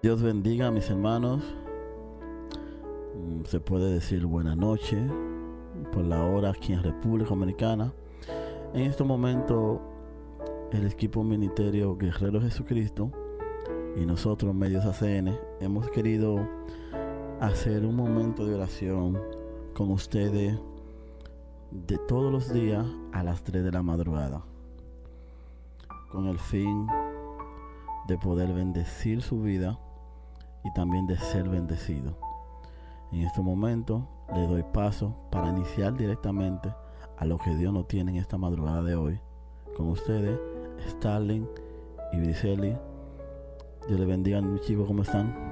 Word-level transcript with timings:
Dios 0.00 0.22
bendiga 0.22 0.68
a 0.68 0.70
mis 0.70 0.88
hermanos. 0.90 1.42
Mm, 3.16 3.42
Se 3.46 3.58
puede 3.58 3.92
decir 3.92 4.26
buena 4.26 4.54
noche 4.54 4.96
por 5.90 6.04
la 6.04 6.24
hora 6.24 6.50
aquí 6.50 6.72
en 6.72 6.84
República 6.84 7.30
Dominicana. 7.30 7.92
En 8.74 8.82
este 8.82 9.02
momento, 9.02 9.80
el 10.70 10.86
equipo 10.86 11.24
Ministerio 11.24 11.96
Guerrero 11.96 12.40
Jesucristo 12.40 13.10
y 13.96 14.06
nosotros, 14.06 14.54
Medios 14.54 14.84
ACN, 14.84 15.36
hemos 15.58 15.90
querido 15.90 16.48
hacer 17.40 17.84
un 17.84 17.96
momento 17.96 18.46
de 18.46 18.54
oración 18.54 19.20
con 19.74 19.90
ustedes 19.90 20.60
de 21.72 21.98
todos 22.06 22.30
los 22.30 22.52
días 22.52 22.86
a 23.10 23.24
las 23.24 23.42
3 23.42 23.64
de 23.64 23.72
la 23.72 23.82
madrugada, 23.82 24.44
con 26.12 26.28
el 26.28 26.38
fin 26.38 26.86
de 28.06 28.16
poder 28.16 28.52
bendecir 28.52 29.22
su 29.22 29.42
vida 29.42 29.76
y 30.68 30.70
también 30.70 31.06
de 31.06 31.16
ser 31.16 31.48
bendecido. 31.48 32.14
En 33.10 33.22
este 33.22 33.40
momento 33.40 34.06
le 34.34 34.46
doy 34.46 34.62
paso 34.62 35.14
para 35.30 35.48
iniciar 35.48 35.96
directamente 35.96 36.70
a 37.16 37.24
lo 37.24 37.38
que 37.38 37.54
Dios 37.56 37.72
nos 37.72 37.88
tiene 37.88 38.12
en 38.12 38.18
esta 38.18 38.36
madrugada 38.36 38.82
de 38.82 38.94
hoy. 38.94 39.18
Con 39.76 39.88
ustedes, 39.88 40.38
Starling 40.90 41.48
y 42.12 42.18
Bricelli. 42.18 42.76
Dios 43.86 43.98
les 43.98 44.08
bendiga, 44.08 44.42
chicos, 44.60 44.86
¿cómo 44.86 45.02
están? 45.02 45.47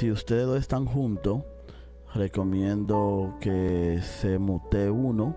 Si 0.00 0.10
ustedes 0.10 0.58
están 0.60 0.86
juntos, 0.86 1.42
recomiendo 2.14 3.36
que 3.38 4.00
se 4.00 4.38
mute 4.38 4.88
uno 4.88 5.36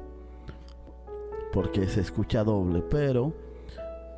porque 1.51 1.85
se 1.89 1.99
escucha 1.99 2.45
doble, 2.45 2.81
pero 2.81 3.33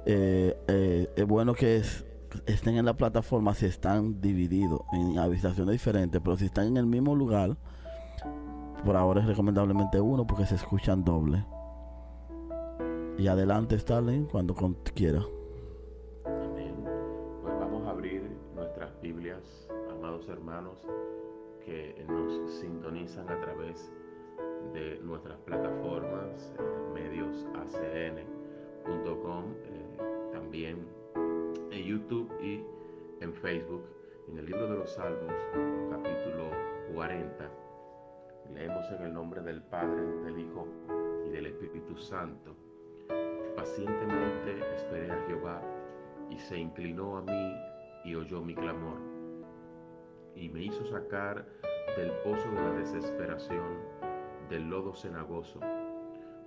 eh, 0.06 0.56
eh, 0.68 1.10
es 1.16 1.26
bueno 1.26 1.56
que 1.56 1.78
es- 1.78 2.06
estén 2.46 2.78
en 2.78 2.86
la 2.86 2.94
plataforma 2.96 3.56
si 3.56 3.66
están 3.66 4.22
divididos 4.22 4.82
en 4.94 5.18
habitaciones 5.18 5.72
diferentes, 5.72 6.22
pero 6.24 6.38
si 6.38 6.46
están 6.46 6.68
en 6.68 6.78
el 6.78 6.86
mismo 6.86 7.16
lugar, 7.16 7.58
por 8.86 8.96
ahora 8.98 9.22
es 9.22 9.26
recomendablemente 9.28 10.00
uno 10.00 10.28
porque 10.28 10.46
se 10.46 10.54
escuchan 10.54 11.04
doble. 11.04 11.44
Y 13.18 13.26
adelante, 13.26 13.80
Starling, 13.80 14.26
cuando 14.26 14.54
quiera. 14.94 15.24
Nuestras 18.86 19.02
Biblias, 19.02 19.68
amados 19.90 20.30
hermanos, 20.30 20.78
que 21.66 22.06
nos 22.08 22.52
sintonizan 22.60 23.28
a 23.30 23.40
través 23.40 23.92
de 24.74 25.00
nuestras 25.00 25.40
plataformas, 25.40 26.54
eh, 26.60 26.64
medios 26.94 27.48
acn.com, 27.56 29.44
eh, 29.64 30.30
también 30.32 30.86
en 31.72 31.84
YouTube 31.84 32.32
y 32.44 32.64
en 33.24 33.34
Facebook. 33.34 33.84
En 34.28 34.38
el 34.38 34.46
libro 34.46 34.68
de 34.68 34.78
los 34.78 34.92
Salmos, 34.92 35.34
capítulo 35.90 36.52
40, 36.94 37.50
leemos 38.54 38.86
en 38.92 39.02
el 39.04 39.14
nombre 39.14 39.42
del 39.42 39.64
Padre, 39.64 40.06
del 40.26 40.40
Hijo 40.40 40.68
y 41.26 41.30
del 41.30 41.48
Espíritu 41.48 41.98
Santo. 41.98 42.56
Pacientemente 43.56 44.60
esperé 44.76 45.12
a 45.12 45.26
Jehová 45.28 45.62
y 46.30 46.38
se 46.38 46.58
inclinó 46.58 47.18
a 47.18 47.22
mí 47.22 47.75
y 48.06 48.16
oyó 48.16 48.42
mi 48.42 48.56
clamor 48.56 49.16
y 50.36 50.50
me 50.50 50.64
hizo 50.64 50.86
sacar 50.86 51.46
del 51.98 52.12
pozo 52.24 52.50
de 52.52 52.62
la 52.62 52.72
desesperación, 52.72 53.80
del 54.50 54.70
lodo 54.70 54.94
cenagoso. 54.94 55.60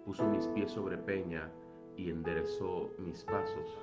Puso 0.04 0.26
mis 0.26 0.46
pies 0.48 0.70
sobre 0.70 0.98
peña 0.98 1.50
y 1.96 2.10
enderezó 2.10 2.90
mis 2.98 3.24
pasos. 3.24 3.78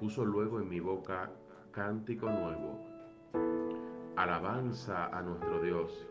Puso 0.00 0.24
luego 0.24 0.58
en 0.60 0.68
mi 0.68 0.80
boca 0.80 1.30
cántico 1.70 2.26
nuevo, 2.30 2.80
alabanza 4.16 5.06
a 5.06 5.22
nuestro 5.22 5.60
Dios. 5.60 6.06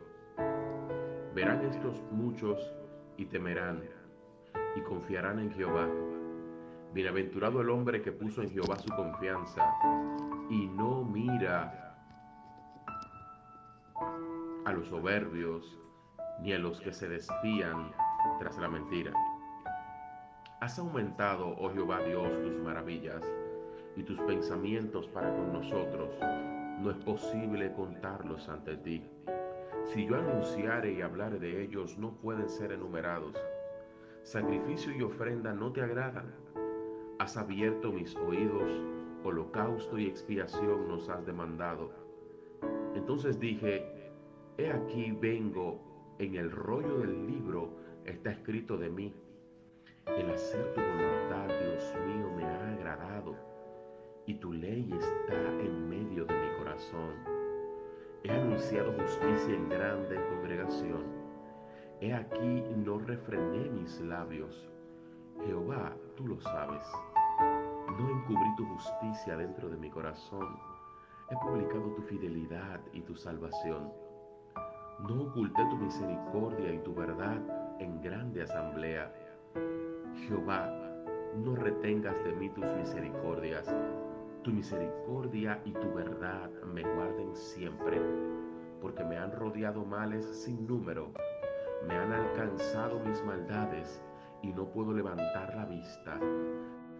Verán 1.33 1.65
estos 1.65 2.01
muchos 2.11 2.59
y 3.17 3.25
temerán 3.25 3.83
y 4.75 4.81
confiarán 4.81 5.39
en 5.39 5.51
Jehová. 5.51 5.89
Bienaventurado 6.95 7.59
el 7.59 7.69
hombre 7.71 8.01
que 8.01 8.13
puso 8.13 8.41
en 8.41 8.49
Jehová 8.49 8.79
su 8.79 8.87
confianza 8.87 9.69
y 10.49 10.65
no 10.67 11.03
mira 11.03 11.93
a 14.63 14.71
los 14.71 14.87
soberbios 14.87 15.77
ni 16.39 16.53
a 16.53 16.57
los 16.57 16.79
que 16.79 16.93
se 16.93 17.09
despían 17.09 17.91
tras 18.39 18.57
la 18.59 18.69
mentira. 18.69 19.11
Has 20.61 20.79
aumentado, 20.79 21.57
oh 21.59 21.69
Jehová 21.73 21.99
Dios, 22.01 22.29
tus 22.41 22.63
maravillas 22.63 23.21
y 23.97 24.03
tus 24.03 24.17
pensamientos 24.21 25.09
para 25.09 25.35
con 25.35 25.51
nosotros. 25.51 26.15
No 26.79 26.91
es 26.91 26.97
posible 27.03 27.73
contarlos 27.73 28.47
ante 28.47 28.77
ti. 28.77 29.03
Si 29.83 30.05
yo 30.05 30.15
anunciare 30.15 30.93
y 30.93 31.01
hablare 31.01 31.39
de 31.39 31.61
ellos, 31.61 31.97
no 31.97 32.13
pueden 32.13 32.47
ser 32.47 32.71
enumerados. 32.71 33.35
Sacrificio 34.23 34.95
y 34.95 35.01
ofrenda 35.03 35.51
no 35.51 35.73
te 35.73 35.81
agradan. 35.81 36.44
Has 37.25 37.37
abierto 37.37 37.91
mis 37.91 38.15
oídos, 38.17 38.69
holocausto 39.23 39.97
y 39.97 40.05
expiación 40.05 40.87
nos 40.87 41.09
has 41.09 41.25
demandado. 41.25 41.89
Entonces 42.93 43.39
dije, 43.39 44.11
he 44.59 44.71
aquí 44.71 45.11
vengo, 45.11 45.79
en 46.19 46.35
el 46.35 46.51
rollo 46.51 46.99
del 46.99 47.25
libro 47.25 47.71
está 48.05 48.29
escrito 48.29 48.77
de 48.77 48.91
mí. 48.91 49.11
El 50.05 50.29
hacer 50.29 50.71
tu 50.75 50.81
voluntad, 50.81 51.47
Dios 51.47 51.95
mío, 52.05 52.31
me 52.37 52.45
ha 52.45 52.73
agradado, 52.75 53.35
y 54.27 54.35
tu 54.35 54.53
ley 54.53 54.87
está 54.93 55.49
en 55.61 55.89
medio 55.89 56.25
de 56.25 56.33
mi 56.35 56.57
corazón. 56.59 57.09
He 58.21 58.29
anunciado 58.29 58.93
justicia 59.01 59.55
en 59.55 59.67
grande 59.67 60.23
congregación. 60.29 61.03
He 62.01 62.13
aquí 62.13 62.63
no 62.85 62.99
refrené 62.99 63.67
mis 63.71 63.99
labios. 63.99 64.69
Jehová, 65.43 65.91
tú 66.15 66.27
lo 66.27 66.39
sabes. 66.39 66.83
No 67.97 68.09
encubrí 68.09 68.55
tu 68.57 68.65
justicia 68.65 69.37
dentro 69.37 69.69
de 69.69 69.77
mi 69.77 69.89
corazón. 69.89 70.59
He 71.29 71.35
publicado 71.37 71.93
tu 71.95 72.01
fidelidad 72.01 72.81
y 72.91 73.01
tu 73.01 73.15
salvación. 73.15 73.89
No 75.07 75.23
oculté 75.23 75.63
tu 75.69 75.77
misericordia 75.77 76.73
y 76.73 76.79
tu 76.79 76.93
verdad 76.93 77.39
en 77.79 78.01
grande 78.01 78.43
asamblea. 78.43 79.13
Jehová, 80.27 80.69
no 81.37 81.55
retengas 81.55 82.21
de 82.25 82.33
mí 82.33 82.49
tus 82.49 82.65
misericordias. 82.65 83.73
Tu 84.43 84.51
misericordia 84.51 85.61
y 85.63 85.71
tu 85.71 85.93
verdad 85.93 86.49
me 86.65 86.83
guarden 86.83 87.33
siempre, 87.33 88.01
porque 88.81 89.05
me 89.05 89.17
han 89.17 89.31
rodeado 89.31 89.85
males 89.85 90.25
sin 90.25 90.67
número. 90.67 91.13
Me 91.87 91.95
han 91.95 92.11
alcanzado 92.11 92.99
mis 92.99 93.23
maldades 93.23 94.01
y 94.41 94.51
no 94.51 94.65
puedo 94.65 94.91
levantar 94.91 95.55
la 95.55 95.65
vista. 95.65 96.19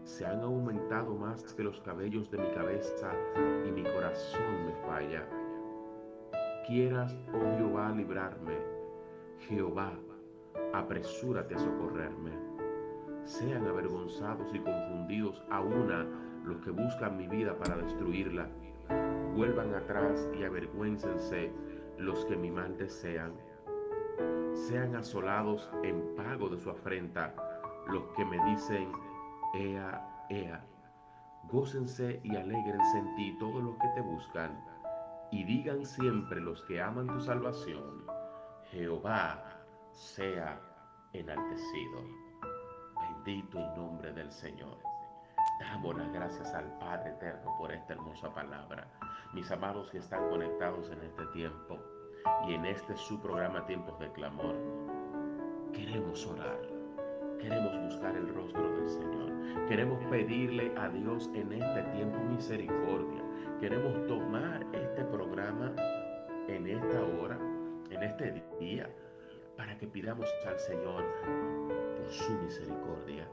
Se 0.05 0.23
han 0.23 0.41
aumentado 0.41 1.16
más 1.16 1.43
que 1.55 1.63
los 1.63 1.81
cabellos 1.81 2.30
de 2.30 2.38
mi 2.38 2.53
cabeza 2.53 3.12
y 3.68 3.71
mi 3.71 3.83
corazón 3.83 4.68
me 4.68 4.74
falla. 4.88 5.27
Quieras, 6.68 7.18
oh 7.33 7.57
Jehová, 7.57 7.89
librarme. 7.89 8.56
Jehová, 9.39 9.94
apresúrate 10.74 11.56
a 11.56 11.59
socorrerme. 11.59 12.31
Sean 13.24 13.65
avergonzados 13.65 14.53
y 14.53 14.59
confundidos 14.59 15.44
a 15.50 15.62
una 15.62 16.06
los 16.45 16.62
que 16.62 16.69
buscan 16.69 17.18
mi 17.18 17.27
vida 17.27 17.57
para 17.57 17.75
destruirla. 17.75 18.47
Vuelvan 19.35 19.74
atrás 19.74 20.30
y 20.39 20.44
avergüéncense 20.44 21.51
los 21.97 22.24
que 22.25 22.38
mi 22.38 22.51
mal 22.51 22.77
desean. 22.77 23.33
Sean 24.53 24.95
asolados 24.95 25.68
en 25.83 26.15
pago 26.15 26.47
de 26.47 26.59
su 26.59 26.69
afrenta 26.69 27.35
los 27.88 28.03
que 28.15 28.25
me 28.25 28.44
dicen, 28.45 28.91
Ea, 29.56 30.25
Ea. 30.30 30.62
Gócense 31.50 32.19
y 32.24 32.36
alégrense 32.36 32.98
en 32.98 33.16
ti 33.16 33.38
todos 33.40 33.63
los 33.63 33.78
que 33.78 33.88
te 33.96 34.02
buscan, 34.02 34.52
y 35.31 35.44
digan 35.44 35.86
siempre 35.86 36.42
los 36.42 36.62
que 36.63 36.81
aman 36.81 37.07
tu 37.07 37.22
salvación, 37.22 38.06
Jehová 38.72 39.44
sea 39.92 40.60
enaltecido. 41.13 42.04
Bendito 43.00 43.60
el 43.60 43.75
nombre 43.75 44.12
del 44.12 44.31
Señor. 44.31 44.78
Damos 45.60 45.98
las 45.98 46.12
gracias 46.12 46.54
al 46.54 46.78
Padre 46.80 47.12
Eterno 47.12 47.56
por 47.57 47.72
esta 47.72 47.94
hermosa 47.94 48.34
palabra. 48.34 48.88
Mis 49.34 49.50
amados 49.52 49.90
que 49.90 50.00
están 50.00 50.30
conectados 50.30 50.90
en 50.90 51.02
este 51.02 51.25
tiempo 51.28 51.80
y 52.48 52.56
en 52.56 52.66
este 52.66 52.98
su 52.98 53.19
programa 53.22 53.66
Tiempos 53.66 53.98
de 54.00 54.12
Clamor, 54.12 54.56
queremos 55.72 56.25
orar. 56.28 56.75
Queremos 57.45 57.80
buscar 57.80 58.18
el 58.18 58.27
rostro 58.33 58.75
del 58.75 58.89
Señor. 58.89 59.68
Queremos 59.68 60.03
pedirle 60.06 60.74
a 60.80 60.89
Dios 60.89 61.30
en 61.36 61.53
este 61.53 61.83
tiempo 61.95 62.18
misericordia. 62.24 63.21
Queremos 63.59 64.07
tomar 64.07 64.65
este 64.74 65.06
programa 65.06 65.71
en 66.47 66.65
esta 66.65 67.03
hora, 67.03 67.38
en 67.92 68.01
este 68.01 68.44
día, 68.59 68.89
para 69.56 69.77
que 69.77 69.86
pidamos 69.86 70.27
al 70.47 70.57
Señor 70.57 71.03
por 71.95 72.09
su 72.09 72.33
misericordia, 72.33 73.27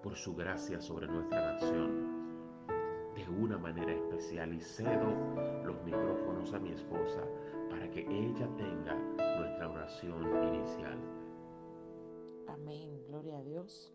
por 0.00 0.14
su 0.14 0.36
gracia 0.36 0.80
sobre 0.80 1.08
nuestra 1.08 1.54
nación. 1.54 2.68
De 3.16 3.28
una 3.28 3.58
manera 3.58 3.92
especial 3.92 4.54
y 4.54 4.60
cedo 4.60 5.12
los 5.64 5.82
micrófonos 5.82 6.54
a 6.54 6.60
mi 6.60 6.70
esposa 6.70 7.20
para 7.68 7.90
que 7.90 8.02
ella 8.02 8.48
tenga 8.56 8.94
nuestra 8.94 9.68
oración 9.68 10.22
inicial. 10.54 10.98
Amén, 12.46 12.95
gloria 13.16 13.38
a 13.38 13.42
Dios. 13.42 13.92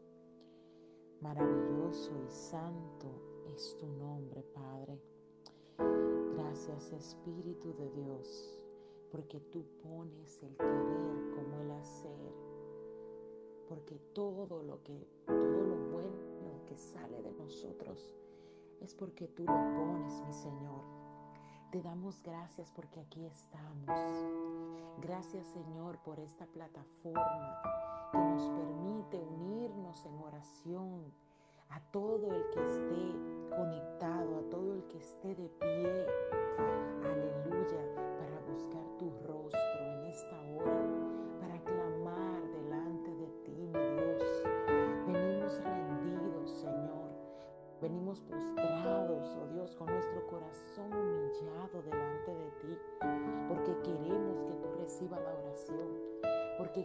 Maravilloso 1.21 2.11
y 2.27 2.31
santo 2.31 3.07
es 3.53 3.77
tu 3.77 3.85
nombre, 3.85 4.41
Padre. 4.41 4.99
Gracias, 6.35 6.91
Espíritu 6.91 7.73
de 7.75 7.89
Dios 7.91 8.57
porque 9.11 9.41
tú 9.51 9.65
pones 9.83 10.41
el 10.41 10.55
querer 10.55 11.31
como 11.35 11.59
el 11.59 11.71
hacer, 11.71 12.33
porque 13.67 13.99
todo 14.13 14.63
lo 14.63 14.81
que, 14.83 15.05
todo 15.27 15.65
lo 15.65 15.75
bueno 15.91 16.65
que 16.65 16.77
sale 16.77 17.21
de 17.21 17.33
nosotros 17.33 18.15
es 18.79 18.95
porque 18.95 19.27
tú 19.27 19.43
lo 19.43 19.53
pones, 19.75 20.23
mi 20.25 20.33
Señor. 20.33 21.00
Te 21.71 21.81
damos 21.81 22.21
gracias 22.21 22.69
porque 22.71 22.99
aquí 22.99 23.25
estamos. 23.25 23.87
Gracias, 25.01 25.47
Señor, 25.47 25.99
por 25.99 26.19
esta 26.19 26.45
plataforma 26.45 27.61
que 28.11 28.17
nos 28.17 28.49
permite 28.49 29.17
unirnos 29.17 30.05
en 30.05 30.17
oración 30.19 31.13
a 31.69 31.79
todo 31.91 32.33
el 32.33 32.49
que 32.49 32.69
esté 32.69 33.55
conectado, 33.55 34.39
a 34.39 34.49
todo 34.49 34.73
el 34.73 34.83
que 34.87 34.97
esté 34.97 35.33
de 35.33 35.47
pie. 35.47 36.05
Aleluya 37.03 38.01
buscar 38.51 38.90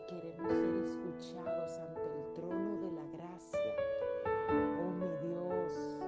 queremos 0.06 0.52
ser 0.52 0.74
escuchados 0.76 1.78
ante 1.78 2.00
el 2.00 2.32
trono 2.34 2.80
de 2.80 2.90
la 2.92 3.04
gracia. 3.16 3.74
Oh 4.80 4.90
mi 4.90 5.28
Dios, 5.28 5.98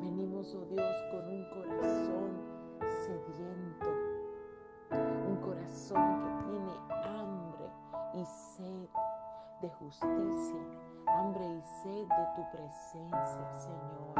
venimos, 0.00 0.54
oh 0.54 0.66
Dios, 0.66 0.96
con 1.10 1.28
un 1.28 1.44
corazón 1.50 2.52
sediento 3.04 4.12
corazón 5.42 6.22
que 6.22 6.50
tiene 6.50 6.72
hambre 7.04 7.70
y 8.14 8.24
sed 8.24 8.88
de 9.60 9.68
justicia, 9.70 10.60
hambre 11.06 11.44
y 11.44 11.62
sed 11.82 12.06
de 12.06 12.26
tu 12.36 12.50
presencia, 12.50 13.52
Señor. 13.52 14.14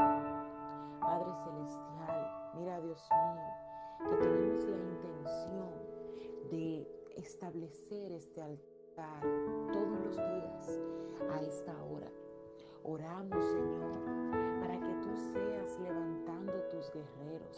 Padre 0.99 1.33
Celestial, 1.43 2.51
mira 2.55 2.79
Dios 2.81 3.09
mío, 3.11 4.09
que 4.09 4.15
tenemos 4.17 4.63
la 4.65 4.77
intención 4.77 5.69
de 6.49 6.87
establecer 7.17 8.11
este 8.13 8.41
altar 8.41 8.72
todos 8.95 9.99
los 10.05 10.15
días 10.15 10.79
a 11.31 11.41
esta 11.41 11.73
hora. 11.83 12.11
Oramos, 12.83 13.43
Señor, 13.43 14.59
para 14.59 14.79
que 14.79 14.93
tú 15.01 15.15
seas 15.33 15.79
levantando 15.79 16.53
tus 16.69 16.91
guerreros, 16.91 17.55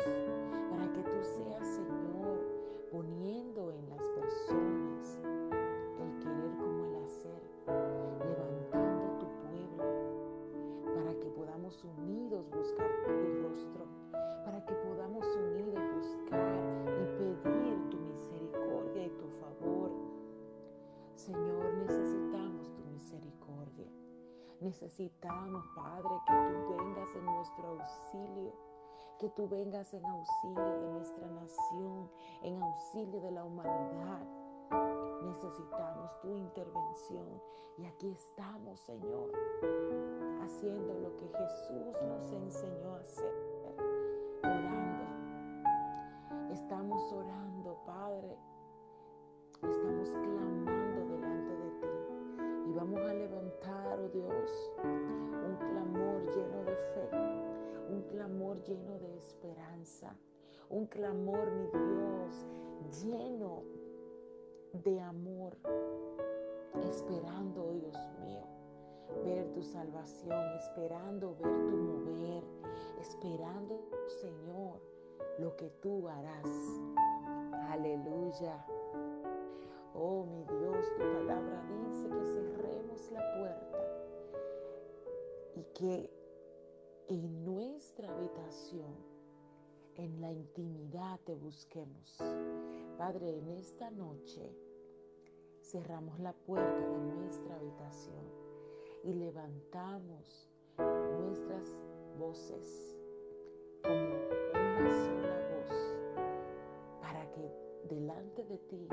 Necesitamos, 24.97 25.65
Padre, 25.75 26.09
que 26.25 26.33
tú 26.33 26.77
vengas 26.77 27.15
en 27.15 27.25
nuestro 27.25 27.67
auxilio 27.67 28.53
que 29.19 29.29
tú 29.29 29.47
vengas 29.49 29.93
en 29.93 30.05
auxilio 30.05 30.79
de 30.79 30.87
nuestra 30.93 31.27
nación, 31.27 32.09
en 32.43 32.61
auxilio 32.61 33.19
de 33.19 33.31
la 33.31 33.43
humanidad. 33.43 34.21
Necesitamos 35.25 36.21
tu 36.21 36.33
intervención 36.37 37.41
y 37.77 37.85
aquí 37.85 38.11
estamos, 38.11 38.79
Señor, 38.81 39.31
haciendo 40.41 40.93
lo 40.93 41.15
que 41.17 41.27
Jesús 41.27 42.01
nos 42.07 42.31
enseñó 42.31 42.95
a 42.95 42.99
hacer, 42.99 43.33
orando. 44.43 45.05
Estamos 46.53 47.11
orando, 47.11 47.77
Padre. 47.85 48.37
Estamos 49.61 50.09
clamando 50.09 51.05
delante 51.05 51.51
de 51.53 51.69
ti 51.81 52.69
y 52.69 52.73
vamos 52.73 52.99
a 53.01 53.13
levantar, 53.13 53.44
oh 54.05 54.09
Dios, 54.09 54.71
un 54.83 55.55
clamor 55.57 56.21
lleno 56.35 56.63
de 56.63 56.75
fe 56.75 57.35
un 57.89 58.01
clamor 58.03 58.61
lleno 58.63 58.97
de 58.99 59.15
esperanza, 59.17 60.15
un 60.69 60.87
clamor, 60.87 61.51
mi 61.51 61.67
Dios, 61.67 62.45
lleno 63.03 63.63
de 64.73 64.99
amor, 65.01 65.55
esperando, 66.89 67.63
oh 67.63 67.73
Dios 67.73 67.97
mío, 68.21 68.43
ver 69.23 69.51
tu 69.53 69.61
salvación, 69.61 70.43
esperando 70.57 71.35
ver 71.35 71.65
tu 71.67 71.77
mover, 71.77 72.43
esperando, 72.99 73.87
Señor, 74.21 74.81
lo 75.39 75.55
que 75.55 75.69
tú 75.81 76.07
harás. 76.07 76.81
Aleluya. 77.69 78.65
Oh, 79.93 80.25
mi 80.25 80.43
Dios, 80.43 80.85
tu 80.97 81.01
palabra 81.01 81.63
dice 81.87 82.09
que 82.09 82.25
cerremos 82.25 83.11
la 83.11 83.37
puerta 83.37 84.04
y 85.55 85.63
que 85.73 86.09
en 87.07 87.45
nuestra 87.45 88.09
habitación, 88.09 88.95
en 89.95 90.19
la 90.21 90.31
intimidad 90.31 91.19
te 91.25 91.35
busquemos. 91.35 92.17
Padre, 92.97 93.37
en 93.37 93.49
esta 93.49 93.89
noche 93.91 94.51
cerramos 95.61 96.19
la 96.19 96.33
puerta 96.33 96.87
de 96.87 96.97
nuestra 96.97 97.55
habitación 97.55 98.25
y 99.03 99.13
levantamos 99.13 100.49
nuestras 100.77 101.79
voces 102.17 102.95
como 103.83 103.93
una 103.93 104.89
sola 105.05 105.35
voz 105.51 107.01
para 107.01 107.31
que 107.31 107.51
delante 107.87 108.43
de 108.45 108.57
ti 108.57 108.87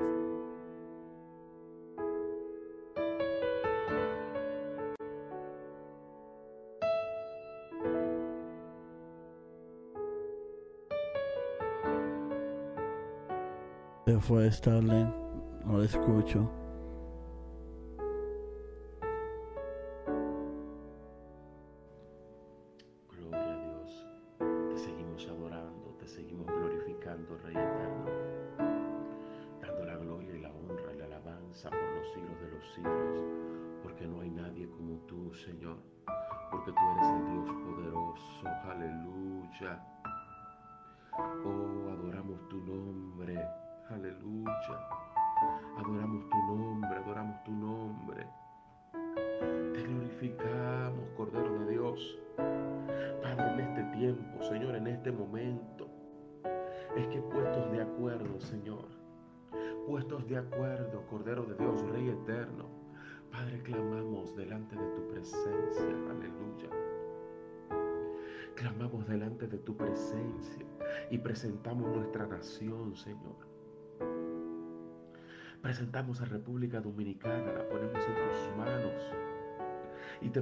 Se 14.13 14.19
fue 14.19 14.51
Starling, 14.51 15.11
no 15.65 15.79
la 15.79 15.85
escucho. 15.85 16.47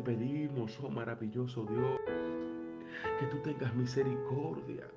Pedimos, 0.04 0.80
oh 0.84 0.90
maravilloso 0.90 1.66
Dios, 1.66 2.00
que 3.20 3.26
tú 3.28 3.38
tengas 3.40 3.74
misericordia. 3.76 4.88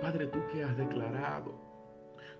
Padre, 0.00 0.26
tú 0.26 0.38
que 0.52 0.64
has 0.64 0.76
declarado, 0.76 1.54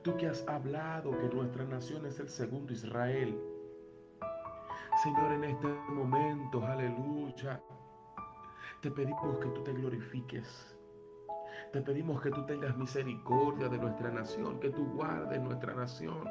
tú 0.02 0.16
que 0.16 0.26
has 0.26 0.46
hablado 0.48 1.10
que 1.18 1.34
nuestra 1.34 1.64
nación 1.64 2.06
es 2.06 2.18
el 2.20 2.28
segundo 2.28 2.72
Israel. 2.72 3.38
Señor, 5.02 5.32
en 5.32 5.44
este 5.44 5.68
momento, 5.88 6.64
aleluya, 6.66 7.60
te 8.80 8.90
pedimos 8.90 9.38
que 9.38 9.48
tú 9.48 9.62
te 9.62 9.72
glorifiques. 9.72 10.76
Te 11.72 11.80
pedimos 11.80 12.20
que 12.20 12.30
tú 12.30 12.44
tengas 12.44 12.76
misericordia 12.76 13.68
de 13.68 13.78
nuestra 13.78 14.10
nación, 14.10 14.60
que 14.60 14.70
tú 14.70 14.84
guardes 14.94 15.40
nuestra 15.40 15.74
nación. 15.74 16.28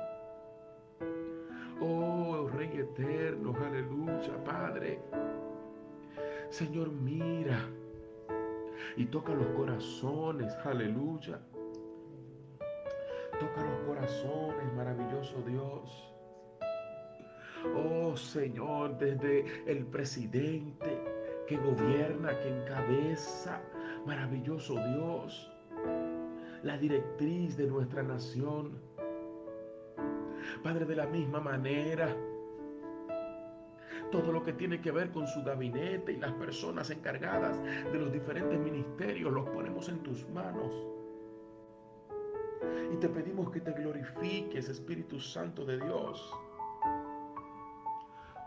Oh 1.80 2.11
Rey 2.48 2.72
eterno, 2.78 3.54
aleluya, 3.56 4.44
Padre. 4.44 5.00
Señor, 6.50 6.92
mira 6.92 7.68
y 8.98 9.06
toca 9.06 9.34
los 9.34 9.48
corazones, 9.48 10.54
aleluya. 10.66 11.40
Toca 13.40 13.64
los 13.64 13.80
corazones, 13.88 14.74
maravilloso 14.76 15.42
Dios. 15.48 16.14
Oh 17.76 18.16
Señor, 18.18 18.98
desde 18.98 19.46
el 19.72 19.86
presidente 19.86 21.02
que 21.48 21.58
gobierna, 21.58 22.38
que 22.40 22.50
encabeza, 22.50 23.62
maravilloso 24.06 24.76
Dios, 24.76 25.52
la 26.64 26.78
directriz 26.78 27.56
de 27.58 27.68
nuestra 27.68 28.04
nación. 28.04 28.80
Padre, 30.64 30.86
de 30.86 30.96
la 30.96 31.08
misma 31.08 31.40
manera, 31.40 32.16
todo 34.12 34.32
lo 34.32 34.44
que 34.44 34.54
tiene 34.54 34.82
que 34.82 34.92
ver 34.92 35.12
con 35.12 35.28
su 35.28 35.42
gabinete 35.44 36.12
y 36.12 36.18
las 36.18 36.34
personas 36.34 36.90
encargadas 36.90 37.62
de 37.64 37.98
los 37.98 38.12
diferentes 38.12 38.60
ministerios, 38.60 39.32
los 39.32 39.50
ponemos 39.50 39.88
en 39.90 40.00
tus 40.04 40.28
manos. 40.30 40.72
Y 42.94 42.98
te 42.98 43.08
pedimos 43.08 43.50
que 43.52 43.62
te 43.62 43.72
glorifiques, 43.72 44.68
Espíritu 44.70 45.20
Santo 45.20 45.66
de 45.66 45.80
Dios. 45.80 46.32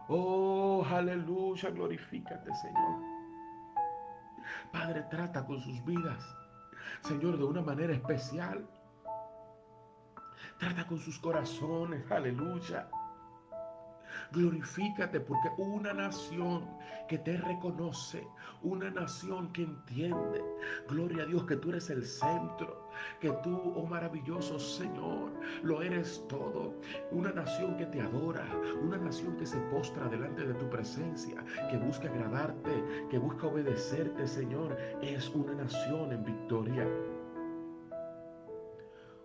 Oh, 0.08 0.84
aleluya, 0.88 1.70
glorifícate, 1.70 2.54
Señor. 2.54 3.00
Padre, 4.70 5.04
trata 5.10 5.46
con 5.46 5.60
sus 5.60 5.82
vidas, 5.84 6.22
Señor, 7.00 7.38
de 7.38 7.44
una 7.44 7.62
manera 7.62 7.94
especial. 7.94 8.68
Trata 10.58 10.86
con 10.86 10.98
sus 10.98 11.18
corazones, 11.18 12.10
aleluya. 12.10 12.88
Glorifícate 14.34 15.20
porque 15.20 15.48
una 15.58 15.92
nación 15.92 16.68
que 17.08 17.18
te 17.18 17.36
reconoce, 17.36 18.26
una 18.62 18.90
nación 18.90 19.52
que 19.52 19.62
entiende, 19.62 20.42
gloria 20.88 21.22
a 21.22 21.26
Dios 21.26 21.44
que 21.44 21.56
tú 21.56 21.68
eres 21.70 21.88
el 21.90 22.04
centro, 22.04 22.90
que 23.20 23.30
tú, 23.44 23.72
oh 23.76 23.86
maravilloso 23.86 24.58
Señor, 24.58 25.30
lo 25.62 25.82
eres 25.82 26.24
todo. 26.28 26.74
Una 27.12 27.30
nación 27.30 27.76
que 27.76 27.86
te 27.86 28.00
adora, 28.00 28.44
una 28.82 28.96
nación 28.96 29.36
que 29.36 29.46
se 29.46 29.58
postra 29.70 30.08
delante 30.08 30.44
de 30.44 30.54
tu 30.54 30.68
presencia, 30.68 31.44
que 31.70 31.76
busca 31.76 32.08
agradarte, 32.08 33.06
que 33.10 33.18
busca 33.18 33.46
obedecerte, 33.46 34.26
Señor, 34.26 34.76
es 35.00 35.28
una 35.28 35.54
nación 35.54 36.12
en 36.12 36.24
victoria. 36.24 36.88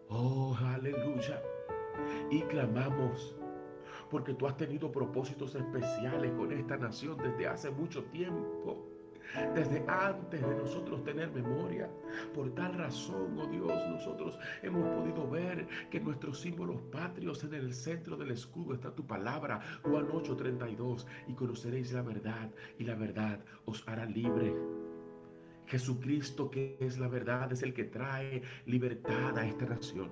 Oh, 0.10 0.56
aleluya. 0.56 1.42
Y 2.30 2.42
clamamos 2.44 3.39
porque 4.10 4.34
tú 4.34 4.48
has 4.48 4.58
tenido 4.58 4.92
propósitos 4.92 5.56
especiales 5.56 6.32
con 6.34 6.52
esta 6.52 6.78
nación 6.78 7.18
desde 7.18 7.48
hace 7.48 7.72
mucho 7.72 8.04
tiempo. 8.06 8.86
Desde 9.54 9.86
antes 9.88 10.42
de 10.42 10.56
nosotros 10.56 11.04
tener 11.04 11.30
memoria. 11.32 11.88
Por 12.34 12.50
tal 12.56 12.74
razón, 12.74 13.38
oh 13.38 13.46
Dios, 13.46 13.72
nosotros 13.88 14.40
hemos 14.64 14.84
podido 14.90 15.30
ver 15.30 15.68
que 15.92 16.00
nuestros 16.00 16.40
símbolos 16.40 16.82
patrios 16.92 17.44
en 17.44 17.54
el 17.54 17.74
centro 17.74 18.18
del 18.18 18.32
escudo 18.32 18.74
está 18.74 18.90
tu 18.90 19.06
palabra, 19.06 19.62
Juan 19.84 20.08
8:32, 20.08 21.06
y 21.28 21.34
conoceréis 21.34 21.94
la 21.94 22.02
verdad, 22.02 22.50
y 22.80 22.86
la 22.86 22.96
verdad 22.96 23.40
os 23.66 23.88
hará 23.88 24.06
libre. 24.06 24.52
Jesucristo, 25.70 26.50
que 26.50 26.78
es 26.80 26.98
la 26.98 27.08
verdad, 27.08 27.52
es 27.52 27.62
el 27.62 27.74
que 27.74 27.84
trae 27.86 28.42
libertad 28.66 29.38
a 29.38 29.46
esta 29.46 29.66
nación. 29.66 30.10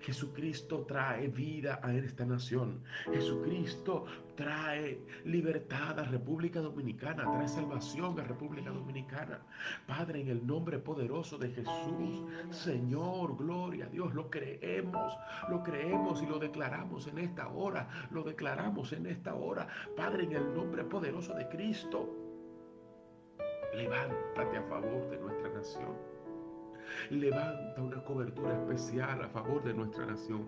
Jesucristo 0.00 0.84
trae 0.86 1.28
vida 1.28 1.80
a 1.82 1.92
esta 1.94 2.24
nación. 2.24 2.82
Jesucristo 3.12 4.04
trae 4.36 5.00
libertad 5.24 5.98
a 5.98 6.04
República 6.04 6.60
Dominicana, 6.60 7.24
trae 7.24 7.48
salvación 7.48 8.18
a 8.20 8.24
República 8.24 8.70
Dominicana. 8.70 9.40
Padre, 9.86 10.20
en 10.20 10.28
el 10.28 10.46
nombre 10.46 10.78
poderoso 10.78 11.36
de 11.36 11.50
Jesús, 11.50 12.26
Señor, 12.50 13.36
gloria 13.36 13.86
a 13.86 13.88
Dios, 13.88 14.14
lo 14.14 14.30
creemos, 14.30 15.18
lo 15.48 15.62
creemos 15.64 16.22
y 16.22 16.26
lo 16.26 16.38
declaramos 16.38 17.08
en 17.08 17.18
esta 17.18 17.48
hora, 17.48 17.88
lo 18.10 18.22
declaramos 18.22 18.92
en 18.92 19.06
esta 19.06 19.34
hora. 19.34 19.66
Padre, 19.96 20.24
en 20.24 20.32
el 20.32 20.54
nombre 20.54 20.84
poderoso 20.84 21.34
de 21.34 21.48
Cristo. 21.48 22.21
Levántate 23.74 24.58
a 24.58 24.62
favor 24.64 25.08
de 25.10 25.18
nuestra 25.18 25.48
nación. 25.48 25.96
Levanta 27.10 27.80
una 27.80 28.04
cobertura 28.04 28.52
especial 28.52 29.22
a 29.24 29.28
favor 29.28 29.62
de 29.64 29.72
nuestra 29.72 30.04
nación. 30.04 30.46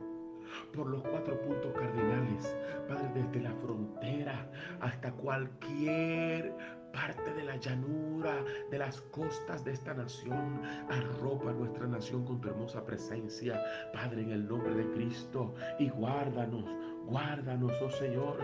Por 0.74 0.88
los 0.88 1.02
cuatro 1.02 1.40
puntos 1.40 1.72
cardinales, 1.72 2.54
Padre, 2.86 3.08
desde 3.14 3.40
la 3.40 3.54
frontera 3.54 4.50
hasta 4.80 5.10
cualquier 5.12 6.54
parte 6.92 7.34
de 7.34 7.44
la 7.44 7.56
llanura, 7.56 8.44
de 8.70 8.78
las 8.78 9.00
costas 9.00 9.64
de 9.64 9.72
esta 9.72 9.94
nación. 9.94 10.60
Arropa 10.90 11.52
nuestra 11.52 11.86
nación 11.86 12.24
con 12.24 12.40
tu 12.40 12.48
hermosa 12.48 12.84
presencia, 12.84 13.62
Padre, 13.92 14.22
en 14.22 14.30
el 14.32 14.46
nombre 14.46 14.74
de 14.74 14.90
Cristo, 14.92 15.54
y 15.78 15.88
guárdanos 15.88 16.64
Guárdanos, 17.06 17.72
oh 17.82 17.90
Señor, 17.90 18.38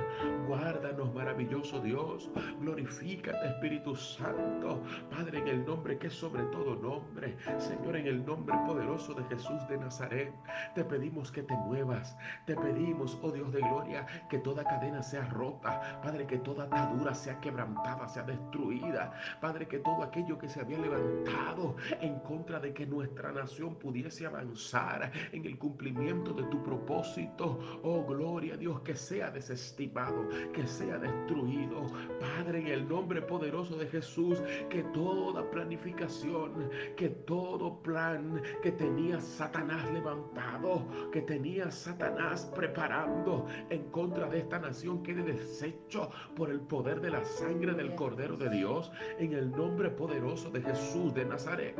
guárdanos, 0.46 1.12
maravilloso 1.14 1.80
Dios. 1.80 2.30
Glorifícate, 2.60 3.48
Espíritu 3.48 3.96
Santo, 3.96 4.82
Padre, 5.10 5.38
en 5.38 5.48
el 5.48 5.64
nombre 5.64 5.98
que 5.98 6.08
es 6.08 6.14
sobre 6.14 6.42
todo 6.44 6.76
nombre. 6.76 7.36
Señor, 7.58 7.96
en 7.96 8.06
el 8.06 8.24
nombre 8.24 8.54
poderoso 8.66 9.14
de 9.14 9.24
Jesús 9.24 9.66
de 9.68 9.78
Nazaret, 9.78 10.32
te 10.74 10.84
pedimos 10.84 11.32
que 11.32 11.42
te 11.42 11.54
muevas. 11.56 12.16
Te 12.46 12.54
pedimos, 12.54 13.18
oh 13.22 13.30
Dios 13.30 13.50
de 13.52 13.60
gloria, 13.60 14.06
que 14.28 14.38
toda 14.38 14.64
cadena 14.64 15.02
sea 15.02 15.24
rota. 15.26 16.00
Padre, 16.02 16.26
que 16.26 16.38
toda 16.38 16.64
atadura 16.64 17.14
sea 17.14 17.40
quebrantada, 17.40 18.08
sea 18.08 18.24
destruida. 18.24 19.12
Padre, 19.40 19.66
que 19.66 19.78
todo 19.78 20.02
aquello 20.02 20.38
que 20.38 20.48
se 20.48 20.60
había 20.60 20.78
levantado 20.78 21.76
en 22.00 22.18
contra 22.20 22.60
de 22.60 22.74
que 22.74 22.86
nuestra 22.86 23.32
nación 23.32 23.76
pudiese 23.76 24.26
avanzar 24.26 25.10
en 25.32 25.44
el 25.46 25.58
cumplimiento 25.58 26.32
de 26.32 26.44
tu 26.44 26.62
propósito, 26.62 27.58
oh 27.82 28.04
gloria 28.04 28.49
Dios, 28.56 28.80
que 28.80 28.94
sea 28.94 29.30
desestimado, 29.30 30.28
que 30.52 30.66
sea 30.66 30.98
destruido. 30.98 31.86
Padre, 32.20 32.60
en 32.60 32.66
el 32.68 32.88
nombre 32.88 33.22
poderoso 33.22 33.76
de 33.76 33.86
Jesús, 33.86 34.42
que 34.68 34.82
toda 34.84 35.48
planificación, 35.50 36.70
que 36.96 37.08
todo 37.08 37.82
plan 37.82 38.42
que 38.62 38.72
tenía 38.72 39.20
Satanás 39.20 39.90
levantado, 39.92 40.86
que 41.12 41.22
tenía 41.22 41.70
Satanás 41.70 42.50
preparando 42.54 43.46
en 43.70 43.90
contra 43.90 44.28
de 44.28 44.38
esta 44.38 44.58
nación, 44.58 45.02
quede 45.02 45.22
deshecho 45.22 46.10
por 46.36 46.50
el 46.50 46.60
poder 46.60 47.00
de 47.00 47.10
la 47.10 47.24
sangre 47.24 47.74
del 47.74 47.94
Cordero 47.94 48.36
de 48.36 48.50
Dios, 48.50 48.90
en 49.18 49.32
el 49.32 49.50
nombre 49.50 49.90
poderoso 49.90 50.50
de 50.50 50.62
Jesús 50.62 51.14
de 51.14 51.24
Nazaret. 51.24 51.76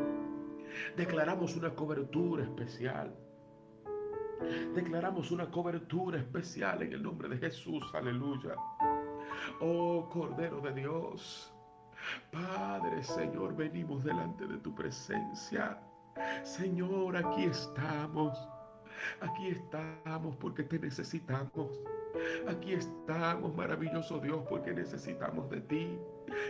Declaramos 0.97 1.57
una 1.57 1.75
cobertura 1.75 2.45
especial 2.45 3.15
Declaramos 4.75 5.30
una 5.30 5.50
cobertura 5.50 6.18
especial 6.18 6.82
en 6.82 6.92
el 6.92 7.02
nombre 7.02 7.28
de 7.28 7.38
Jesús. 7.38 7.85
Aleluya. 7.94 8.54
Oh 9.61 10.09
Cordero 10.11 10.61
de 10.61 10.73
Dios. 10.73 11.52
Padre, 12.32 13.02
Señor, 13.02 13.54
venimos 13.54 14.04
delante 14.04 14.47
de 14.47 14.59
tu 14.59 14.75
presencia. 14.75 15.78
Señor, 16.42 17.16
aquí 17.16 17.44
estamos. 17.44 18.38
Aquí 19.20 19.49
estamos 19.49 20.37
porque 20.37 20.62
te 20.62 20.78
necesitamos. 20.78 21.80
Aquí 22.49 22.73
estamos, 22.73 23.54
maravilloso 23.54 24.18
Dios, 24.18 24.42
porque 24.49 24.73
necesitamos 24.73 25.49
de 25.50 25.61
ti. 25.62 25.99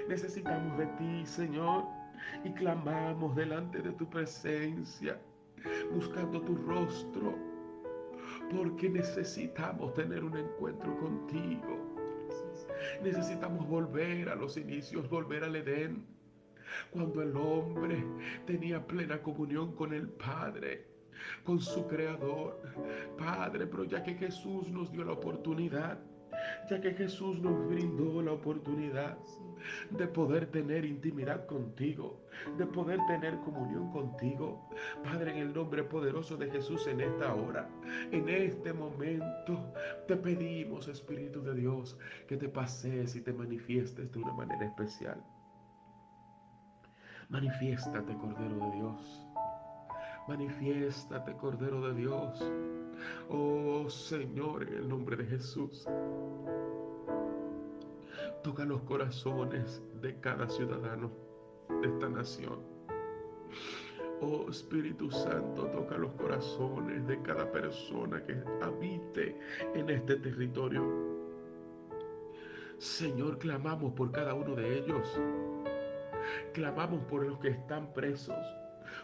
Necesitamos 0.08 0.78
de 0.78 0.86
ti, 0.86 1.26
Señor. 1.26 1.84
Y 2.44 2.52
clamamos 2.52 3.34
delante 3.34 3.80
de 3.80 3.92
tu 3.92 4.08
presencia, 4.08 5.18
buscando 5.92 6.40
tu 6.42 6.54
rostro, 6.54 7.34
porque 8.54 8.88
necesitamos 8.88 9.94
tener 9.94 10.24
un 10.24 10.36
encuentro 10.36 10.96
contigo. 10.98 11.78
Necesitamos 13.02 13.66
volver 13.68 14.28
a 14.28 14.34
los 14.34 14.56
inicios, 14.56 15.08
volver 15.08 15.44
al 15.44 15.56
Edén, 15.56 16.04
cuando 16.90 17.22
el 17.22 17.36
hombre 17.36 18.04
tenía 18.46 18.84
plena 18.86 19.22
comunión 19.22 19.74
con 19.74 19.92
el 19.92 20.08
Padre 20.08 20.90
con 21.44 21.60
su 21.60 21.86
creador. 21.86 22.60
Padre, 23.18 23.66
pero 23.66 23.84
ya 23.84 24.02
que 24.02 24.14
Jesús 24.14 24.68
nos 24.68 24.90
dio 24.90 25.04
la 25.04 25.12
oportunidad, 25.12 25.98
ya 26.68 26.80
que 26.80 26.92
Jesús 26.92 27.40
nos 27.40 27.68
brindó 27.68 28.22
la 28.22 28.32
oportunidad 28.32 29.18
de 29.90 30.06
poder 30.06 30.46
tener 30.46 30.84
intimidad 30.84 31.46
contigo, 31.46 32.20
de 32.56 32.66
poder 32.66 32.98
tener 33.06 33.36
comunión 33.40 33.90
contigo. 33.90 34.68
Padre, 35.04 35.32
en 35.32 35.38
el 35.38 35.54
nombre 35.54 35.84
poderoso 35.84 36.36
de 36.36 36.50
Jesús 36.50 36.86
en 36.86 37.00
esta 37.00 37.34
hora, 37.34 37.68
en 38.10 38.28
este 38.28 38.72
momento, 38.72 39.72
te 40.06 40.16
pedimos, 40.16 40.88
Espíritu 40.88 41.42
de 41.42 41.54
Dios, 41.54 41.98
que 42.26 42.36
te 42.36 42.48
pases 42.48 43.14
y 43.16 43.20
te 43.20 43.32
manifiestes 43.32 44.10
de 44.12 44.18
una 44.18 44.32
manera 44.32 44.64
especial. 44.64 45.22
Manifiéstate, 47.28 48.14
Cordero 48.14 48.56
de 48.66 48.76
Dios. 48.76 49.26
Manifiéstate, 50.26 51.32
Cordero 51.34 51.80
de 51.80 51.94
Dios. 51.94 52.42
Oh 53.28 53.88
Señor, 53.88 54.62
en 54.62 54.74
el 54.74 54.88
nombre 54.88 55.16
de 55.16 55.24
Jesús. 55.24 55.86
Toca 58.42 58.64
los 58.64 58.80
corazones 58.82 59.82
de 60.00 60.18
cada 60.20 60.48
ciudadano 60.48 61.10
de 61.80 61.88
esta 61.88 62.08
nación. 62.08 62.58
Oh 64.22 64.50
Espíritu 64.50 65.10
Santo, 65.10 65.66
toca 65.68 65.96
los 65.96 66.12
corazones 66.14 67.06
de 67.06 67.20
cada 67.22 67.50
persona 67.50 68.22
que 68.24 68.36
habite 68.62 69.36
en 69.74 69.88
este 69.90 70.16
territorio. 70.16 70.82
Señor, 72.78 73.38
clamamos 73.38 73.92
por 73.92 74.10
cada 74.12 74.34
uno 74.34 74.54
de 74.54 74.78
ellos. 74.78 75.20
Clamamos 76.52 77.02
por 77.04 77.26
los 77.26 77.38
que 77.38 77.48
están 77.48 77.92
presos 77.92 78.36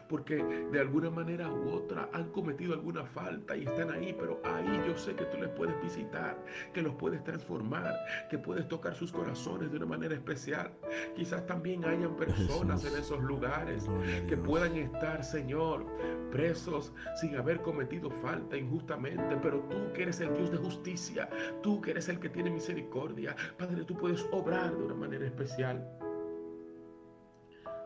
porque 0.08 0.36
de 0.72 0.80
alguna 0.80 1.10
manera 1.10 1.50
u 1.50 1.70
otra 1.70 2.08
han 2.12 2.30
cometido 2.30 2.74
alguna 2.74 3.04
falta 3.04 3.56
y 3.56 3.64
están 3.64 3.90
ahí, 3.90 4.14
pero 4.18 4.40
ahí 4.44 4.82
yo 4.86 4.96
sé 4.96 5.14
que 5.14 5.24
tú 5.26 5.38
les 5.38 5.50
puedes 5.50 5.80
visitar, 5.82 6.36
que 6.72 6.82
los 6.82 6.94
puedes 6.94 7.22
transformar, 7.24 7.94
que 8.30 8.38
puedes 8.38 8.68
tocar 8.68 8.94
sus 8.94 9.12
corazones 9.12 9.70
de 9.70 9.76
una 9.78 9.86
manera 9.86 10.14
especial. 10.14 10.70
Quizás 11.14 11.46
también 11.46 11.84
hayan 11.84 12.16
personas 12.16 12.84
en 12.84 12.96
esos 12.96 13.22
lugares 13.22 13.88
que 14.28 14.36
puedan 14.36 14.76
estar, 14.76 15.24
Señor, 15.24 15.86
presos 16.30 16.92
sin 17.20 17.36
haber 17.36 17.62
cometido 17.62 18.10
falta 18.10 18.56
injustamente, 18.56 19.36
pero 19.42 19.60
tú 19.70 19.92
que 19.94 20.02
eres 20.02 20.20
el 20.20 20.34
Dios 20.34 20.50
de 20.50 20.58
justicia, 20.58 21.28
tú 21.62 21.80
que 21.80 21.92
eres 21.92 22.08
el 22.08 22.18
que 22.18 22.28
tiene 22.28 22.50
misericordia, 22.50 23.34
Padre, 23.58 23.84
tú 23.84 23.96
puedes 23.96 24.26
obrar 24.32 24.76
de 24.76 24.84
una 24.84 24.94
manera 24.94 25.26
especial. 25.26 25.84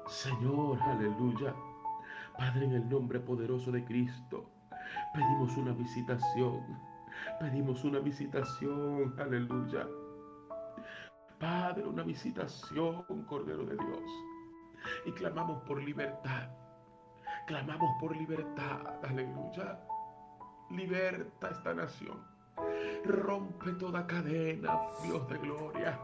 Señor, 0.06 0.78
aleluya. 0.82 1.54
Padre, 2.40 2.64
en 2.64 2.72
el 2.72 2.88
nombre 2.88 3.20
poderoso 3.20 3.70
de 3.70 3.84
Cristo, 3.84 4.50
pedimos 5.12 5.54
una 5.58 5.72
visitación. 5.72 6.64
Pedimos 7.38 7.84
una 7.84 7.98
visitación, 7.98 9.14
aleluya. 9.20 9.86
Padre, 11.38 11.86
una 11.86 12.02
visitación, 12.02 13.04
Cordero 13.26 13.66
de 13.66 13.76
Dios. 13.76 14.10
Y 15.04 15.12
clamamos 15.12 15.62
por 15.64 15.82
libertad. 15.82 16.48
Clamamos 17.46 17.90
por 18.00 18.16
libertad, 18.16 19.04
aleluya. 19.04 19.78
Liberta 20.70 21.50
esta 21.50 21.74
nación. 21.74 22.24
Rompe 23.04 23.72
toda 23.72 24.06
cadena, 24.06 24.80
Dios 25.04 25.28
de 25.28 25.36
gloria. 25.36 26.00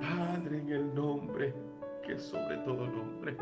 Padre, 0.00 0.58
en 0.58 0.68
el 0.70 0.92
nombre 0.92 1.54
que 2.04 2.18
sobre 2.18 2.56
todo 2.58 2.88
nombre. 2.88 3.36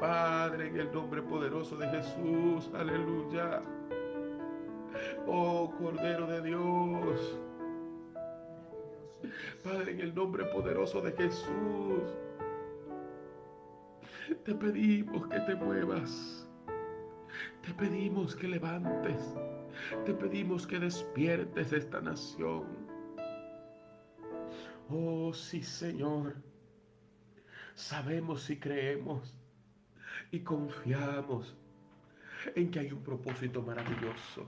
Padre, 0.00 0.68
en 0.68 0.76
el 0.76 0.92
nombre 0.92 1.22
poderoso 1.22 1.76
de 1.76 1.88
Jesús, 1.88 2.70
aleluya. 2.74 3.62
Oh 5.26 5.72
Cordero 5.78 6.26
de 6.26 6.42
Dios. 6.42 7.38
Padre, 9.64 9.92
en 9.92 10.00
el 10.00 10.14
nombre 10.14 10.44
poderoso 10.46 11.00
de 11.00 11.12
Jesús, 11.12 12.02
te 14.44 14.54
pedimos 14.54 15.26
que 15.28 15.40
te 15.40 15.54
muevas. 15.54 16.48
Te 17.62 17.74
pedimos 17.74 18.34
que 18.36 18.48
levantes. 18.48 19.34
Te 20.04 20.14
pedimos 20.14 20.66
que 20.66 20.78
despiertes 20.78 21.72
esta 21.72 22.00
nación. 22.00 22.64
Oh 24.90 25.32
sí, 25.32 25.62
Señor. 25.62 26.36
Sabemos 27.74 28.48
y 28.50 28.58
creemos 28.58 29.37
y 30.30 30.40
confiamos 30.40 31.56
en 32.54 32.70
que 32.70 32.80
hay 32.80 32.92
un 32.92 33.02
propósito 33.02 33.62
maravilloso, 33.62 34.46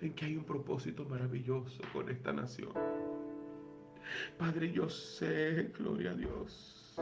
en 0.00 0.14
que 0.14 0.26
hay 0.26 0.36
un 0.36 0.44
propósito 0.44 1.04
maravilloso 1.04 1.82
con 1.92 2.08
esta 2.08 2.32
nación. 2.32 2.72
Padre, 4.38 4.70
yo 4.72 4.88
sé, 4.88 5.72
gloria 5.76 6.12
a 6.12 6.14
Dios. 6.14 6.96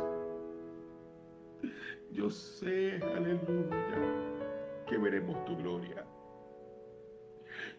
Yo 2.12 2.31
sé, 2.31 3.01
aleluya, 3.14 4.85
que 4.87 4.97
veremos 4.97 5.45
tu 5.45 5.57
gloria. 5.57 6.05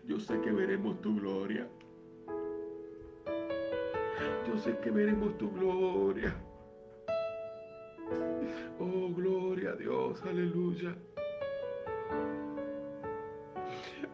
Yo 0.05 0.19
sé 0.19 0.39
que 0.41 0.51
veremos 0.51 1.01
tu 1.01 1.15
gloria. 1.19 1.67
Yo 4.47 4.57
sé 4.57 4.77
que 4.79 4.91
veremos 4.91 5.37
tu 5.37 5.51
gloria. 5.51 6.35
Oh, 8.79 9.09
gloria 9.13 9.71
a 9.71 9.75
Dios, 9.75 10.21
aleluya. 10.23 10.95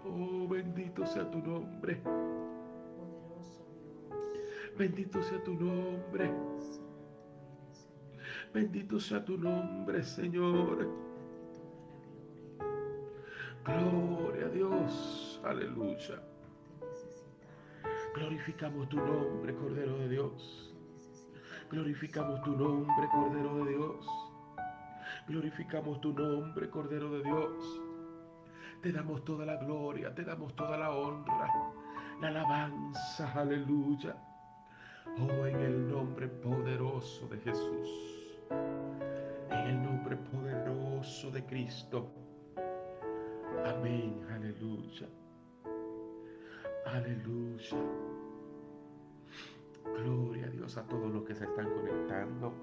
Oh, 0.05 0.47
bendito 0.47 1.05
sea 1.05 1.29
tu 1.29 1.39
nombre. 1.39 2.01
Bendito 4.77 5.21
sea 5.23 5.43
tu 5.43 5.53
nombre. 5.53 6.31
Bendito 8.53 8.99
sea 8.99 9.23
tu 9.23 9.37
nombre, 9.37 10.03
Señor. 10.03 10.87
Gloria 13.65 14.45
a 14.45 14.49
Dios. 14.49 15.41
Aleluya. 15.43 16.21
Glorificamos 18.13 18.89
tu 18.89 18.97
nombre, 18.97 19.55
Cordero 19.55 19.97
de 19.99 20.09
Dios. 20.09 20.75
Glorificamos 21.69 22.41
tu 22.43 22.51
nombre, 22.51 23.07
Cordero 23.11 23.65
de 23.65 23.71
Dios. 23.71 24.20
Glorificamos 25.27 26.01
tu 26.01 26.13
nombre, 26.13 26.69
Cordero 26.69 27.11
de 27.11 27.23
Dios. 27.23 27.81
Te 28.81 28.91
damos 28.91 29.23
toda 29.23 29.45
la 29.45 29.57
gloria, 29.57 30.13
te 30.13 30.23
damos 30.23 30.55
toda 30.55 30.77
la 30.77 30.91
honra, 30.91 31.47
la 32.19 32.27
alabanza, 32.27 33.31
aleluya. 33.33 34.15
Oh, 35.19 35.45
en 35.45 35.59
el 35.59 35.87
nombre 35.87 36.27
poderoso 36.27 37.27
de 37.27 37.37
Jesús. 37.39 38.39
En 39.51 39.67
el 39.67 39.83
nombre 39.83 40.17
poderoso 40.17 41.29
de 41.29 41.45
Cristo. 41.45 42.11
Amén, 43.65 44.25
aleluya. 44.31 45.07
Aleluya. 46.87 47.77
Gloria 49.83 50.47
a 50.47 50.49
Dios 50.49 50.77
a 50.77 50.87
todos 50.87 51.11
los 51.11 51.23
que 51.23 51.35
se 51.35 51.45
están 51.45 51.69
conectando. 51.69 52.53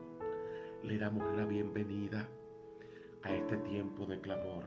Le 0.82 0.98
damos 0.98 1.36
la 1.36 1.44
bienvenida 1.44 2.28
a 3.22 3.32
este 3.32 3.56
tiempo 3.58 4.06
de 4.06 4.20
clamor. 4.20 4.64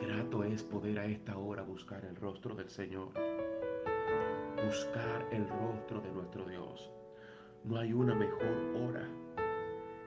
Grato 0.00 0.44
es 0.44 0.62
poder 0.62 0.98
a 0.98 1.04
esta 1.06 1.36
hora 1.36 1.62
buscar 1.62 2.04
el 2.04 2.16
rostro 2.16 2.54
del 2.54 2.70
Señor. 2.70 3.08
Buscar 4.64 5.26
el 5.30 5.48
rostro 5.48 6.00
de 6.00 6.10
nuestro 6.12 6.44
Dios. 6.46 6.90
No 7.64 7.78
hay 7.78 7.92
una 7.92 8.14
mejor 8.14 8.56
hora 8.76 9.08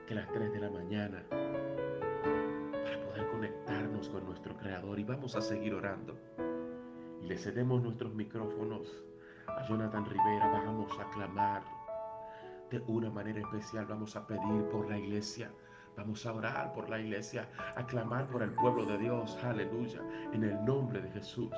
que 0.06 0.14
las 0.14 0.30
3 0.32 0.52
de 0.52 0.60
la 0.60 0.70
mañana 0.70 1.24
para 1.28 3.00
poder 3.06 3.26
conectarnos 3.30 4.08
con 4.08 4.24
nuestro 4.24 4.56
Creador. 4.56 4.98
Y 4.98 5.04
vamos 5.04 5.36
a 5.36 5.40
seguir 5.40 5.74
orando. 5.74 6.16
Y 7.22 7.26
le 7.26 7.36
cedemos 7.36 7.82
nuestros 7.82 8.14
micrófonos 8.14 9.04
a 9.46 9.66
Jonathan 9.68 10.04
Rivera, 10.04 10.48
vamos 10.48 10.90
a 10.98 11.08
clamar 11.10 11.62
de 12.70 12.82
una 12.86 13.10
manera 13.10 13.40
especial, 13.40 13.86
vamos 13.86 14.16
a 14.16 14.26
pedir 14.26 14.68
por 14.70 14.88
la 14.88 14.98
iglesia, 14.98 15.50
Vamos 15.96 16.26
a 16.26 16.32
orar 16.32 16.72
por 16.72 16.90
la 16.90 16.98
iglesia, 16.98 17.48
a 17.76 17.86
clamar 17.86 18.26
por 18.28 18.42
el 18.42 18.52
pueblo 18.52 18.84
de 18.84 18.98
Dios. 18.98 19.38
Aleluya. 19.44 20.00
En 20.32 20.42
el 20.42 20.64
nombre 20.64 21.00
de 21.00 21.08
Jesús. 21.10 21.54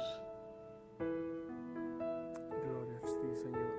Gloria 0.99 2.99
a 2.99 3.01
ti, 3.01 3.35
Señor. 3.35 3.73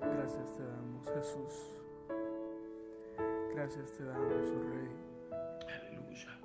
Gracias 0.00 0.56
te 0.56 0.64
damos, 0.64 1.10
Jesús. 1.10 1.72
Gracias 3.52 3.90
te 3.92 4.04
damos, 4.04 4.30
oh 4.30 4.62
Rey. 4.70 4.96
Aleluya. 5.74 6.38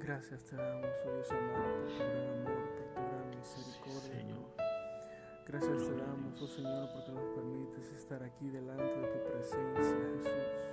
Gracias 0.00 0.44
te 0.44 0.56
damos, 0.56 0.90
oh 1.06 1.12
Dios 1.12 1.30
amado, 1.30 1.62
por 1.62 1.88
tu 1.88 1.98
gran 1.98 2.28
amor, 2.30 2.64
por 2.74 2.86
tu 2.94 3.00
gran 3.00 3.30
misericordia. 3.30 4.00
Señor. 4.00 4.33
Gracias 5.54 5.86
te 5.86 5.94
damos, 5.94 6.42
oh 6.42 6.48
Señor, 6.48 6.90
porque 6.92 7.12
nos 7.12 7.28
permites 7.28 7.92
estar 7.92 8.20
aquí 8.24 8.50
delante 8.50 8.82
de 8.82 9.06
tu 9.06 9.30
presencia, 9.30 10.10
Jesús. 10.16 10.72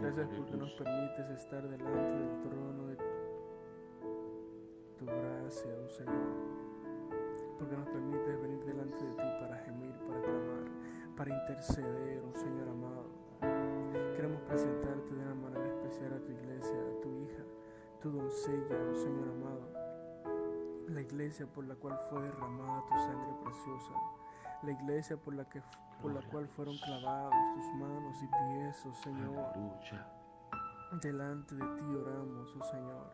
Gracias 0.00 0.28
porque 0.36 0.56
nos 0.56 0.70
permites 0.74 1.30
estar 1.30 1.68
delante 1.68 2.10
del 2.12 2.42
trono 2.42 2.86
de 2.86 2.96
tu 4.96 5.06
gracia, 5.06 5.74
oh 5.84 5.88
Señor. 5.88 6.30
Porque 7.58 7.76
nos 7.76 7.88
permites 7.88 8.40
venir 8.40 8.64
delante 8.64 9.04
de 9.04 9.10
ti 9.10 9.30
para 9.40 9.58
gemir, 9.58 9.94
para 10.06 10.22
clamar, 10.22 10.64
para 11.16 11.34
interceder, 11.34 12.22
oh 12.22 12.38
Señor 12.38 12.68
amado. 12.68 13.10
Queremos 14.14 14.42
presentarte 14.42 15.12
de 15.12 15.22
una 15.22 15.34
manera 15.34 15.66
especial 15.66 16.12
a 16.12 16.24
tu 16.24 16.30
iglesia, 16.30 16.78
a 16.78 17.00
tu 17.00 17.12
hija, 17.16 17.42
tu 18.00 18.12
doncella, 18.12 18.78
oh 18.92 18.94
Señor 18.94 19.28
amado. 19.28 19.75
La 20.88 21.00
iglesia 21.00 21.46
por 21.46 21.64
la 21.64 21.74
cual 21.74 21.98
fue 22.08 22.22
derramada 22.22 22.84
tu 22.86 22.94
sangre 22.94 23.34
preciosa. 23.42 23.92
La 24.62 24.70
iglesia 24.70 25.16
por 25.16 25.34
la, 25.34 25.44
que, 25.48 25.60
por 26.00 26.12
la 26.12 26.20
cual 26.30 26.48
fueron 26.48 26.76
clavados 26.78 27.34
tus 27.54 27.74
manos 27.74 28.16
y 28.22 28.26
pies, 28.26 28.86
oh 28.86 28.94
Señor. 28.94 29.52
Delante 31.02 31.54
de 31.56 31.66
ti 31.76 31.84
oramos, 31.94 32.56
oh 32.56 32.64
Señor. 32.64 33.12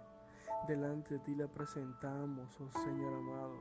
Delante 0.69 1.15
de 1.15 1.21
ti 1.21 1.35
la 1.35 1.49
presentamos, 1.49 2.61
oh 2.61 2.71
Señor 2.71 3.15
amado, 3.15 3.57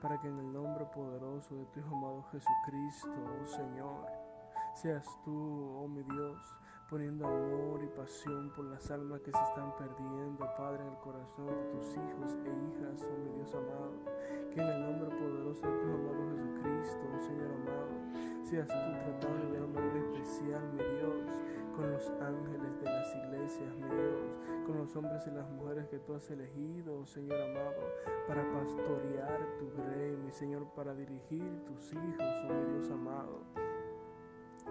para 0.00 0.20
que 0.20 0.28
en 0.28 0.38
el 0.38 0.52
nombre 0.52 0.86
poderoso 0.86 1.56
de 1.56 1.66
tu 1.66 1.80
Hijo 1.80 1.96
amado 1.96 2.22
Jesucristo, 2.30 3.10
oh 3.10 3.46
Señor, 3.46 4.06
seas 4.74 5.06
tú, 5.24 5.78
oh 5.78 5.88
mi 5.88 6.02
Dios, 6.04 6.38
poniendo 6.92 7.26
amor 7.26 7.82
y 7.82 7.86
pasión 7.86 8.52
por 8.54 8.66
las 8.66 8.90
almas 8.90 9.22
que 9.22 9.32
se 9.32 9.42
están 9.44 9.74
perdiendo, 9.78 10.44
Padre, 10.58 10.82
en 10.82 10.90
el 10.90 10.98
corazón 10.98 11.46
de 11.46 11.64
tus 11.72 11.86
hijos 11.96 12.36
e 12.44 12.50
hijas, 12.68 13.08
oh 13.08 13.18
mi 13.18 13.30
Dios 13.30 13.54
amado. 13.54 13.92
Que 14.52 14.60
en 14.60 14.68
el 14.68 14.82
nombre 14.82 15.08
poderoso 15.16 15.66
de 15.66 15.78
tu 15.78 15.86
amado 15.88 16.28
Jesucristo, 16.36 17.00
oh 17.08 17.18
Señor 17.18 17.50
amado, 17.50 17.88
seas 18.42 18.68
tú 18.68 18.74
tratando 18.74 19.54
de 19.54 19.62
una 19.62 19.80
manera 19.80 20.00
especial, 20.00 20.62
mi 20.74 20.84
Dios, 20.84 21.16
con 21.74 21.90
los 21.92 22.10
ángeles 22.20 22.80
de 22.82 22.84
las 22.84 23.16
iglesias, 23.24 23.74
mi 23.74 23.88
Dios, 23.88 24.36
con 24.66 24.76
los 24.76 24.94
hombres 24.94 25.26
y 25.26 25.30
las 25.30 25.48
mujeres 25.48 25.88
que 25.88 25.98
tú 25.98 26.12
has 26.14 26.30
elegido, 26.30 27.00
oh 27.00 27.06
Señor 27.06 27.40
amado, 27.40 27.88
para 28.28 28.44
pastorear 28.52 29.40
tu 29.58 29.72
grey, 29.80 30.14
mi 30.14 30.30
Señor, 30.30 30.66
para 30.76 30.94
dirigir 30.94 31.64
tus 31.64 31.90
hijos, 31.94 32.44
oh 32.44 32.52
mi 32.52 32.72
Dios 32.74 32.90
amado. 32.90 33.41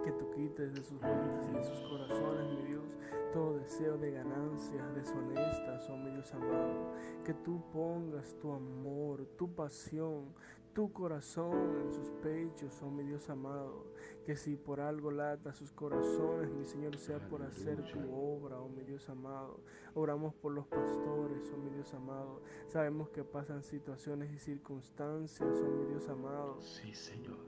Que 0.04 0.12
tú 0.12 0.30
quites 0.30 0.74
de 0.74 0.82
sus 0.82 1.00
mentes 1.00 1.48
y 1.48 1.52
de 1.54 1.62
sus 1.62 1.80
corazones, 1.88 2.50
mi 2.58 2.62
Dios, 2.68 2.84
todo 3.32 3.58
deseo 3.58 3.96
de 3.98 4.10
ganancias 4.10 4.94
deshonestas, 4.94 5.88
oh 5.90 5.96
mi 5.96 6.10
Dios 6.10 6.32
amado. 6.34 6.92
Que 7.24 7.34
tú 7.34 7.62
pongas 7.72 8.34
tu 8.40 8.52
amor, 8.52 9.24
tu 9.36 9.54
pasión, 9.54 10.34
tu 10.72 10.92
corazón 10.92 11.76
en 11.82 11.92
sus 11.92 12.10
pechos, 12.22 12.82
oh 12.82 12.90
mi 12.90 13.04
Dios 13.04 13.28
amado. 13.30 13.84
Que 14.24 14.34
si 14.36 14.56
por 14.56 14.80
algo 14.80 15.10
lata 15.12 15.52
sus 15.52 15.70
corazones, 15.72 16.52
mi 16.52 16.64
Señor, 16.64 16.96
sea 16.96 17.18
por 17.28 17.42
hacer 17.42 17.76
tu 17.92 18.00
obra, 18.12 18.58
oh 18.60 18.68
mi 18.68 18.82
Dios 18.82 19.08
amado. 19.08 19.60
Oramos 19.94 20.34
por 20.34 20.52
los 20.52 20.66
pastores, 20.66 21.50
oh 21.54 21.58
mi 21.58 21.70
Dios 21.70 21.94
amado. 21.94 22.40
Sabemos 22.66 23.08
que 23.10 23.22
pasan 23.22 23.62
situaciones 23.62 24.32
y 24.32 24.38
circunstancias, 24.38 25.58
oh 25.62 25.70
mi 25.70 25.86
Dios 25.86 26.08
amado, 26.08 26.60
Sí, 26.60 26.92
Señor. 26.92 27.38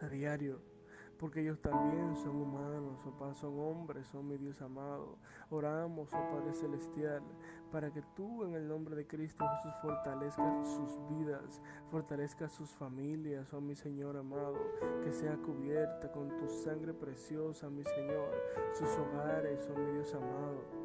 a 0.00 0.08
diario. 0.08 0.60
Porque 1.24 1.40
ellos 1.40 1.58
también 1.62 2.14
son 2.16 2.36
humanos, 2.36 3.00
oh 3.06 3.18
Padre, 3.18 3.34
son 3.36 3.58
hombres, 3.58 4.14
oh 4.14 4.22
mi 4.22 4.36
Dios 4.36 4.60
amado. 4.60 5.16
Oramos, 5.48 6.12
oh 6.12 6.30
Padre 6.30 6.52
Celestial, 6.52 7.22
para 7.72 7.90
que 7.90 8.02
tú 8.14 8.44
en 8.44 8.52
el 8.52 8.68
nombre 8.68 8.94
de 8.94 9.06
Cristo 9.06 9.42
Jesús 9.56 9.72
fortalezcas 9.80 10.68
sus 10.68 11.00
vidas, 11.08 11.62
fortalezcas 11.90 12.52
sus 12.52 12.68
familias, 12.76 13.50
oh 13.54 13.62
mi 13.62 13.74
Señor 13.74 14.18
amado, 14.18 14.58
que 15.02 15.12
sea 15.12 15.38
cubierta 15.38 16.12
con 16.12 16.28
tu 16.36 16.46
sangre 16.46 16.92
preciosa, 16.92 17.70
mi 17.70 17.84
Señor, 17.84 18.30
sus 18.74 18.90
hogares, 18.98 19.66
oh 19.74 19.78
mi 19.78 19.92
Dios 19.92 20.14
amado 20.14 20.83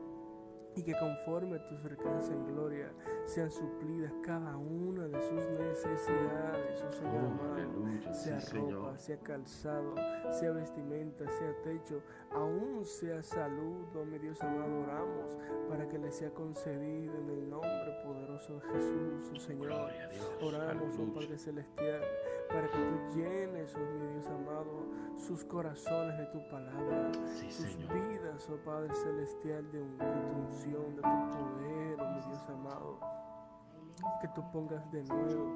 y 0.75 0.83
que 0.83 0.93
conforme 0.97 1.57
a 1.57 1.67
tus 1.67 1.83
riquezas 1.83 2.29
en 2.29 2.45
gloria 2.45 2.91
sean 3.25 3.51
suplidas 3.51 4.13
cada 4.23 4.55
una 4.57 5.07
de 5.07 5.21
sus 5.21 5.49
necesidades, 5.59 6.83
oh 6.87 6.91
Señor 6.91 7.23
Oh, 7.23 7.27
amado, 7.27 8.13
sea 8.13 8.39
Sí, 8.39 8.57
ropa, 8.57 8.67
Señor. 8.67 8.97
sea 8.99 9.17
calzado, 9.19 9.95
sea 10.31 10.51
vestimenta, 10.51 11.29
sea 11.29 11.53
techo, 11.63 12.01
aún 12.31 12.85
sea 12.85 13.21
salud, 13.21 13.85
oh 13.95 14.05
mi 14.05 14.17
Dios 14.19 14.41
amado, 14.41 14.81
oramos 14.81 15.37
para 15.67 15.87
que 15.87 15.97
le 15.99 16.11
sea 16.11 16.31
concedido 16.33 17.13
en 17.17 17.29
el 17.29 17.49
nombre 17.49 17.93
poderoso 18.03 18.55
de 18.55 18.61
Jesús, 18.69 19.31
oh 19.35 19.39
Señor. 19.39 19.71
Oramos, 20.41 20.97
oh. 20.99 21.13
Padre 21.13 21.37
Celestial, 21.37 22.01
para 22.49 22.67
que 22.67 22.77
tú 22.77 23.17
llenes, 23.17 23.75
oh 23.75 23.79
mi 23.79 24.07
Dios 24.13 24.27
amado, 24.27 24.85
sus 25.15 25.43
corazones 25.45 26.17
de 26.17 26.25
tu 26.27 26.39
palabra, 26.49 27.11
Sí, 27.35 27.51
sus 27.51 27.71
Señor. 27.73 27.93
vidas, 27.93 28.49
oh 28.49 28.57
Padre 28.65 28.93
Celestial, 28.95 29.71
de, 29.71 29.81
un- 29.81 29.97
de 29.97 30.05
tu 30.05 30.35
unción, 30.37 30.95
de 30.95 31.01
tu 31.01 31.29
poder, 31.37 32.01
oh 32.01 32.09
mi 32.15 32.21
Dios 32.27 32.49
amado. 32.49 32.99
Que 34.21 34.27
tú 34.29 34.43
pongas 34.51 34.89
de 34.91 35.03
nuevo, 35.03 35.51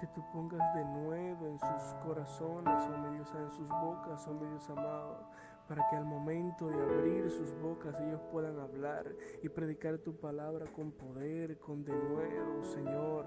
que 0.00 0.06
tú 0.08 0.22
pongas 0.32 0.74
de 0.74 0.84
nuevo 0.84 1.46
en 1.46 1.58
sus 1.58 1.94
corazones, 2.04 2.84
oh 2.88 2.98
mi 2.98 3.14
Dios, 3.16 3.34
en 3.34 3.50
sus 3.50 3.68
bocas, 3.68 4.26
oh 4.28 4.34
mi 4.34 4.46
Dios 4.46 4.68
amado, 4.70 5.26
para 5.66 5.88
que 5.88 5.96
al 5.96 6.04
momento 6.04 6.68
de 6.68 6.82
abrir 6.82 7.30
sus 7.30 7.52
bocas 7.60 7.98
ellos 8.00 8.20
puedan 8.30 8.58
hablar 8.60 9.06
y 9.42 9.48
predicar 9.48 9.98
tu 9.98 10.14
palabra 10.16 10.66
con 10.66 10.92
poder, 10.92 11.58
con 11.58 11.82
de 11.84 11.92
nuevo, 11.96 12.62
Señor. 12.62 13.26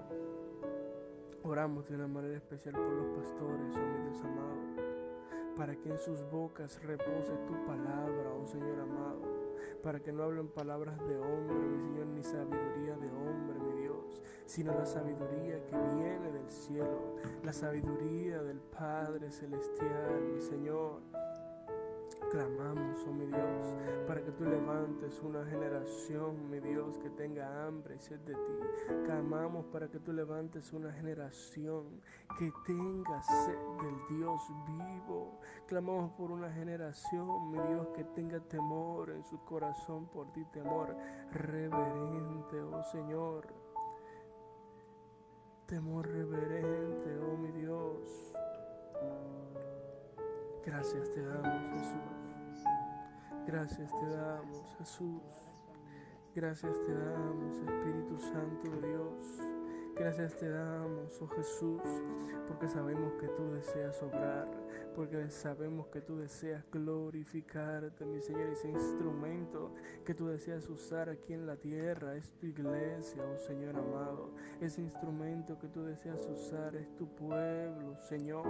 Oramos 1.46 1.86
de 1.86 1.94
una 1.94 2.08
manera 2.08 2.38
especial 2.38 2.74
por 2.74 2.90
los 2.90 3.06
pastores, 3.18 3.76
oh 3.76 3.86
mi 3.86 4.08
Dios 4.08 4.22
amado, 4.22 4.56
para 5.54 5.76
que 5.76 5.90
en 5.90 5.98
sus 5.98 6.22
bocas 6.30 6.82
repose 6.82 7.34
tu 7.46 7.52
palabra, 7.66 8.32
oh 8.32 8.46
Señor 8.46 8.80
amado, 8.80 9.20
para 9.82 10.00
que 10.00 10.10
no 10.10 10.22
hablen 10.22 10.48
palabras 10.48 10.98
de 11.06 11.18
hombre, 11.18 11.54
mi 11.54 11.78
Señor, 11.78 12.06
ni 12.06 12.22
sabiduría 12.22 12.96
de 12.96 13.10
hombre, 13.10 13.58
mi 13.58 13.82
Dios, 13.82 14.22
sino 14.46 14.72
la 14.72 14.86
sabiduría 14.86 15.62
que 15.66 15.76
viene 15.94 16.32
del 16.32 16.48
cielo, 16.48 17.16
la 17.42 17.52
sabiduría 17.52 18.42
del 18.42 18.60
Padre 18.60 19.30
Celestial, 19.30 20.22
mi 20.32 20.40
Señor. 20.40 21.02
Clamamos, 22.34 23.06
oh 23.06 23.12
mi 23.12 23.26
Dios, 23.26 23.76
para 24.08 24.20
que 24.20 24.32
tú 24.32 24.44
levantes 24.44 25.22
una 25.22 25.44
generación, 25.44 26.50
mi 26.50 26.58
Dios, 26.58 26.98
que 26.98 27.08
tenga 27.10 27.64
hambre 27.64 27.94
y 27.94 28.00
sed 28.00 28.18
de 28.22 28.34
ti. 28.34 28.94
Clamamos 29.04 29.66
para 29.66 29.86
que 29.88 30.00
tú 30.00 30.12
levantes 30.12 30.72
una 30.72 30.92
generación 30.92 32.00
que 32.36 32.52
tenga 32.66 33.22
sed 33.22 33.56
del 33.80 34.18
Dios 34.18 34.40
vivo. 34.66 35.38
Clamamos 35.68 36.10
por 36.14 36.32
una 36.32 36.50
generación, 36.50 37.52
mi 37.52 37.58
Dios, 37.68 37.86
que 37.94 38.02
tenga 38.02 38.40
temor 38.40 39.10
en 39.10 39.22
su 39.22 39.38
corazón 39.44 40.06
por 40.06 40.32
ti, 40.32 40.44
temor 40.46 40.96
reverente, 41.30 42.60
oh 42.62 42.82
Señor. 42.82 43.46
Temor 45.66 46.08
reverente, 46.08 47.16
oh 47.16 47.36
mi 47.36 47.52
Dios. 47.52 48.34
Gracias 50.66 51.12
te 51.12 51.22
damos, 51.22 51.62
Jesús. 51.74 52.13
Gracias 53.46 53.90
te 53.90 54.06
damos, 54.08 54.74
Jesús. 54.78 55.22
Gracias 56.34 56.72
te 56.82 56.94
damos, 56.94 57.56
Espíritu 57.56 58.18
Santo 58.18 58.70
de 58.70 58.88
Dios. 58.88 59.38
Gracias 59.96 60.34
te 60.36 60.48
damos, 60.48 61.20
oh 61.20 61.28
Jesús, 61.28 61.82
porque 62.48 62.66
sabemos 62.66 63.12
que 63.20 63.28
tú 63.28 63.52
deseas 63.52 64.02
obrar, 64.02 64.48
porque 64.94 65.28
sabemos 65.30 65.88
que 65.88 66.00
tú 66.00 66.16
deseas 66.16 66.64
glorificarte, 66.70 68.04
mi 68.04 68.20
Señor, 68.20 68.48
ese 68.50 68.68
instrumento 68.68 69.72
que 70.04 70.14
tú 70.14 70.28
deseas 70.28 70.68
usar 70.68 71.08
aquí 71.08 71.32
en 71.32 71.46
la 71.46 71.56
tierra 71.56 72.16
es 72.16 72.32
tu 72.34 72.46
iglesia, 72.46 73.22
oh 73.24 73.36
Señor 73.38 73.76
amado. 73.76 74.30
Ese 74.60 74.82
instrumento 74.82 75.58
que 75.58 75.68
tú 75.68 75.82
deseas 75.84 76.26
usar 76.26 76.76
es 76.76 76.94
tu 76.96 77.08
pueblo, 77.08 77.96
Señor, 78.00 78.46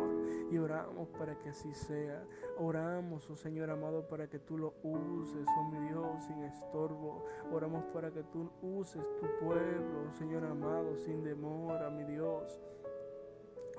y 0.50 0.58
oramos 0.58 1.08
para 1.10 1.38
que 1.38 1.48
así 1.50 1.72
sea. 1.74 2.24
Oramos, 2.58 3.28
oh 3.30 3.36
Señor 3.36 3.70
amado, 3.70 4.06
para 4.06 4.28
que 4.28 4.38
tú 4.38 4.58
lo 4.58 4.74
uses, 4.82 5.46
oh 5.58 5.70
mi 5.70 5.88
Dios, 5.88 6.24
sin 6.26 6.42
estorbo. 6.44 7.24
Oramos 7.50 7.84
para 7.86 8.10
que 8.10 8.22
tú 8.24 8.50
uses 8.62 9.02
tu 9.18 9.26
pueblo, 9.44 10.06
oh 10.08 10.12
Señor 10.12 10.44
amado, 10.44 10.96
sin 10.96 11.22
demora, 11.22 11.90
mi 11.90 12.04
Dios. 12.04 12.60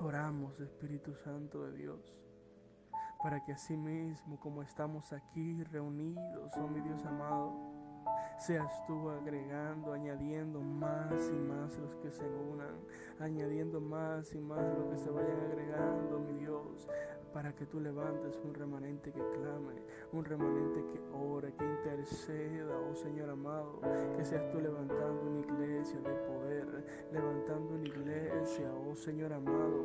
Oramos, 0.00 0.60
Espíritu 0.60 1.14
Santo 1.14 1.64
de 1.64 1.72
Dios, 1.72 2.22
para 3.22 3.42
que 3.44 3.52
así 3.52 3.76
mismo 3.76 4.38
como 4.38 4.62
estamos 4.62 5.12
aquí 5.12 5.62
reunidos, 5.64 6.52
oh 6.56 6.68
mi 6.68 6.80
Dios 6.80 7.04
amado, 7.04 7.54
seas 8.38 8.84
tú 8.86 9.10
agregando, 9.10 9.92
añadiendo 9.92 10.60
más 10.60 11.30
y 11.30 11.36
más 11.36 11.76
los 11.78 11.96
que 11.96 12.10
se 12.10 12.24
unan, 12.28 12.76
añadiendo 13.18 13.80
más 13.80 14.34
y 14.34 14.38
más 14.38 14.62
los 14.76 14.86
que 14.88 14.96
se 14.96 15.10
vayan 15.10 15.40
agregando, 15.40 16.20
mi 16.20 16.34
Dios, 16.40 16.88
para 17.32 17.54
que 17.54 17.66
tú 17.66 17.80
levantes 17.80 18.38
un 18.44 18.54
remanente 18.54 19.12
que 19.12 19.20
clame, 19.20 19.82
un 20.12 20.24
remanente 20.24 20.84
que 20.92 21.00
ore, 21.12 21.54
que 21.54 21.64
interceda, 21.64 22.65
Señor 22.96 23.28
amado, 23.30 23.80
que 24.16 24.24
seas 24.24 24.50
tú 24.50 24.60
levantando 24.60 25.22
una 25.22 25.40
iglesia 25.40 25.98
de 26.00 26.14
poder, 26.14 26.84
levantando 27.12 27.74
una 27.74 27.84
iglesia, 27.86 28.72
oh 28.88 28.94
Señor 28.94 29.32
amado, 29.32 29.84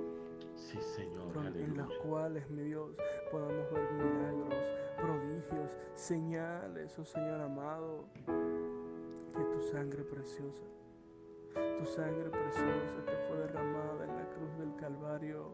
Sí, 0.56 0.80
Señor. 0.82 1.28
en 1.56 1.78
las 1.78 1.90
cuales, 2.06 2.50
mi 2.50 2.64
Dios, 2.64 2.92
podamos 3.32 3.72
ver 3.72 3.92
milagros, 3.94 4.74
prodigios, 4.98 5.78
señales, 5.96 6.98
oh 6.98 7.06
Señor 7.06 7.42
amado, 7.42 8.06
que 8.26 9.44
tu 9.44 9.62
sangre 9.72 10.04
preciosa, 10.04 10.64
tu 11.80 11.86
sangre 11.86 12.30
preciosa 12.30 13.06
que 13.06 13.16
fue 13.28 13.38
derramada 13.40 14.06
en 14.06 14.16
la 14.16 14.26
cruz 14.30 14.58
del 14.58 14.76
Calvario, 14.76 15.54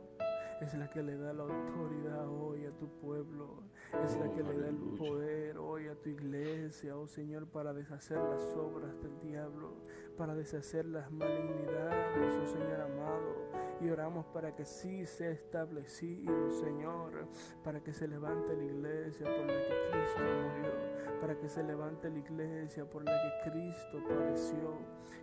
es 0.61 0.73
la 0.73 0.89
que 0.89 1.03
le 1.03 1.17
da 1.17 1.33
la 1.33 1.43
autoridad 1.43 2.27
hoy 2.27 2.65
a 2.65 2.71
tu 2.71 2.87
pueblo, 2.99 3.63
es 4.03 4.17
la 4.17 4.31
que 4.31 4.41
le 4.41 4.59
da 4.59 4.69
el 4.69 4.77
poder 4.97 5.57
hoy 5.57 5.87
a 5.87 5.95
tu 5.95 6.09
iglesia, 6.09 6.97
oh 6.97 7.07
Señor, 7.07 7.47
para 7.47 7.73
deshacer 7.73 8.17
las 8.17 8.55
obras 8.55 8.99
del 9.01 9.19
diablo, 9.19 9.75
para 10.17 10.33
deshacer 10.33 10.85
las 10.85 11.11
malignidades, 11.11 12.33
oh 12.41 12.47
Señor 12.47 12.81
amado. 12.81 13.47
Y 13.79 13.89
oramos 13.89 14.25
para 14.27 14.55
que 14.55 14.65
sí 14.65 15.05
sea 15.05 15.29
establecido, 15.29 16.49
Señor, 16.49 17.27
para 17.63 17.83
que 17.83 17.93
se 17.93 18.07
levante 18.07 18.55
la 18.55 18.63
iglesia 18.63 19.27
por 19.27 19.45
la 19.45 19.53
que 19.53 19.75
Cristo 19.91 20.19
murió, 20.19 21.21
para 21.21 21.37
que 21.37 21.47
se 21.47 21.63
levante 21.63 22.09
la 22.09 22.17
iglesia 22.17 22.89
por 22.89 23.03
la 23.03 23.11
que 23.11 23.51
Cristo 23.51 24.03
padeció, 24.07 24.79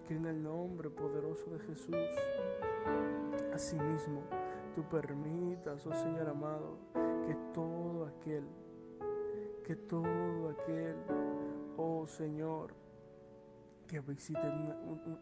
que 0.07 0.15
en 0.15 0.27
el 0.27 0.41
nombre 0.41 0.89
poderoso 0.89 1.51
de 1.51 1.59
Jesús, 1.61 1.97
asimismo, 3.53 4.23
tú 4.75 4.83
permitas, 4.85 5.87
oh 5.87 5.95
Señor 5.95 6.29
amado, 6.29 6.79
que 7.27 7.35
todo 7.53 8.07
aquel, 8.07 8.45
que 9.65 9.77
todo 9.77 10.51
aquel, 10.51 10.97
oh 11.77 12.07
Señor, 12.07 12.75
que 13.87 14.01
visite 14.01 14.41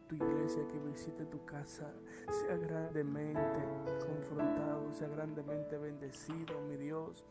tu 0.08 0.14
iglesia, 0.14 0.66
que 0.68 0.78
visite 0.78 1.26
tu 1.26 1.44
casa, 1.44 1.92
sea 2.30 2.56
grandemente 2.56 3.60
confrontado, 4.06 4.92
sea 4.92 5.08
grandemente 5.08 5.76
bendecido, 5.78 6.60
mi 6.62 6.76
Dios. 6.76 7.24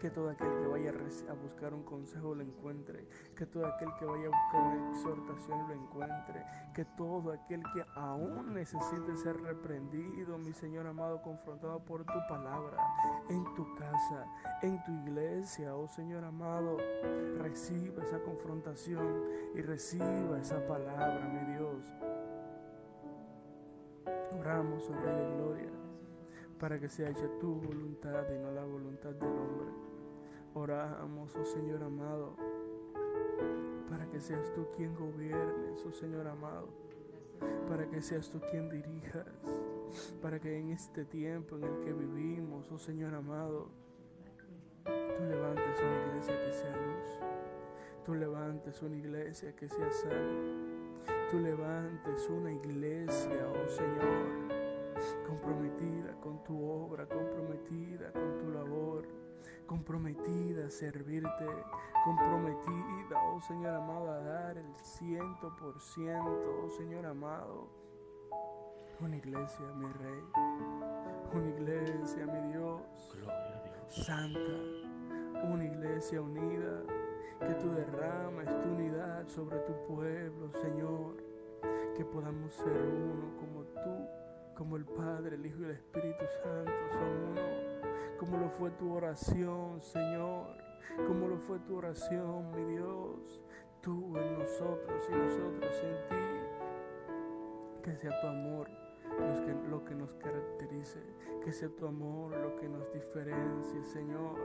Que 0.00 0.10
todo 0.10 0.30
aquel 0.30 0.48
que 0.58 0.66
vaya 0.66 0.92
a 1.28 1.32
buscar 1.34 1.74
un 1.74 1.82
consejo 1.82 2.34
lo 2.34 2.42
encuentre. 2.42 3.08
Que 3.36 3.46
todo 3.46 3.66
aquel 3.66 3.88
que 3.98 4.04
vaya 4.04 4.26
a 4.26 4.30
buscar 4.30 4.62
una 4.62 4.90
exhortación 4.90 5.68
lo 5.68 5.74
encuentre. 5.74 6.44
Que 6.72 6.84
todo 6.84 7.32
aquel 7.32 7.62
que 7.74 7.84
aún 7.96 8.54
necesite 8.54 9.16
ser 9.16 9.40
reprendido, 9.40 10.38
mi 10.38 10.52
Señor 10.52 10.86
amado, 10.86 11.20
confrontado 11.22 11.84
por 11.84 12.04
tu 12.04 12.18
palabra, 12.28 12.76
en 13.28 13.42
tu 13.54 13.74
casa, 13.74 14.26
en 14.62 14.82
tu 14.84 14.92
iglesia, 14.92 15.74
oh 15.74 15.88
Señor 15.88 16.24
amado, 16.24 16.76
reciba 17.38 18.04
esa 18.04 18.20
confrontación 18.20 19.24
y 19.54 19.62
reciba 19.62 20.38
esa 20.40 20.64
palabra, 20.66 21.26
mi 21.26 21.54
Dios. 21.54 21.92
Oramos, 24.38 24.88
oh 24.88 24.94
Rey 24.94 25.16
de 25.16 25.34
Gloria, 25.34 25.70
para 26.60 26.78
que 26.78 26.88
sea 26.88 27.10
hecha 27.10 27.26
tu 27.40 27.54
voluntad 27.56 28.24
y 28.30 28.38
no 28.38 28.52
la 28.52 28.64
voluntad 28.64 29.10
del 29.10 29.28
hombre. 29.28 29.87
Oramos, 30.58 31.36
oh 31.36 31.44
Señor 31.44 31.84
amado, 31.84 32.34
para 33.88 34.10
que 34.10 34.20
seas 34.20 34.52
tú 34.54 34.66
quien 34.76 34.92
gobiernes, 34.96 35.86
oh 35.86 35.92
Señor 35.92 36.26
amado, 36.26 36.66
para 37.68 37.88
que 37.88 38.02
seas 38.02 38.28
tú 38.28 38.40
quien 38.50 38.68
dirijas, 38.68 39.24
para 40.20 40.40
que 40.40 40.58
en 40.58 40.70
este 40.70 41.04
tiempo 41.04 41.56
en 41.56 41.62
el 41.62 41.78
que 41.78 41.92
vivimos, 41.92 42.72
oh 42.72 42.78
Señor 42.78 43.14
amado, 43.14 43.68
tú 44.84 45.24
levantes 45.30 45.80
una 45.80 46.06
iglesia 46.08 46.34
que 46.44 46.52
sea 46.52 46.76
luz, 46.76 47.20
tú 48.04 48.14
levantes 48.14 48.82
una 48.82 48.96
iglesia 48.96 49.54
que 49.54 49.68
sea 49.68 49.90
sal, 49.92 50.56
tú 51.30 51.38
levantes 51.38 52.28
una 52.30 52.52
iglesia, 52.52 53.48
oh 53.48 53.68
Señor, 53.68 54.58
comprometida 55.24 56.20
con 56.20 56.42
tu 56.42 56.60
obra, 56.68 57.06
comprometida 57.06 58.10
con 58.12 58.38
tu 58.38 58.50
labor 58.50 59.27
comprometida 59.68 60.66
a 60.66 60.70
servirte, 60.70 61.46
comprometida, 62.02 63.22
oh 63.32 63.40
Señor 63.40 63.74
amado, 63.74 64.10
a 64.10 64.18
dar 64.18 64.56
el 64.56 64.74
ciento 64.82 65.54
por 65.60 65.78
ciento, 65.78 66.62
oh 66.64 66.70
Señor 66.70 67.04
amado. 67.04 67.68
Una 68.98 69.16
iglesia, 69.16 69.66
mi 69.76 69.86
rey, 69.86 70.22
una 71.32 71.48
iglesia, 71.50 72.26
mi 72.26 72.52
Dios, 72.52 72.80
santa, 73.86 74.40
una 75.44 75.64
iglesia 75.64 76.22
unida, 76.22 76.82
que 77.46 77.54
tú 77.54 77.70
derrames 77.70 78.48
tu 78.62 78.70
unidad 78.70 79.28
sobre 79.28 79.58
tu 79.58 79.72
pueblo, 79.86 80.50
Señor, 80.62 81.22
que 81.94 82.04
podamos 82.06 82.52
ser 82.54 82.72
uno 82.72 83.36
como 83.38 83.62
tú, 83.64 84.08
como 84.56 84.76
el 84.76 84.86
Padre, 84.86 85.36
el 85.36 85.44
Hijo 85.46 85.60
y 85.60 85.64
el 85.64 85.70
Espíritu 85.72 86.24
Santo 86.42 86.72
son 86.90 87.32
uno 87.32 87.67
como 88.18 88.36
lo 88.36 88.50
fue 88.50 88.70
tu 88.72 88.92
oración, 88.92 89.80
Señor, 89.80 90.56
como 91.06 91.28
lo 91.28 91.38
fue 91.38 91.58
tu 91.60 91.76
oración, 91.76 92.50
mi 92.50 92.74
Dios, 92.74 93.40
tú 93.80 94.16
en 94.16 94.38
nosotros 94.38 95.02
y 95.08 95.12
nosotros 95.12 95.82
en 95.82 96.08
ti, 96.08 96.24
que 97.82 97.96
sea 97.96 98.20
tu 98.20 98.26
amor 98.26 98.77
lo 99.70 99.84
que 99.84 99.94
nos 99.94 100.14
caracterice, 100.14 101.00
que 101.44 101.52
sea 101.52 101.68
tu 101.68 101.86
amor 101.86 102.36
lo 102.36 102.56
que 102.56 102.68
nos 102.68 102.92
diferencie, 102.92 103.84
Señor, 103.84 104.38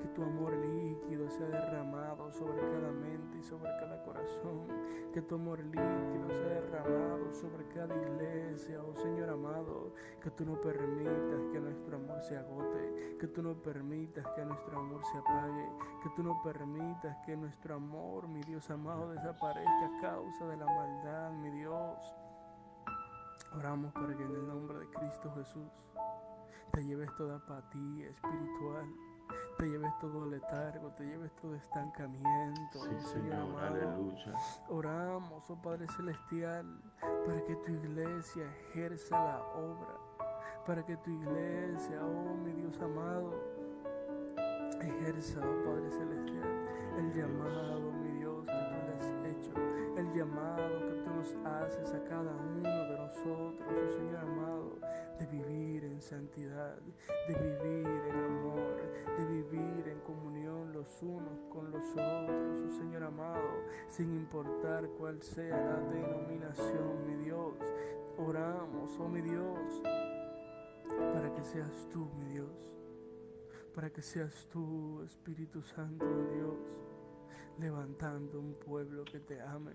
que 0.00 0.08
tu 0.08 0.22
amor 0.22 0.52
líquido 0.56 1.28
sea 1.30 1.46
derramado 1.46 2.30
sobre 2.32 2.60
cada 2.60 2.92
mente 2.92 3.38
y 3.38 3.42
sobre 3.42 3.70
cada 3.80 4.02
corazón, 4.02 4.66
que 5.12 5.22
tu 5.22 5.34
amor 5.34 5.60
líquido 5.60 6.28
sea 6.28 6.60
derramado 6.60 7.32
sobre 7.34 7.66
cada 7.68 7.94
iglesia, 7.96 8.82
oh 8.82 8.94
Señor 8.96 9.30
amado, 9.30 9.94
que 10.22 10.30
tú 10.30 10.44
no 10.44 10.60
permitas 10.60 11.46
que 11.52 11.60
nuestro 11.60 11.96
amor 11.96 12.22
se 12.22 12.36
agote, 12.36 13.16
que 13.18 13.26
tú 13.26 13.42
no 13.42 13.60
permitas 13.60 14.26
que 14.34 14.44
nuestro 14.44 14.78
amor 14.78 15.04
se 15.04 15.18
apague, 15.18 15.68
que 16.02 16.10
tú 16.16 16.22
no 16.22 16.40
permitas 16.42 17.16
que 17.26 17.36
nuestro 17.36 17.74
amor, 17.74 18.28
mi 18.28 18.42
Dios 18.42 18.70
amado, 18.70 19.10
desaparezca 19.10 19.86
a 19.86 20.00
causa 20.00 20.46
de 20.46 20.56
la 20.56 20.66
maldad, 20.66 21.32
mi 21.32 21.50
Dios. 21.50 22.27
Oramos 23.56 23.92
para 23.92 24.16
que 24.16 24.22
en 24.22 24.34
el 24.34 24.46
nombre 24.46 24.78
de 24.78 24.86
Cristo 24.90 25.32
Jesús 25.36 25.68
te 26.72 26.84
lleves 26.84 27.08
toda 27.16 27.36
apatía 27.36 28.08
espiritual, 28.08 28.86
te 29.56 29.66
lleves 29.66 29.90
todo 30.00 30.26
letargo, 30.26 30.90
te 30.92 31.04
lleves 31.04 31.34
todo 31.36 31.54
estancamiento, 31.54 32.78
Señor, 33.00 33.34
amado. 33.34 34.14
Oramos, 34.68 35.50
oh 35.50 35.62
Padre 35.62 35.86
Celestial, 35.88 36.66
para 37.26 37.44
que 37.44 37.56
tu 37.56 37.72
iglesia 37.72 38.44
ejerza 38.70 39.18
la 39.18 39.42
obra, 39.54 39.96
para 40.66 40.84
que 40.84 40.96
tu 40.98 41.10
iglesia, 41.10 42.04
oh 42.04 42.36
mi 42.36 42.52
Dios 42.52 42.78
amado, 42.80 43.34
ejerza, 44.80 45.40
oh 45.40 45.64
Padre 45.64 45.90
Celestial, 45.90 46.68
el 46.98 47.12
llamado, 47.14 47.92
mi 47.92 48.10
Dios, 48.18 48.44
que 48.44 48.52
tú 48.52 48.76
le 48.86 48.94
has 48.94 49.36
hecho, 49.36 49.52
el 49.96 50.12
llamado 50.12 50.86
que 50.86 50.92
tú 50.92 50.97
nos 51.18 51.34
haces 51.44 51.94
a 51.94 52.04
cada 52.04 52.32
uno 52.32 52.62
de 52.62 52.96
nosotros, 52.96 53.66
oh 53.66 53.92
Señor 53.92 54.20
amado, 54.20 54.78
de 55.18 55.26
vivir 55.26 55.82
en 55.82 56.00
santidad, 56.00 56.78
de 57.26 57.34
vivir 57.34 57.88
en 58.08 58.24
amor, 58.24 58.76
de 59.18 59.24
vivir 59.26 59.88
en 59.88 59.98
comunión 60.00 60.72
los 60.72 61.02
unos 61.02 61.44
con 61.52 61.72
los 61.72 61.90
otros, 61.90 62.60
oh 62.68 62.70
Señor 62.70 63.02
amado, 63.02 63.50
sin 63.88 64.14
importar 64.14 64.88
cuál 64.90 65.20
sea 65.20 65.56
la 65.56 65.80
denominación, 65.90 67.04
mi 67.04 67.24
Dios. 67.24 67.54
Oramos, 68.16 68.96
oh 69.00 69.08
mi 69.08 69.20
Dios, 69.20 69.82
para 71.12 71.34
que 71.34 71.42
seas 71.42 71.88
tú, 71.92 72.08
mi 72.16 72.26
Dios, 72.26 72.70
para 73.74 73.90
que 73.90 74.02
seas 74.02 74.46
tú, 74.52 75.02
Espíritu 75.02 75.62
Santo 75.62 76.06
de 76.06 76.36
Dios 76.36 76.78
levantando 77.58 78.38
un 78.38 78.54
pueblo 78.54 79.04
que 79.04 79.18
te 79.20 79.40
ame, 79.40 79.72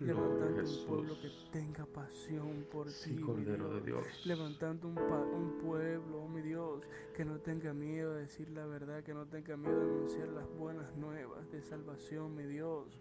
levantando 0.00 0.62
un 0.62 0.86
pueblo 0.86 1.14
que 1.20 1.30
tenga 1.52 1.86
pasión 1.86 2.66
por 2.70 2.86
ti, 2.88 3.16
Cordero 3.16 3.74
de 3.74 3.80
Dios. 3.80 4.06
levantando 4.26 4.88
un, 4.88 4.98
un 4.98 5.58
pueblo, 5.58 6.22
oh 6.22 6.28
mi 6.28 6.42
Dios, 6.42 6.82
que 7.14 7.24
no 7.24 7.38
tenga 7.38 7.72
miedo 7.72 8.14
de 8.14 8.22
decir 8.22 8.50
la 8.50 8.66
verdad, 8.66 9.02
que 9.02 9.14
no 9.14 9.26
tenga 9.26 9.56
miedo 9.56 9.78
de 9.78 9.92
anunciar 9.92 10.28
las 10.28 10.48
buenas 10.56 10.94
nuevas 10.96 11.50
de 11.50 11.62
salvación, 11.62 12.34
mi 12.34 12.44
Dios. 12.44 13.00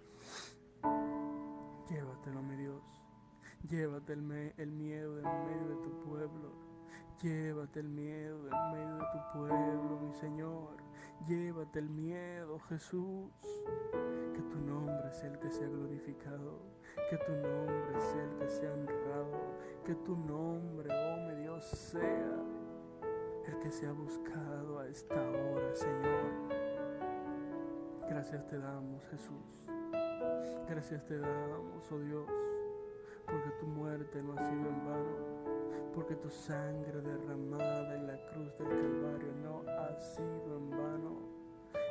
Llévatelo, 1.90 2.42
mi 2.42 2.56
Dios. 2.56 2.84
Llévate 3.70 4.14
el, 4.14 4.54
el 4.58 4.72
miedo 4.72 5.18
en 5.20 5.46
medio 5.46 5.70
de 5.70 5.76
tu 5.84 6.00
pueblo. 6.04 6.52
Llévate 7.22 7.80
el 7.80 7.88
miedo 7.88 8.38
en 8.48 8.72
medio 8.74 8.96
de 8.96 9.06
tu 9.14 9.40
pueblo, 9.40 10.00
mi 10.02 10.14
Señor. 10.14 10.78
Llévate 11.28 11.80
el 11.80 11.90
miedo, 11.90 12.60
Jesús. 12.68 13.32
Que 14.34 14.42
tu 14.42 14.60
nombre 14.60 15.12
sea 15.14 15.30
el 15.32 15.40
que 15.40 15.50
sea 15.50 15.68
glorificado. 15.68 16.73
Que 17.10 17.18
tu 17.18 17.32
nombre 17.32 18.00
sea 18.00 18.24
el 18.24 18.38
que 18.38 18.50
sea 18.50 18.74
honrado. 18.74 19.54
Que 19.86 19.96
tu 19.96 20.16
nombre, 20.16 20.90
oh 20.92 21.18
mi 21.28 21.42
Dios, 21.42 21.64
sea 21.66 22.44
el 23.48 23.60
que 23.60 23.72
sea 23.72 23.92
buscado 23.92 24.80
a 24.80 24.88
esta 24.88 25.16
hora, 25.16 25.76
Señor. 25.76 26.54
Gracias 28.10 28.48
te 28.48 28.58
damos, 28.58 29.06
Jesús. 29.08 29.68
Gracias 30.70 31.06
te 31.06 31.20
damos, 31.20 31.92
oh 31.92 32.00
Dios, 32.00 32.28
porque 33.26 33.50
tu 33.60 33.68
muerte 33.68 34.22
no 34.24 34.34
ha 34.34 34.38
sido 34.38 34.70
en 34.70 34.86
vano, 34.86 35.92
porque 35.94 36.16
tu 36.16 36.30
sangre 36.30 37.02
derramada 37.02 37.96
en 37.96 38.08
la 38.08 38.18
cruz 38.28 38.58
del 38.58 38.70
Calvario 38.70 39.34
no 39.44 39.62
ha 39.70 40.00
sido 40.00 40.58
en 40.58 40.70
vano. 40.72 41.34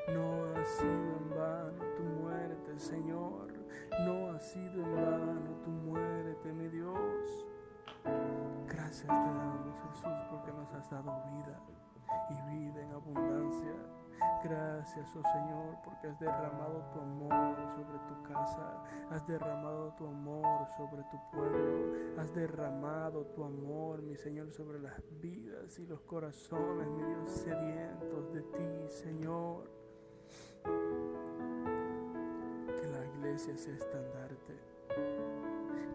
No 0.09 0.45
ha 0.55 0.65
sido 0.65 0.91
en 0.91 1.31
vano 1.31 1.85
tu 1.97 2.03
muerte, 2.03 2.79
Señor. 2.79 3.62
No 4.07 4.31
ha 4.31 4.39
sido 4.39 4.83
en 4.83 4.95
vano 4.95 5.51
tu 5.63 5.71
muerte, 5.71 6.53
mi 6.53 6.69
Dios. 6.69 7.47
Gracias 8.67 9.07
te 9.07 9.13
damos, 9.13 9.77
Jesús, 9.89 10.27
porque 10.31 10.53
nos 10.53 10.73
has 10.73 10.91
dado 10.91 11.13
vida 11.31 11.61
y 12.31 12.51
vida 12.51 12.83
en 12.83 12.93
abundancia. 12.93 13.75
Gracias, 14.45 15.09
oh 15.17 15.23
Señor, 15.23 15.77
porque 15.85 16.09
has 16.09 16.19
derramado 16.19 16.85
tu 16.93 17.01
amor 17.01 17.57
sobre 17.77 17.99
tu 18.09 18.23
casa, 18.25 18.83
has 19.11 19.27
derramado 19.27 19.93
tu 19.95 20.07
amor 20.07 20.67
sobre 20.77 21.03
tu 21.05 21.19
pueblo, 21.31 22.21
has 22.21 22.35
derramado 22.35 23.25
tu 23.27 23.45
amor, 23.45 24.03
mi 24.03 24.17
Señor, 24.17 24.51
sobre 24.53 24.81
las 24.81 25.01
vidas 25.21 25.79
y 25.79 25.87
los 25.87 26.01
corazones, 26.03 26.89
mi 26.89 27.03
Dios, 27.05 27.31
sedientos 27.31 28.33
de 28.33 28.43
ti, 28.43 28.89
Señor. 28.89 29.71
Que 33.23 33.29
la 33.29 33.35
iglesia 33.35 33.57
sea 33.57 33.75
estandarte, 33.75 34.55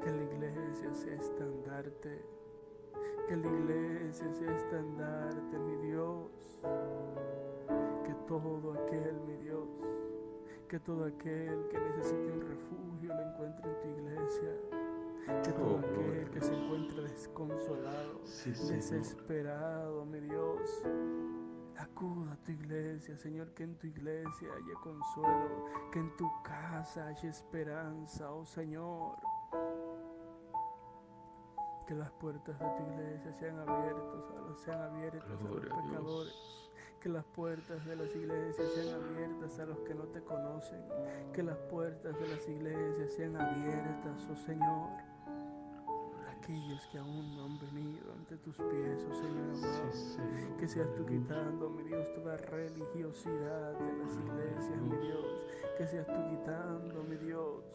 que 0.01 0.11
la 0.11 0.23
iglesia 0.23 0.93
sea 0.93 1.13
estandarte, 1.13 2.25
que 3.27 3.35
la 3.35 3.47
iglesia 3.47 4.33
sea 4.33 4.55
estandarte, 4.55 5.59
mi 5.59 5.75
Dios. 5.87 6.31
Todo 8.27 8.73
aquel, 8.73 9.21
mi 9.25 9.37
Dios, 9.37 9.67
que 10.67 10.79
todo 10.79 11.05
aquel 11.05 11.67
que 11.69 11.79
necesite 11.79 12.31
un 12.31 12.41
refugio 12.41 13.13
lo 13.13 13.21
encuentre 13.21 13.71
en 13.71 13.81
tu 13.81 13.87
iglesia. 13.87 15.43
Que 15.43 15.51
todo 15.51 15.75
oh, 15.75 15.79
aquel 15.79 16.29
que 16.29 16.41
se 16.41 16.53
encuentre 16.53 17.03
desconsolado, 17.03 18.21
desesperado, 18.69 20.05
mi 20.05 20.19
Dios, 20.21 20.83
acuda 21.77 22.33
a 22.33 22.37
tu 22.37 22.51
iglesia, 22.51 23.17
Señor, 23.17 23.53
que 23.53 23.63
en 23.63 23.77
tu 23.77 23.87
iglesia 23.87 24.49
haya 24.53 24.73
consuelo, 24.81 25.65
que 25.91 25.99
en 25.99 26.15
tu 26.17 26.29
casa 26.43 27.07
haya 27.07 27.29
esperanza, 27.29 28.31
oh 28.31 28.45
Señor. 28.45 29.17
Que 31.87 31.93
las 31.93 32.11
puertas 32.11 32.59
de 32.59 32.65
tu 32.65 32.91
iglesia 32.91 33.33
sean 33.33 33.59
abiertas, 33.59 34.59
sean 34.63 34.81
abiertas 34.81 35.39
a 35.39 35.43
los 35.43 35.61
pecadores 35.61 36.57
que 36.99 37.09
las 37.09 37.25
puertas 37.25 37.85
de 37.85 37.95
las 37.95 38.15
iglesias 38.15 38.71
sean 38.73 39.01
abiertas 39.01 39.59
a 39.59 39.65
los 39.65 39.77
que 39.79 39.93
no 39.93 40.03
te 40.05 40.21
conocen. 40.21 40.81
Que 41.33 41.43
las 41.43 41.57
puertas 41.69 42.19
de 42.19 42.27
las 42.27 42.47
iglesias 42.49 43.13
sean 43.13 43.37
abiertas, 43.37 44.27
oh 44.29 44.35
Señor. 44.35 45.06
Aquellos 46.47 46.87
que 46.87 46.97
aún 46.97 47.35
no 47.35 47.43
han 47.43 47.59
venido 47.59 48.13
ante 48.13 48.37
tus 48.37 48.55
pies, 48.55 49.05
oh 49.09 49.13
Señor 49.13 49.53
amado. 49.53 50.17
que 50.57 50.65
seas 50.65 50.87
tú 50.95 51.05
quitando, 51.05 51.69
mi 51.69 51.83
Dios, 51.83 52.07
toda 52.13 52.37
religiosidad 52.37 53.73
de 53.73 53.97
las 53.97 54.15
iglesias, 54.15 54.81
mi 54.81 54.95
Dios. 54.95 55.25
Que 55.77 55.85
seas 55.85 56.07
tú 56.07 56.13
quitando, 56.29 57.03
mi 57.03 57.17
Dios, 57.17 57.65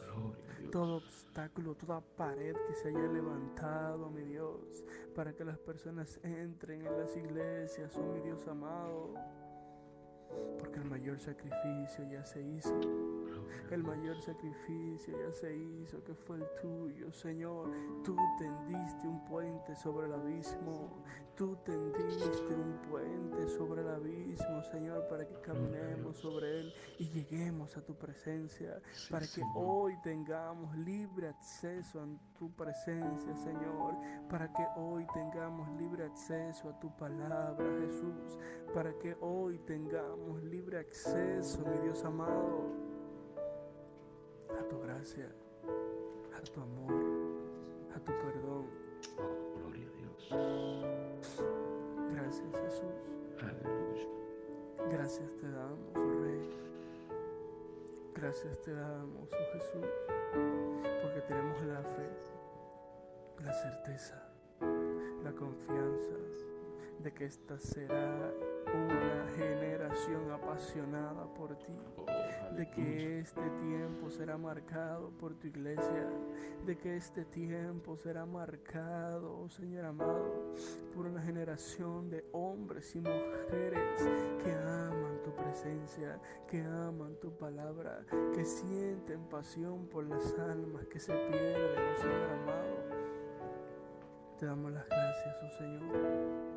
todo 0.70 0.96
obstáculo, 0.96 1.74
toda 1.74 2.00
pared 2.00 2.56
que 2.66 2.74
se 2.74 2.88
haya 2.88 3.12
levantado, 3.12 4.08
mi 4.08 4.22
Dios, 4.22 4.82
para 5.14 5.34
que 5.34 5.44
las 5.44 5.58
personas 5.58 6.18
entren 6.22 6.86
en 6.86 6.98
las 6.98 7.14
iglesias, 7.14 7.94
oh 7.98 8.10
mi 8.14 8.20
Dios 8.20 8.48
amado. 8.48 9.12
Porque 10.58 10.78
el 10.78 10.86
mayor 10.86 11.20
sacrificio 11.20 12.10
ya 12.10 12.24
se 12.24 12.40
hizo. 12.40 12.80
El 13.70 13.82
mayor 13.82 14.20
sacrificio 14.20 15.18
ya 15.18 15.32
se 15.32 15.56
hizo, 15.56 16.02
que 16.04 16.14
fue 16.14 16.36
el 16.36 16.44
tuyo, 16.60 17.10
Señor. 17.12 17.70
Tú 18.04 18.16
tendiste 18.38 19.08
un 19.08 19.24
puente 19.24 19.74
sobre 19.76 20.06
el 20.06 20.12
abismo. 20.12 21.02
Tú 21.34 21.56
tendiste 21.64 22.54
un 22.54 22.78
puente 22.90 23.48
sobre 23.48 23.80
el 23.80 23.88
abismo, 23.88 24.62
Señor, 24.62 25.08
para 25.08 25.26
que 25.26 25.40
caminemos 25.40 26.18
sobre 26.18 26.60
él 26.60 26.74
y 26.98 27.08
lleguemos 27.08 27.74
a 27.78 27.80
tu 27.80 27.96
presencia. 27.96 28.80
Para 29.10 29.26
que 29.26 29.42
hoy 29.54 29.96
tengamos 30.02 30.76
libre 30.76 31.28
acceso 31.28 32.02
a 32.02 32.38
tu 32.38 32.54
presencia, 32.54 33.34
Señor. 33.36 33.94
Para 34.28 34.52
que 34.52 34.66
hoy 34.76 35.06
tengamos 35.14 35.68
libre 35.78 36.04
acceso 36.04 36.68
a 36.68 36.78
tu 36.78 36.94
palabra, 36.96 37.66
Jesús. 37.80 38.38
Para 38.74 38.92
que 38.98 39.16
hoy 39.20 39.58
tengamos 39.60 40.42
libre 40.42 40.80
acceso, 40.80 41.64
mi 41.64 41.78
Dios 41.78 42.04
amado 42.04 42.91
a 44.58 44.68
tu 44.68 44.80
gracia, 44.80 45.28
a 46.36 46.40
tu 46.42 46.60
amor, 46.60 46.92
a 47.94 47.98
tu 47.98 48.12
perdón. 48.12 48.66
Oh, 49.18 49.58
gloria 49.58 49.86
a 49.86 49.92
Dios. 49.98 51.44
Gracias 52.12 52.54
Jesús. 52.64 52.94
Aleluya. 53.40 54.08
Gracias 54.90 55.30
te 55.40 55.50
damos, 55.50 55.96
oh 55.96 56.22
Rey. 56.22 56.50
Gracias 58.14 58.60
te 58.62 58.72
damos, 58.72 59.28
oh 59.32 59.52
Jesús, 59.52 59.86
porque 61.02 61.20
tenemos 61.28 61.62
la 61.62 61.82
fe, 61.82 62.08
la 63.44 63.52
certeza, 63.52 64.22
la 65.24 65.32
confianza 65.32 66.14
de 67.02 67.12
que 67.12 67.24
esta 67.24 67.58
será 67.58 68.32
una 68.72 69.26
generación 69.36 70.30
apasionada 70.30 71.26
por 71.34 71.56
ti, 71.58 71.72
de 72.56 72.70
que 72.70 73.20
este 73.20 73.40
tiempo 73.40 74.08
será 74.08 74.38
marcado 74.38 75.10
por 75.10 75.34
tu 75.34 75.48
iglesia, 75.48 76.08
de 76.64 76.78
que 76.78 76.96
este 76.96 77.24
tiempo 77.24 77.96
será 77.96 78.24
marcado, 78.24 79.40
oh 79.40 79.48
Señor 79.48 79.86
amado, 79.86 80.54
por 80.94 81.06
una 81.06 81.20
generación 81.22 82.08
de 82.08 82.24
hombres 82.32 82.94
y 82.94 83.00
mujeres 83.00 84.00
que 84.42 84.52
aman 84.52 85.22
tu 85.24 85.34
presencia, 85.34 86.20
que 86.46 86.62
aman 86.62 87.16
tu 87.20 87.36
palabra, 87.36 88.04
que 88.32 88.44
sienten 88.44 89.24
pasión 89.24 89.88
por 89.88 90.04
las 90.04 90.38
almas 90.38 90.86
que 90.86 91.00
se 91.00 91.12
pierden, 91.12 91.94
oh 91.94 92.00
Señor 92.00 92.30
amado. 92.30 92.72
Te 94.38 94.46
damos 94.46 94.72
las 94.72 94.88
gracias, 94.88 95.36
oh 95.42 95.50
Señor 95.58 96.51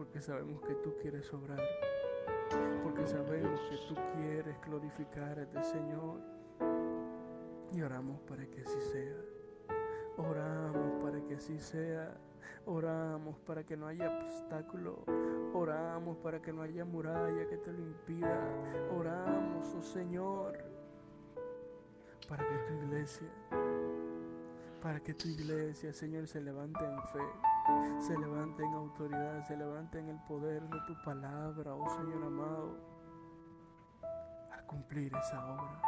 porque 0.00 0.18
sabemos 0.22 0.62
que 0.62 0.74
tú 0.76 0.96
quieres 0.96 1.30
obrar, 1.34 1.60
porque 2.82 3.06
sabemos 3.06 3.60
que 3.68 3.76
tú 3.86 3.94
quieres 4.14 4.56
glorificarte, 4.62 5.62
Señor. 5.62 6.18
Y 7.70 7.82
oramos 7.82 8.18
para 8.22 8.46
que 8.46 8.62
así 8.62 8.80
sea. 8.80 9.16
Oramos 10.16 11.04
para 11.04 11.20
que 11.20 11.34
así 11.34 11.58
sea. 11.58 12.16
Oramos 12.64 13.38
para 13.40 13.62
que 13.62 13.76
no 13.76 13.88
haya 13.88 14.24
obstáculo. 14.24 15.04
Oramos 15.52 16.16
para 16.16 16.40
que 16.40 16.50
no 16.50 16.62
haya 16.62 16.86
muralla 16.86 17.46
que 17.46 17.58
te 17.58 17.70
lo 17.70 17.80
impida. 17.80 18.40
Oramos, 18.98 19.74
oh 19.74 19.82
Señor, 19.82 20.56
para 22.26 22.48
que 22.48 22.56
tu 22.56 22.72
iglesia, 22.86 23.28
para 24.80 24.98
que 25.00 25.12
tu 25.12 25.28
iglesia, 25.28 25.92
Señor, 25.92 26.26
se 26.26 26.40
levante 26.40 26.82
en 26.86 27.02
fe 27.08 27.49
se 27.98 28.18
levante 28.18 28.64
en 28.64 28.72
autoridad, 28.74 29.42
se 29.46 29.56
levante 29.56 29.98
en 29.98 30.08
el 30.08 30.18
poder 30.20 30.62
de 30.62 30.80
tu 30.86 30.94
palabra, 31.04 31.74
oh 31.74 31.88
Señor 31.88 32.24
amado, 32.24 32.76
a 34.52 34.62
cumplir 34.66 35.12
esa 35.14 35.44
obra, 35.52 35.82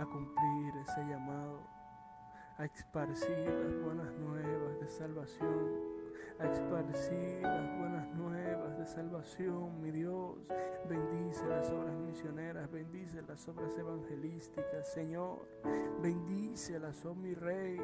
a 0.00 0.06
cumplir 0.06 0.76
ese 0.82 1.04
llamado, 1.06 1.60
a 2.58 2.64
esparcir 2.64 3.48
las 3.48 3.82
buenas 3.82 4.12
nuevas 4.14 4.80
de 4.80 4.88
salvación 4.88 5.98
a 6.40 6.46
esparcir 6.46 7.42
las 7.42 7.78
buenas 7.78 8.14
nuevas 8.14 8.78
de 8.78 8.86
salvación, 8.86 9.80
mi 9.80 9.90
Dios. 9.90 10.36
Bendice 10.88 11.46
las 11.46 11.68
obras 11.70 11.94
misioneras, 11.96 12.70
bendice 12.70 13.22
las 13.22 13.46
obras 13.48 13.76
evangelísticas, 13.76 14.88
Señor. 14.92 15.48
Bendícelas, 16.00 17.04
oh 17.04 17.14
mi 17.14 17.34
Rey 17.34 17.80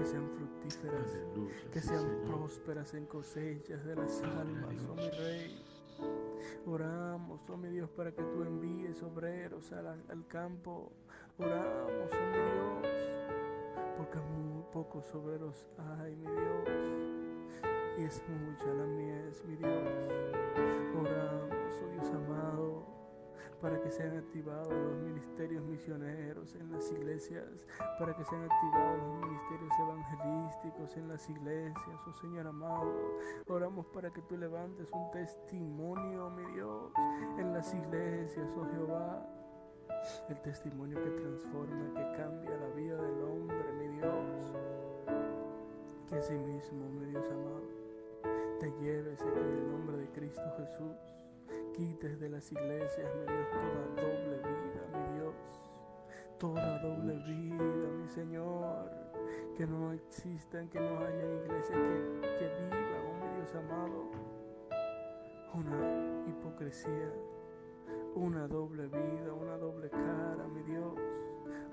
que 0.00 0.06
sean 0.06 0.30
fructíferas, 0.30 1.20
que 1.70 1.80
sean 1.82 2.22
prósperas 2.24 2.94
en 2.94 3.04
cosechas 3.04 3.84
de 3.84 3.96
las 3.96 4.22
almas, 4.22 4.74
oh 4.88 4.94
mi 4.94 5.10
Rey. 5.10 5.62
Oramos, 6.64 7.42
oh 7.50 7.56
mi 7.58 7.68
Dios, 7.68 7.90
para 7.90 8.10
que 8.10 8.22
tú 8.22 8.42
envíes 8.42 9.02
obreros 9.02 9.70
al, 9.72 10.26
campo. 10.26 10.90
Oramos, 11.36 12.10
oh 12.12 12.26
mi 12.32 12.82
Dios, 12.82 12.94
porque 13.98 14.18
muy 14.20 14.62
pocos 14.72 15.14
obreros 15.14 15.68
hay, 15.98 16.16
mi 16.16 16.30
Dios. 16.30 16.68
y 17.98 18.04
es 18.04 18.22
mucha 18.46 18.72
la 18.72 18.86
mies, 18.86 19.44
mi 19.44 19.56
Dios. 19.56 19.90
Oramos, 20.98 21.74
oh 21.84 21.88
Dios 21.92 22.08
amado, 22.08 22.86
para 23.60 23.80
que 23.80 23.90
sean 23.90 24.16
activados 24.16 24.72
los 24.72 24.96
ministerios 25.02 25.62
misioneros 25.64 26.54
en 26.54 26.72
las 26.72 26.90
iglesias, 26.92 27.44
para 27.98 28.16
que 28.16 28.24
sean 28.24 28.44
activados 28.44 28.98
los 28.98 29.28
ministerios 29.28 29.72
evangelísticos 29.78 30.96
en 30.96 31.08
las 31.08 31.28
iglesias, 31.28 32.00
oh 32.06 32.12
Señor 32.14 32.46
amado. 32.46 32.92
Oramos 33.48 33.86
para 33.86 34.10
que 34.10 34.22
tú 34.22 34.36
levantes 34.36 34.88
un 34.92 35.10
testimonio, 35.10 36.30
mi 36.30 36.52
Dios, 36.52 36.92
en 37.38 37.52
las 37.52 37.72
iglesias, 37.74 38.48
oh 38.56 38.66
Jehová. 38.72 39.26
El 40.30 40.40
testimonio 40.40 41.02
que 41.02 41.10
transforma, 41.10 41.92
que 41.94 42.16
cambia 42.16 42.56
la 42.56 42.68
vida 42.74 42.96
del 42.96 43.22
hombre, 43.22 43.72
mi 43.78 43.88
Dios. 43.98 44.52
Que 46.08 46.16
así 46.16 46.32
mismo, 46.32 46.88
mi 46.88 47.06
Dios 47.06 47.28
amado, 47.28 47.68
te 48.58 48.70
lleves 48.80 49.20
en 49.20 49.36
el 49.36 49.70
nombre 49.70 49.98
de 49.98 50.08
Cristo 50.08 50.42
Jesús 50.56 51.19
quites 51.72 52.20
de 52.20 52.28
las 52.28 52.50
iglesias, 52.52 53.10
mi 53.16 53.32
Dios, 53.32 53.48
toda 53.50 54.02
doble 54.02 54.36
vida, 54.38 54.82
mi 54.92 55.18
Dios. 55.18 55.34
Toda 56.38 56.78
doble 56.78 57.16
vida, 57.16 57.88
mi 58.00 58.08
Señor. 58.08 58.90
Que 59.56 59.66
no 59.66 59.92
existan, 59.92 60.68
que 60.68 60.80
no 60.80 60.98
haya 61.00 61.44
iglesias 61.44 61.78
que, 61.78 62.38
que 62.38 62.48
vivan, 62.64 63.02
oh 63.08 63.26
mi 63.26 63.36
Dios 63.36 63.54
amado, 63.54 64.10
una 65.54 66.26
hipocresía, 66.28 67.12
una 68.14 68.48
doble 68.48 68.86
vida, 68.86 69.32
una 69.34 69.56
doble 69.58 69.90
cara, 69.90 70.46
mi 70.48 70.62
Dios. 70.62 70.98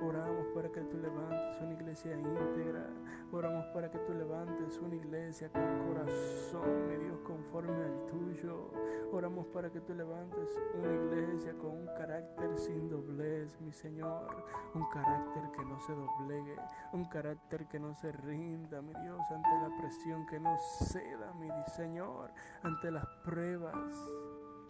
Oramos 0.02 0.46
para 0.54 0.70
que 0.70 0.82
tú 0.82 0.98
levantes 0.98 1.60
una 1.62 1.74
iglesia 1.74 2.14
íntegra. 2.16 2.88
Oramos 3.32 3.66
para 3.74 3.90
que 3.90 3.98
tú 4.00 4.14
levantes 4.14 4.80
una 4.80 4.96
iglesia 4.96 5.52
con 5.52 5.88
corazón, 5.88 6.88
mi 6.88 6.98
Dios, 6.98 7.20
conforme 7.22 7.84
al 7.84 8.06
tuyo. 8.06 8.72
Oramos 9.12 9.48
para 9.48 9.72
que 9.72 9.82
tú 9.82 9.94
levantes 9.94 10.60
una 10.76 10.94
iglesia 10.94 11.54
con 11.54 11.72
un 11.72 11.88
carácter 11.88 12.58
sin 12.58 12.90
doblez, 12.90 13.60
mi 13.62 13.72
Señor. 13.72 14.46
Un 14.76 14.88
carácter 14.90 15.52
que 15.52 15.66
no 15.66 15.80
se 15.80 15.94
doblegue. 15.94 16.56
Un 16.94 17.06
carácter 17.06 17.68
que 17.68 17.80
no 17.80 17.96
se 17.96 18.12
rinda, 18.12 18.82
mi 18.82 18.94
Dios, 19.02 19.20
ante 19.32 19.50
la 19.50 19.78
presión 19.80 20.26
que 20.28 20.40
no 20.40 20.56
ceda, 20.58 21.34
mi 21.34 21.50
Señor. 21.76 22.32
Ante 22.62 22.92
las 22.92 23.06
pruebas. 23.24 23.74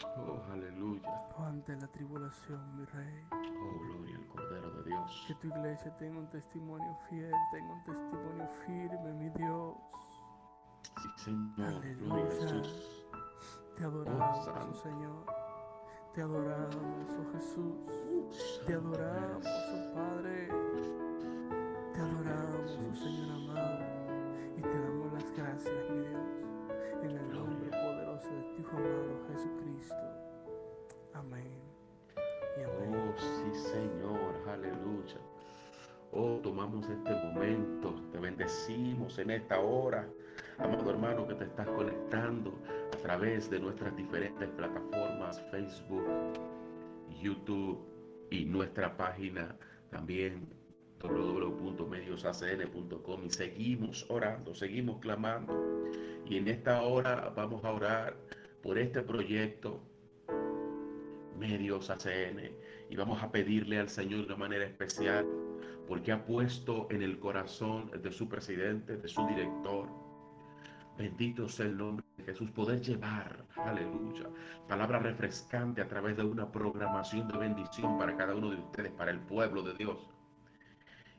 Oh, 0.05 0.39
aleluya. 0.51 1.01
O 1.37 1.43
ante 1.43 1.75
la 1.75 1.87
tribulación, 1.87 2.77
mi 2.77 2.85
Rey. 2.85 3.25
Oh, 3.31 3.79
gloria 3.79 4.17
al 4.17 4.27
Cordero 4.27 4.71
de 4.71 4.83
Dios. 4.83 5.25
Que 5.27 5.35
tu 5.35 5.47
iglesia 5.47 5.95
tenga 5.97 6.19
un 6.19 6.29
testimonio 6.29 6.97
fiel, 7.09 7.33
tenga 7.51 7.73
un 7.73 7.83
testimonio 7.83 8.47
firme, 8.65 9.13
mi 9.13 9.29
Dios. 9.31 9.75
Sí, 11.01 11.09
Señor. 11.23 11.81
Gloria 11.97 12.25
a 12.25 12.31
Jesús. 12.31 13.05
Te 13.75 13.83
adoramos, 13.83 14.47
oh, 14.47 14.73
Señor. 14.73 15.25
Te 16.13 16.21
adoramos, 16.21 17.09
oh 17.09 17.33
Jesús. 17.33 18.61
Te 18.65 18.73
adoramos, 18.73 19.45
oh 19.45 19.93
Padre. 19.93 20.47
Te 21.93 21.99
adoramos, 21.99 22.79
oh 22.79 22.95
Señor 22.95 23.31
amado. 23.31 23.79
Y 24.57 24.61
te 24.61 24.79
damos 24.79 25.13
las 25.13 25.31
gracias, 25.37 25.89
mi 25.91 25.99
Dios. 25.99 26.47
En 27.03 27.11
el 27.11 27.36
de 28.23 28.63
tu 28.63 28.67
amado 28.69 29.27
Jesucristo. 29.31 29.95
Amén. 31.13 31.51
Y 32.57 32.63
amén. 32.63 32.95
Oh, 32.95 33.17
sí, 33.17 33.59
Señor. 33.59 34.33
Aleluya. 34.47 35.17
Oh, 36.11 36.39
tomamos 36.41 36.89
este 36.89 37.13
momento, 37.13 37.93
te 38.11 38.17
bendecimos 38.17 39.19
en 39.19 39.31
esta 39.31 39.59
hora, 39.59 40.07
amado 40.57 40.89
hermano 40.89 41.27
que 41.27 41.35
te 41.35 41.43
estás 41.43 41.67
conectando 41.67 42.53
a 42.93 42.97
través 42.97 43.49
de 43.49 43.59
nuestras 43.59 43.95
diferentes 43.95 44.47
plataformas, 44.49 45.41
Facebook, 45.51 46.05
YouTube 47.21 47.79
y 48.31 48.45
nuestra 48.45 48.95
página 48.95 49.55
también 49.91 50.47
www.mediosacn.com 51.01 53.25
y 53.25 53.29
seguimos 53.29 54.05
orando, 54.09 54.55
seguimos 54.55 54.99
clamando 54.99 55.85
y 56.25 56.37
en 56.37 56.47
esta 56.47 56.81
hora 56.81 57.31
vamos 57.35 57.63
a 57.63 57.71
orar 57.71 58.17
por 58.61 58.77
este 58.77 59.01
proyecto 59.01 59.81
Medios 61.37 61.89
ACN 61.89 62.51
y 62.89 62.95
vamos 62.95 63.21
a 63.21 63.31
pedirle 63.31 63.79
al 63.79 63.89
Señor 63.89 64.21
de 64.21 64.27
una 64.27 64.37
manera 64.37 64.65
especial 64.65 65.25
porque 65.87 66.11
ha 66.11 66.25
puesto 66.25 66.87
en 66.89 67.01
el 67.01 67.19
corazón 67.19 67.91
de 68.01 68.11
su 68.11 68.27
presidente, 68.27 68.97
de 68.97 69.07
su 69.07 69.25
director, 69.27 69.87
bendito 70.97 71.47
sea 71.47 71.67
el 71.67 71.77
nombre 71.77 72.05
de 72.17 72.25
Jesús, 72.25 72.49
poder 72.51 72.81
llevar, 72.81 73.45
aleluya, 73.55 74.27
palabra 74.67 74.99
refrescante 74.99 75.81
a 75.81 75.87
través 75.87 76.17
de 76.17 76.23
una 76.23 76.51
programación 76.51 77.27
de 77.27 77.37
bendición 77.37 77.97
para 77.97 78.17
cada 78.17 78.35
uno 78.35 78.49
de 78.49 78.57
ustedes, 78.57 78.91
para 78.93 79.11
el 79.11 79.19
pueblo 79.19 79.61
de 79.61 79.75
Dios. 79.75 80.09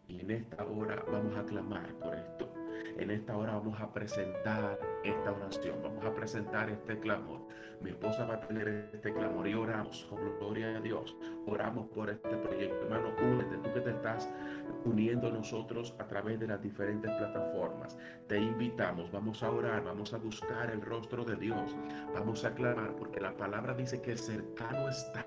Y 0.09 0.21
en 0.21 0.31
esta 0.31 0.65
hora 0.65 1.05
vamos 1.13 1.37
a 1.37 1.45
clamar 1.45 1.93
por 1.97 2.15
esto. 2.15 2.51
En 2.97 3.11
esta 3.11 3.37
hora 3.37 3.53
vamos 3.53 3.79
a 3.79 3.93
presentar 3.93 4.79
esta 5.05 5.33
oración, 5.33 5.77
vamos 5.83 6.05
a 6.05 6.15
presentar 6.15 6.71
este 6.71 6.99
clamor. 6.99 7.43
Mi 7.83 7.91
esposa 7.91 8.25
va 8.25 8.35
a 8.35 8.41
tener 8.41 8.91
este 8.93 9.13
clamor 9.13 9.47
y 9.47 9.55
oramos, 9.55 10.09
oh, 10.11 10.17
gloria 10.41 10.79
a 10.79 10.81
Dios. 10.81 11.15
Oramos 11.47 11.89
por 11.91 12.09
este 12.09 12.37
proyecto. 12.39 12.87
Hermano, 12.87 13.15
únete, 13.21 13.59
tú 13.59 13.73
que 13.75 13.81
te 13.83 13.91
estás 13.91 14.29
uniendo 14.85 15.29
a 15.29 15.31
nosotros 15.31 15.95
a 15.99 16.09
través 16.09 16.41
de 16.41 16.49
las 16.49 16.63
diferentes 16.63 17.11
plataformas. 17.13 17.97
Te 18.27 18.39
invitamos, 18.39 19.13
vamos 19.13 19.43
a 19.43 19.51
orar, 19.51 19.85
vamos 19.85 20.15
a 20.15 20.19
buscar 20.19 20.71
el 20.71 20.81
rostro 20.81 21.25
de 21.25 21.37
Dios, 21.37 21.77
vamos 22.15 22.45
a 22.45 22.55
clamar, 22.55 22.97
porque 22.97 23.21
la 23.21 23.37
palabra 23.37 23.75
dice 23.75 24.01
que 24.01 24.17
cercano 24.17 24.89
está 24.89 25.25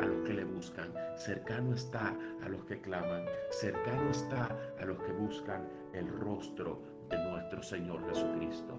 a 0.00 0.04
los 0.04 0.26
que 0.26 0.34
le 0.34 0.44
buscan, 0.44 0.92
cercano 1.16 1.74
está 1.74 2.14
a 2.44 2.48
los 2.48 2.64
que 2.64 2.80
claman, 2.80 3.24
cercano 3.50 4.10
está 4.10 4.48
a 4.80 4.84
los 4.84 4.98
que 5.02 5.12
buscan 5.12 5.68
el 5.92 6.08
rostro 6.08 6.80
de 7.08 7.18
nuestro 7.18 7.62
Señor 7.62 8.04
Jesucristo. 8.08 8.78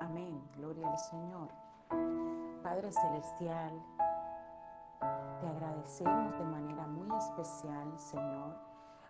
Amén, 0.00 0.40
gloria 0.56 0.88
al 0.90 0.98
Señor. 0.98 1.48
Padre 2.62 2.92
Celestial, 2.92 3.82
te 5.40 5.46
agradecemos 5.46 6.38
de 6.38 6.44
manera 6.44 6.86
muy 6.86 7.08
especial, 7.16 7.98
Señor, 7.98 8.56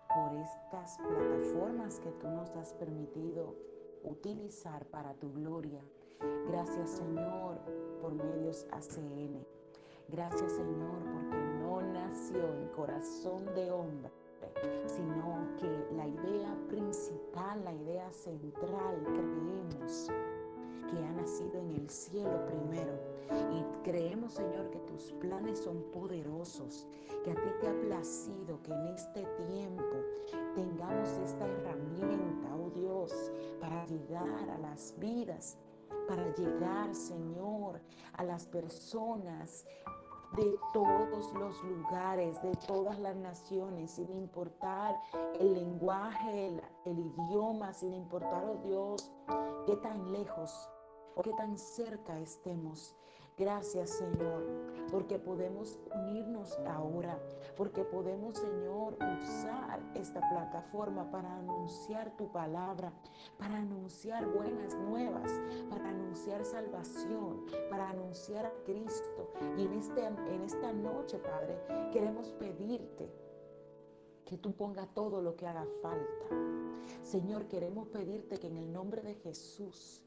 por 0.07 0.33
estas 0.37 0.97
plataformas 0.97 1.99
que 1.99 2.11
tú 2.11 2.29
nos 2.29 2.55
has 2.55 2.73
permitido 2.73 3.55
utilizar 4.03 4.85
para 4.85 5.13
tu 5.15 5.31
gloria. 5.33 5.81
Gracias, 6.47 6.89
Señor, 6.89 7.57
por 8.01 8.13
medios 8.13 8.65
ACN. 8.71 9.45
Gracias, 10.07 10.53
Señor, 10.53 10.99
porque 11.13 11.37
no 11.61 11.81
nació 11.81 12.53
en 12.55 12.67
corazón 12.69 13.45
de 13.53 13.69
hombre, 13.71 14.11
sino 14.87 15.47
que 15.59 15.95
la 15.95 16.07
idea 16.07 16.55
principal, 16.67 17.63
la 17.63 17.73
idea 17.73 18.11
central, 18.11 19.03
creemos 19.03 20.09
que 20.89 20.97
ha 20.97 21.11
nacido 21.11 21.59
en 21.59 21.75
el 21.75 21.89
cielo 21.89 22.45
primero. 22.47 22.93
Y 23.53 23.83
creemos, 23.83 24.33
Señor, 24.33 24.71
que 24.71 24.79
tus 24.79 25.13
planes 25.13 25.59
son 25.59 25.83
poderosos, 25.91 26.87
que 27.23 27.31
a 27.31 27.35
ti 27.35 27.49
te 27.61 27.67
ha 27.67 27.81
placido 27.81 28.59
que 28.63 28.71
en 28.71 28.87
este 28.87 29.23
tiempo 29.47 29.83
tengamos 30.55 31.09
esta 31.23 31.45
herramienta, 31.45 32.55
oh 32.55 32.71
Dios, 32.71 33.31
para 33.59 33.85
llegar 33.85 34.49
a 34.49 34.57
las 34.57 34.95
vidas, 34.97 35.57
para 36.07 36.33
llegar, 36.35 36.93
Señor, 36.93 37.81
a 38.13 38.23
las 38.23 38.45
personas 38.45 39.65
de 40.35 40.59
todos 40.73 41.33
los 41.33 41.63
lugares, 41.63 42.41
de 42.41 42.55
todas 42.67 42.99
las 42.99 43.15
naciones, 43.15 43.91
sin 43.91 44.11
importar 44.11 44.95
el 45.39 45.53
lenguaje, 45.53 46.61
el, 46.85 46.99
idioma, 46.99 47.73
sin 47.73 47.93
importar, 47.93 48.43
oh 48.43 48.61
Dios, 48.63 49.11
qué 49.65 49.75
tan 49.77 50.11
lejos 50.11 50.69
o 51.15 51.21
qué 51.21 51.33
tan 51.33 51.57
cerca 51.57 52.19
estemos. 52.19 52.95
Gracias 53.39 53.91
Señor, 53.91 54.43
porque 54.91 55.17
podemos 55.17 55.79
unirnos 55.95 56.59
ahora, 56.67 57.17
porque 57.55 57.85
podemos 57.85 58.37
Señor 58.37 58.97
usar 59.23 59.79
esta 59.95 60.19
plataforma 60.29 61.09
para 61.09 61.37
anunciar 61.37 62.17
tu 62.17 62.29
palabra, 62.33 62.91
para 63.37 63.55
anunciar 63.55 64.27
buenas 64.27 64.75
nuevas, 64.75 65.31
para 65.69 65.87
anunciar 65.87 66.43
salvación, 66.43 67.45
para 67.69 67.91
anunciar 67.91 68.45
a 68.45 68.51
Cristo. 68.65 69.31
Y 69.57 69.67
en, 69.67 69.73
este, 69.73 70.03
en 70.05 70.41
esta 70.41 70.73
noche, 70.73 71.17
Padre, 71.19 71.57
queremos 71.93 72.33
pedirte 72.33 73.09
que 74.25 74.37
tú 74.37 74.51
pongas 74.51 74.93
todo 74.93 75.21
lo 75.21 75.37
que 75.37 75.47
haga 75.47 75.65
falta. 75.81 76.25
Señor, 77.03 77.47
queremos 77.47 77.87
pedirte 77.87 78.37
que 78.37 78.47
en 78.47 78.57
el 78.57 78.73
nombre 78.73 79.01
de 79.01 79.15
Jesús, 79.15 80.03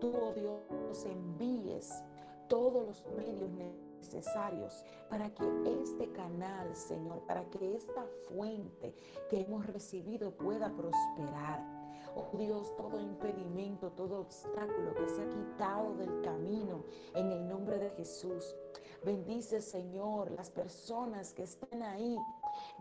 tú, 0.00 0.12
oh 0.14 0.32
Dios, 0.32 1.04
envíes 1.04 2.04
todos 2.48 2.86
los 2.86 3.04
medios 3.16 3.50
necesarios 3.50 4.84
para 5.08 5.30
que 5.34 5.44
este 5.82 6.10
canal, 6.12 6.74
Señor, 6.74 7.20
para 7.26 7.44
que 7.50 7.76
esta 7.76 8.04
fuente 8.28 8.94
que 9.28 9.42
hemos 9.42 9.66
recibido 9.66 10.32
pueda 10.32 10.70
prosperar. 10.74 11.78
Oh 12.14 12.36
Dios, 12.36 12.74
todo 12.76 12.98
impedimento, 13.00 13.90
todo 13.92 14.20
obstáculo 14.20 14.94
que 14.94 15.08
se 15.08 15.22
ha 15.22 15.28
quitado 15.28 15.94
del 15.96 16.22
camino 16.22 16.84
en 17.14 17.30
el 17.30 17.46
nombre 17.48 17.78
de 17.78 17.90
Jesús. 17.90 18.56
Bendice, 19.04 19.60
Señor, 19.60 20.30
las 20.32 20.50
personas 20.50 21.32
que 21.32 21.44
están 21.44 21.82
ahí 21.82 22.16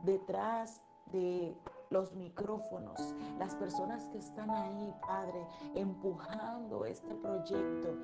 detrás 0.03 0.81
de 1.11 1.55
los 1.89 2.13
micrófonos, 2.13 3.15
las 3.37 3.55
personas 3.55 4.07
que 4.09 4.17
están 4.17 4.49
ahí, 4.49 4.93
Padre, 5.01 5.45
empujando 5.75 6.85
este 6.85 7.13
proyecto 7.15 7.95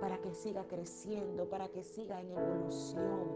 para 0.00 0.18
que 0.18 0.34
siga 0.34 0.64
creciendo, 0.66 1.48
para 1.48 1.68
que 1.68 1.82
siga 1.82 2.20
en 2.20 2.30
evolución. 2.30 3.34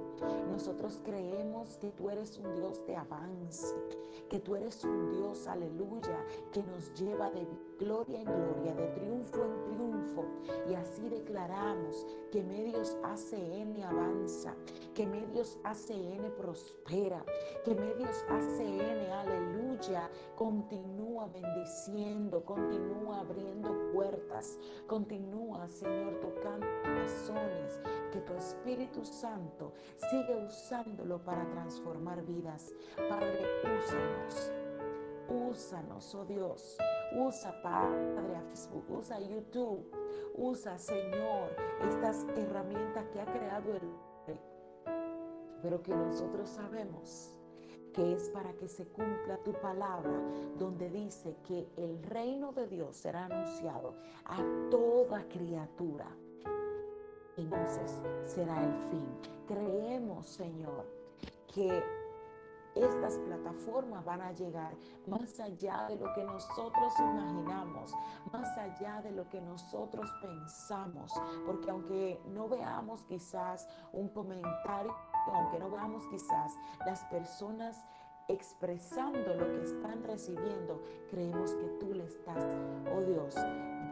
Nosotros 0.51 1.01
creemos 1.05 1.77
que 1.79 1.91
tú 1.91 2.11
eres 2.11 2.39
un 2.39 2.55
Dios 2.55 2.85
de 2.87 2.97
avance, 2.97 3.75
que 4.29 4.41
tú 4.41 4.57
eres 4.57 4.85
un 4.85 5.11
Dios, 5.11 5.47
aleluya, 5.47 6.25
que 6.53 6.63
nos 6.63 6.93
lleva 6.95 7.31
de 7.31 7.47
gloria 7.79 8.20
en 8.20 8.24
gloria, 8.24 8.74
de 8.74 8.87
triunfo 8.89 9.45
en 9.45 9.64
triunfo. 9.64 10.24
Y 10.68 10.74
así 10.74 11.09
declaramos 11.09 12.07
que 12.31 12.43
Medios 12.43 12.97
ACN 13.03 13.83
avanza, 13.83 14.55
que 14.95 15.07
Medios 15.07 15.59
ACN 15.64 16.33
prospera, 16.37 17.24
que 17.64 17.74
Medios 17.74 18.24
ACN, 18.29 19.12
aleluya, 19.12 20.11
continúa 20.37 21.29
bendiciendo, 21.29 22.45
continúa 22.45 23.20
abriendo 23.20 23.93
puertas, 23.93 24.59
continúa, 24.87 25.68
Señor, 25.68 26.20
tocando 26.20 26.66
corazones, 26.83 27.81
que 28.12 28.20
tu 28.20 28.33
Espíritu 28.35 29.05
Santo 29.05 29.72
sigue 30.11 30.37
usándolo 30.47 31.22
para 31.22 31.49
transformar 31.51 32.22
vidas. 32.24 32.72
Padre, 33.09 33.47
úsanos. 33.79 34.53
Úsanos, 35.29 36.14
oh 36.14 36.24
Dios. 36.24 36.79
Usa, 37.17 37.61
Padre, 37.63 38.37
a 38.37 38.43
Facebook, 38.43 38.85
usa 38.91 39.19
YouTube, 39.21 39.91
usa, 40.35 40.79
Señor, 40.79 41.51
estas 41.89 42.27
herramientas 42.37 43.05
que 43.13 43.21
ha 43.21 43.27
creado 43.27 43.75
el 43.75 44.09
pero 45.63 45.83
que 45.83 45.95
nosotros 45.95 46.49
sabemos 46.49 47.35
que 47.93 48.13
es 48.13 48.29
para 48.31 48.53
que 48.53 48.69
se 48.69 48.87
cumpla 48.87 49.39
tu 49.39 49.53
palabra, 49.53 50.21
donde 50.57 50.89
dice 50.91 51.37
que 51.47 51.69
el 51.77 52.03
reino 52.03 52.53
de 52.53 52.69
Dios 52.69 52.97
será 52.97 53.25
anunciado 53.25 53.95
a 54.25 54.39
toda 54.71 55.27
criatura. 55.29 56.07
Entonces 57.37 58.01
será 58.25 58.65
el 58.65 58.73
fin. 58.91 59.07
Creemos, 59.47 60.29
Señor, 60.29 60.87
que 61.53 61.83
estas 62.85 63.18
plataformas 63.18 64.05
van 64.05 64.20
a 64.20 64.33
llegar 64.33 64.76
más 65.07 65.39
allá 65.41 65.87
de 65.89 65.97
lo 65.97 66.12
que 66.14 66.24
nosotros 66.24 66.93
imaginamos, 66.99 67.93
más 68.33 68.57
allá 68.59 69.01
de 69.03 69.12
lo 69.12 69.29
que 69.29 69.41
nosotros 69.41 70.11
pensamos, 70.20 71.12
porque 71.47 71.70
aunque 71.70 72.20
no 72.26 72.49
veamos 72.49 73.03
quizás 73.05 73.68
un 73.93 74.09
comentario, 74.09 74.95
aunque 75.33 75.59
no 75.59 75.70
veamos 75.70 76.07
quizás 76.07 76.55
las 76.87 77.05
personas 77.07 77.85
expresando 78.29 79.35
lo 79.35 79.51
que 79.53 79.62
están 79.62 80.05
recibiendo, 80.05 80.83
creemos 81.11 81.55
que 81.55 81.68
tú 81.81 81.95
le 81.95 82.05
estás, 82.05 82.47
oh 82.95 83.01
Dios, 83.01 83.35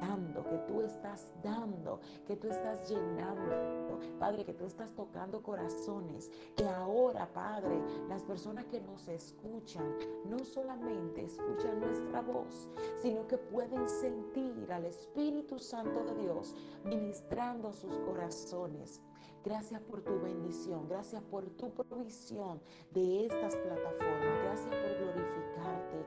dando, 0.00 0.44
que 0.44 0.58
tú 0.68 0.82
estás 0.82 1.26
dando, 1.42 2.00
que 2.26 2.36
tú 2.36 2.48
estás 2.48 2.86
llenando, 2.88 3.98
Padre, 4.18 4.44
que 4.44 4.52
tú 4.52 4.66
estás 4.66 4.92
tocando 4.94 5.42
corazones, 5.42 6.30
que 6.54 6.66
ahora, 6.66 7.32
Padre, 7.32 7.80
las 8.08 8.22
personas 8.24 8.66
que 8.66 8.80
nos 8.82 9.08
escuchan, 9.08 9.96
no 10.28 10.44
solamente 10.44 11.24
escuchan 11.24 11.80
nuestra 11.80 12.20
voz, 12.20 12.68
sino 13.00 13.26
que 13.26 13.38
pueden 13.38 13.88
sentir 13.88 14.70
al 14.70 14.84
Espíritu 14.84 15.58
Santo 15.58 16.04
de 16.04 16.14
Dios 16.22 16.54
ministrando 16.84 17.72
sus 17.72 17.96
corazones. 18.00 19.00
Gracias 19.46 19.80
por 19.82 20.02
tu 20.02 20.20
bendición, 20.20 20.88
gracias 20.88 21.22
por 21.22 21.48
tu 21.50 21.70
provisión 21.70 22.60
de 22.90 23.26
estas 23.26 23.54
plataformas, 23.54 24.42
gracias 24.42 24.74
por 24.74 24.98
glorificarte, 24.98 26.04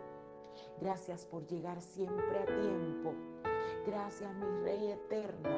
gracias 0.81 1.25
por 1.25 1.47
llegar 1.47 1.81
siempre 1.81 2.37
a 2.37 2.45
tiempo. 2.45 3.13
Gracias, 3.87 4.35
mi 4.35 4.45
Rey 4.65 4.91
eterno, 4.91 5.49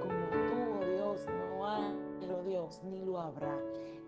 como 0.00 0.28
tú, 0.30 0.78
oh 0.78 0.86
Dios, 0.86 1.26
no 1.26 1.66
hay, 1.66 2.30
oh 2.30 2.42
Dios, 2.44 2.80
ni 2.84 3.04
lo 3.04 3.18
habrá. 3.18 3.58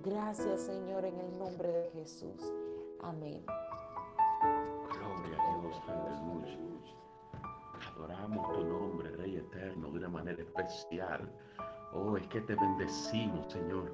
Gracias, 0.04 0.60
Señor, 0.60 1.04
en 1.04 1.18
el 1.18 1.36
nombre 1.36 1.66
de 1.66 1.90
Jesús. 1.90 2.52
Amén. 3.00 3.44
Gloria 4.92 5.42
a 5.42 5.60
Dios, 5.62 5.82
aleluya. 5.88 6.58
Adoramos 7.90 8.52
tu 8.52 8.64
nombre, 8.64 9.10
Rey 9.16 9.34
eterno, 9.34 9.90
de 9.90 9.98
una 9.98 10.08
manera 10.10 10.40
especial. 10.40 11.28
Oh, 11.92 12.16
es 12.16 12.26
que 12.28 12.40
te 12.40 12.54
bendecimos, 12.54 13.52
Señor. 13.52 13.92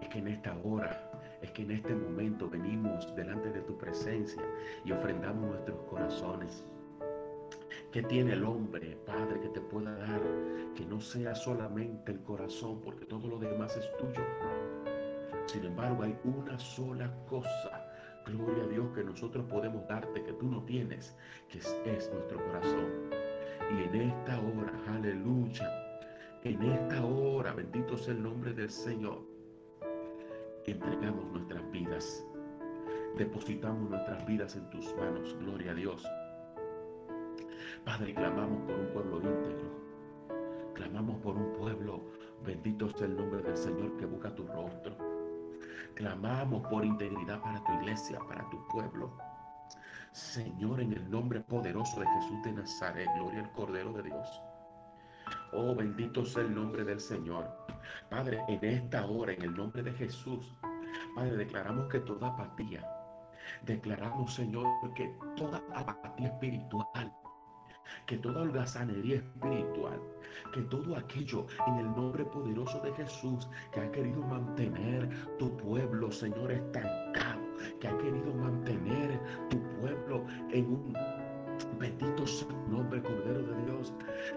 Es 0.00 0.08
que 0.08 0.18
en 0.18 0.28
esta 0.28 0.56
hora, 0.64 1.10
es 1.42 1.50
que 1.52 1.62
en 1.62 1.72
este 1.72 1.94
momento 1.94 2.48
venimos 2.48 3.14
delante 3.14 3.50
de 3.50 3.60
tu 3.62 3.76
presencia 3.76 4.42
y 4.84 4.92
ofrendamos 4.92 5.50
nuestros 5.50 5.78
corazones. 5.88 6.64
¿Qué 7.92 8.02
tiene 8.02 8.32
el 8.32 8.44
hombre, 8.44 8.96
Padre, 9.06 9.40
que 9.40 9.48
te 9.48 9.60
pueda 9.60 9.94
dar? 9.94 10.20
Que 10.74 10.84
no 10.86 11.00
sea 11.00 11.34
solamente 11.34 12.12
el 12.12 12.22
corazón, 12.22 12.80
porque 12.80 13.04
todo 13.04 13.28
lo 13.28 13.38
demás 13.38 13.76
es 13.76 13.86
tuyo. 13.98 14.22
Sin 15.46 15.64
embargo, 15.64 16.02
hay 16.02 16.16
una 16.24 16.58
sola 16.58 17.12
cosa, 17.28 17.86
gloria 18.24 18.64
a 18.64 18.68
Dios, 18.68 18.86
que 18.94 19.04
nosotros 19.04 19.44
podemos 19.46 19.86
darte, 19.88 20.22
que 20.22 20.32
tú 20.32 20.46
no 20.46 20.62
tienes, 20.64 21.14
que 21.50 21.58
es, 21.58 21.76
es 21.84 22.10
nuestro 22.12 22.42
corazón. 22.46 22.86
Y 23.76 23.82
en 23.82 24.10
esta 24.10 24.40
hora, 24.40 24.72
aleluya, 24.88 25.81
en 26.44 26.62
esta 26.62 27.04
hora, 27.04 27.52
bendito 27.52 27.96
sea 27.96 28.14
el 28.14 28.22
nombre 28.22 28.52
del 28.52 28.70
Señor, 28.70 29.22
entregamos 30.66 31.24
nuestras 31.32 31.70
vidas, 31.70 32.24
depositamos 33.16 33.90
nuestras 33.90 34.26
vidas 34.26 34.56
en 34.56 34.68
tus 34.70 34.94
manos, 34.96 35.36
gloria 35.38 35.70
a 35.70 35.74
Dios. 35.74 36.04
Padre, 37.84 38.14
clamamos 38.14 38.60
por 38.62 38.74
un 38.74 38.86
pueblo 38.88 39.16
íntegro, 39.18 39.70
clamamos 40.74 41.20
por 41.20 41.36
un 41.36 41.52
pueblo, 41.52 42.00
bendito 42.44 42.90
sea 42.90 43.06
el 43.06 43.16
nombre 43.16 43.42
del 43.42 43.56
Señor 43.56 43.96
que 43.96 44.06
busca 44.06 44.34
tu 44.34 44.44
rostro. 44.48 44.96
Clamamos 45.94 46.66
por 46.68 46.84
integridad 46.84 47.40
para 47.42 47.62
tu 47.62 47.72
iglesia, 47.74 48.18
para 48.26 48.48
tu 48.50 48.66
pueblo. 48.68 49.12
Señor, 50.12 50.80
en 50.80 50.92
el 50.92 51.10
nombre 51.10 51.40
poderoso 51.40 52.00
de 52.00 52.06
Jesús 52.06 52.42
de 52.42 52.52
Nazaret, 52.52 53.08
gloria 53.16 53.40
al 53.40 53.52
Cordero 53.52 53.92
de 53.92 54.02
Dios. 54.04 54.42
Oh, 55.54 55.74
bendito 55.74 56.24
sea 56.24 56.42
el 56.42 56.54
nombre 56.54 56.82
del 56.82 56.98
Señor. 56.98 57.46
Padre, 58.08 58.42
en 58.48 58.64
esta 58.64 59.04
hora, 59.04 59.34
en 59.34 59.42
el 59.42 59.54
nombre 59.54 59.82
de 59.82 59.92
Jesús, 59.92 60.50
Padre, 61.14 61.36
declaramos 61.36 61.88
que 61.88 62.00
toda 62.00 62.28
apatía, 62.28 62.82
declaramos, 63.66 64.34
Señor, 64.34 64.66
que 64.94 65.14
toda 65.36 65.62
apatía 65.74 66.28
espiritual, 66.28 67.12
que 68.06 68.16
toda 68.16 68.40
holgazanería 68.42 69.16
espiritual, 69.16 70.00
que 70.54 70.62
todo 70.62 70.96
aquello 70.96 71.46
en 71.66 71.74
el 71.76 71.86
nombre 71.86 72.24
poderoso 72.24 72.80
de 72.80 72.94
Jesús 72.94 73.46
que 73.72 73.80
ha 73.80 73.92
querido 73.92 74.22
mantener 74.22 75.08
tu 75.38 75.54
pueblo, 75.58 76.10
Señor, 76.10 76.50
estancado, 76.50 77.42
que 77.78 77.88
ha 77.88 77.98
querido 77.98 78.32
mantener 78.34 79.20
tu 79.50 79.60
pueblo 79.80 80.24
en 80.50 80.66
un 80.66 81.21
Bendito 81.82 82.24
sea 82.28 82.46
el 82.46 82.70
nombre, 82.70 83.02
Cordero 83.02 83.42
de 83.42 83.64
Dios, 83.64 83.92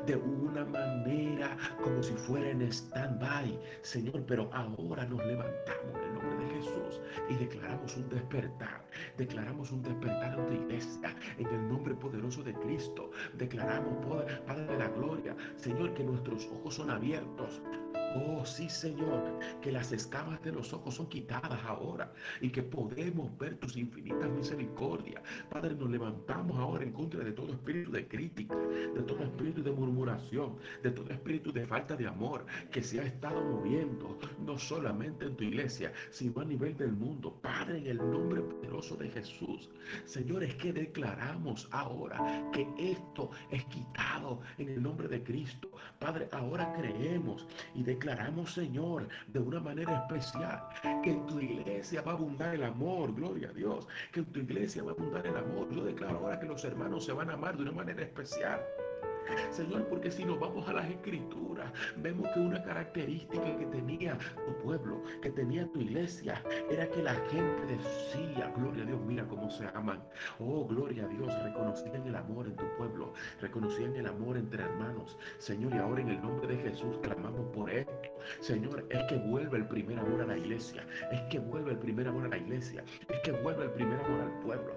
de 0.07 0.15
una 0.15 0.65
manera 0.65 1.55
como 1.83 2.01
si 2.01 2.13
fuera 2.13 2.49
en 2.49 2.63
stand-by, 2.63 3.59
Señor. 3.83 4.23
Pero 4.25 4.49
ahora 4.51 5.05
nos 5.05 5.23
levantamos 5.23 5.93
en 5.93 6.03
el 6.05 6.13
nombre 6.15 6.43
de 6.43 6.55
Jesús 6.55 7.01
y 7.29 7.35
declaramos 7.35 7.95
un 7.97 8.09
despertar. 8.09 8.83
Declaramos 9.15 9.71
un 9.71 9.83
despertar 9.83 10.39
en 10.39 10.45
tu 10.47 10.53
iglesia, 10.53 11.15
en 11.37 11.45
el 11.45 11.69
nombre 11.69 11.93
poderoso 11.93 12.41
de 12.41 12.55
Cristo. 12.55 13.11
Declaramos, 13.35 13.93
Padre 14.47 14.65
de 14.65 14.77
la 14.79 14.87
Gloria, 14.87 15.35
Señor, 15.55 15.93
que 15.93 16.03
nuestros 16.03 16.47
ojos 16.47 16.73
son 16.73 16.89
abiertos 16.89 17.61
Oh, 18.17 18.45
sí, 18.45 18.69
Señor, 18.69 19.39
que 19.61 19.73
las 19.73 19.91
escamas 19.91 20.41
de 20.41 20.53
los 20.53 20.71
ojos 20.71 20.95
son 20.95 21.09
quitadas 21.09 21.59
ahora 21.65 22.13
y 22.39 22.49
que 22.49 22.63
podemos 22.63 23.37
ver 23.37 23.57
tus 23.57 23.75
infinitas 23.75 24.29
misericordias. 24.29 25.21
Padre, 25.49 25.75
nos 25.75 25.89
levantamos 25.89 26.57
ahora 26.57 26.85
en 26.85 26.93
contra 26.93 27.25
de 27.25 27.33
todo 27.33 27.51
espíritu 27.51 27.91
de 27.91 28.07
crítica, 28.07 28.55
de 28.55 29.01
todo 29.01 29.21
espíritu 29.21 29.61
de 29.61 29.71
murmuración, 29.71 30.55
de 30.81 30.91
todo 30.91 31.09
espíritu 31.09 31.51
de 31.51 31.65
falta 31.65 31.97
de 31.97 32.07
amor 32.07 32.45
que 32.71 32.81
se 32.81 33.01
ha 33.01 33.03
estado 33.03 33.43
moviendo, 33.43 34.17
no 34.45 34.57
solamente 34.57 35.25
en 35.25 35.35
tu 35.35 35.43
iglesia, 35.43 35.91
sino 36.09 36.39
a 36.39 36.45
nivel 36.45 36.77
del 36.77 36.93
mundo. 36.93 37.37
Padre, 37.41 37.79
en 37.79 37.87
el 37.87 37.97
nombre 37.97 38.39
poderoso 38.41 38.95
de 38.95 39.09
Jesús, 39.09 39.69
Señor, 40.05 40.41
es 40.41 40.55
que 40.55 40.71
declaramos 40.71 41.67
ahora 41.71 42.49
que 42.53 42.65
esto 42.77 43.31
es 43.51 43.65
quitado 43.65 44.39
en 44.57 44.69
el 44.69 44.81
nombre 44.81 45.09
de 45.09 45.21
Cristo. 45.21 45.69
Padre, 45.99 46.29
ahora 46.31 46.73
creemos 46.77 47.45
y 47.73 47.83
declaramos 47.83 48.04
declaramos, 48.05 48.53
Señor, 48.53 49.07
de 49.27 49.39
una 49.39 49.59
manera 49.59 49.95
especial, 50.03 50.61
que 51.03 51.09
en 51.09 51.25
tu 51.25 51.39
iglesia 51.39 52.03
va 52.03 52.11
a 52.11 52.15
abundar 52.15 52.53
el 52.53 52.63
amor, 52.63 53.15
gloria 53.15 53.49
a 53.49 53.53
Dios, 53.53 53.87
que 54.11 54.19
en 54.19 54.25
tu 54.27 54.41
iglesia 54.41 54.83
va 54.83 54.91
a 54.91 54.93
abundar 54.93 55.25
el 55.25 55.35
amor. 55.35 55.67
Yo 55.73 55.83
declaro 55.83 56.19
ahora 56.19 56.39
que 56.39 56.45
los 56.45 56.63
hermanos 56.63 57.03
se 57.03 57.13
van 57.13 57.31
a 57.31 57.33
amar 57.33 57.57
de 57.57 57.63
una 57.63 57.71
manera 57.71 58.03
especial. 58.03 58.61
Señor, 59.51 59.87
porque 59.87 60.11
si 60.11 60.25
nos 60.25 60.39
vamos 60.39 60.67
a 60.67 60.73
las 60.73 60.89
escrituras, 60.89 61.71
vemos 61.97 62.29
que 62.33 62.39
una 62.39 62.61
característica 62.63 63.57
que 63.57 63.65
tenía 63.67 64.17
tu 64.45 64.63
pueblo, 64.63 65.01
que 65.21 65.31
tenía 65.31 65.67
tu 65.71 65.81
iglesia, 65.81 66.41
era 66.69 66.87
que 66.89 67.03
la 67.03 67.15
gente 67.29 67.65
decía, 67.67 68.51
gloria 68.55 68.83
a 68.83 68.85
Dios, 68.87 68.99
mira 69.05 69.27
cómo 69.27 69.49
se 69.49 69.67
aman. 69.73 70.03
Oh, 70.39 70.65
gloria 70.65 71.05
a 71.05 71.07
Dios, 71.07 71.33
reconocían 71.43 72.05
el 72.07 72.15
amor 72.15 72.47
en 72.47 72.55
tu 72.55 72.65
pueblo, 72.77 73.13
reconocían 73.41 73.95
el 73.95 74.07
amor 74.07 74.37
entre 74.37 74.63
hermanos. 74.63 75.17
Señor, 75.37 75.73
y 75.73 75.77
ahora 75.77 76.01
en 76.01 76.09
el 76.09 76.21
nombre 76.21 76.47
de 76.47 76.57
Jesús 76.57 76.97
clamamos 77.01 77.45
por 77.53 77.69
esto. 77.69 77.91
Señor, 78.39 78.85
es 78.89 79.03
que 79.03 79.17
vuelve 79.17 79.57
el 79.57 79.67
primer 79.67 79.99
amor 79.99 80.21
a 80.21 80.27
la 80.27 80.37
iglesia, 80.37 80.85
es 81.11 81.21
que 81.23 81.39
vuelve 81.39 81.71
el 81.71 81.79
primer 81.79 82.07
amor 82.07 82.25
a 82.25 82.29
la 82.29 82.37
iglesia, 82.37 82.83
es 83.09 83.19
que 83.21 83.31
vuelve 83.31 83.65
el 83.65 83.71
primer 83.71 83.99
amor 83.99 84.21
al 84.21 84.39
pueblo. 84.41 84.73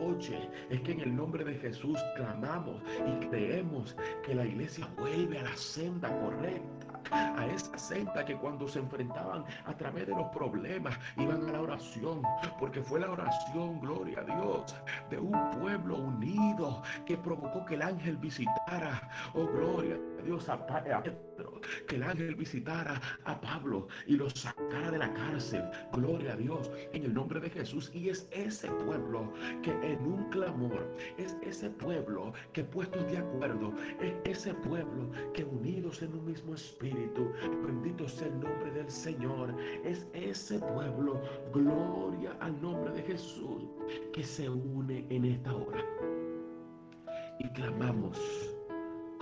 Oye, 0.00 0.48
es 0.70 0.80
que 0.82 0.92
en 0.92 1.00
el 1.00 1.16
nombre 1.16 1.44
de 1.44 1.54
Jesús 1.54 1.98
clamamos 2.16 2.82
y 3.06 3.26
creemos 3.26 3.91
que 4.24 4.34
la 4.34 4.44
iglesia 4.44 4.88
vuelve 4.96 5.38
a 5.38 5.42
la 5.42 5.56
senda 5.56 6.08
correcta 6.20 6.92
a 7.10 7.46
esa 7.46 7.76
senda 7.78 8.24
que 8.24 8.36
cuando 8.36 8.68
se 8.68 8.78
enfrentaban 8.78 9.44
a 9.66 9.76
través 9.76 10.06
de 10.06 10.14
los 10.14 10.28
problemas 10.28 10.98
iban 11.16 11.46
a 11.48 11.52
la 11.52 11.60
oración, 11.60 12.22
porque 12.58 12.82
fue 12.82 13.00
la 13.00 13.10
oración, 13.10 13.80
gloria 13.80 14.20
a 14.20 14.24
Dios, 14.24 14.74
de 15.10 15.18
un 15.18 15.50
pueblo 15.50 15.96
unido 15.96 16.82
que 17.04 17.16
provocó 17.16 17.64
que 17.64 17.74
el 17.74 17.82
ángel 17.82 18.16
visitara, 18.16 19.08
oh 19.34 19.46
gloria 19.46 19.98
a 20.18 20.22
Dios, 20.22 20.48
a 20.48 20.64
Que 21.86 21.96
el 21.96 22.02
ángel 22.02 22.34
visitara 22.34 23.00
a 23.24 23.40
Pablo 23.40 23.88
y 24.06 24.16
lo 24.16 24.30
sacara 24.30 24.90
de 24.90 24.98
la 24.98 25.12
cárcel, 25.14 25.64
gloria 25.92 26.34
a 26.34 26.36
Dios, 26.36 26.70
en 26.92 27.04
el 27.04 27.14
nombre 27.14 27.40
de 27.40 27.50
Jesús. 27.50 27.90
Y 27.94 28.08
es 28.08 28.28
ese 28.30 28.68
pueblo 28.68 29.32
que 29.62 29.70
en 29.70 30.00
un 30.06 30.28
clamor, 30.30 30.88
es 31.18 31.36
ese 31.42 31.70
pueblo 31.70 32.32
que 32.52 32.64
puestos 32.64 33.06
de 33.10 33.18
acuerdo, 33.18 33.74
es 34.00 34.14
ese 34.24 34.54
pueblo 34.54 35.10
que 35.34 35.44
unidos 35.44 36.02
en 36.02 36.14
un 36.14 36.24
mismo 36.24 36.54
espíritu, 36.54 37.32
Bendito 37.64 38.08
sea 38.08 38.28
el 38.28 38.40
nombre 38.40 38.70
del 38.72 38.90
Señor. 38.90 39.54
Es 39.84 40.06
ese 40.12 40.58
pueblo, 40.58 41.20
gloria 41.52 42.36
al 42.40 42.60
nombre 42.60 42.92
de 42.92 43.02
Jesús, 43.02 43.64
que 44.12 44.22
se 44.22 44.48
une 44.48 45.06
en 45.10 45.24
esta 45.24 45.54
hora. 45.54 45.84
Y 47.38 47.48
clamamos 47.50 48.51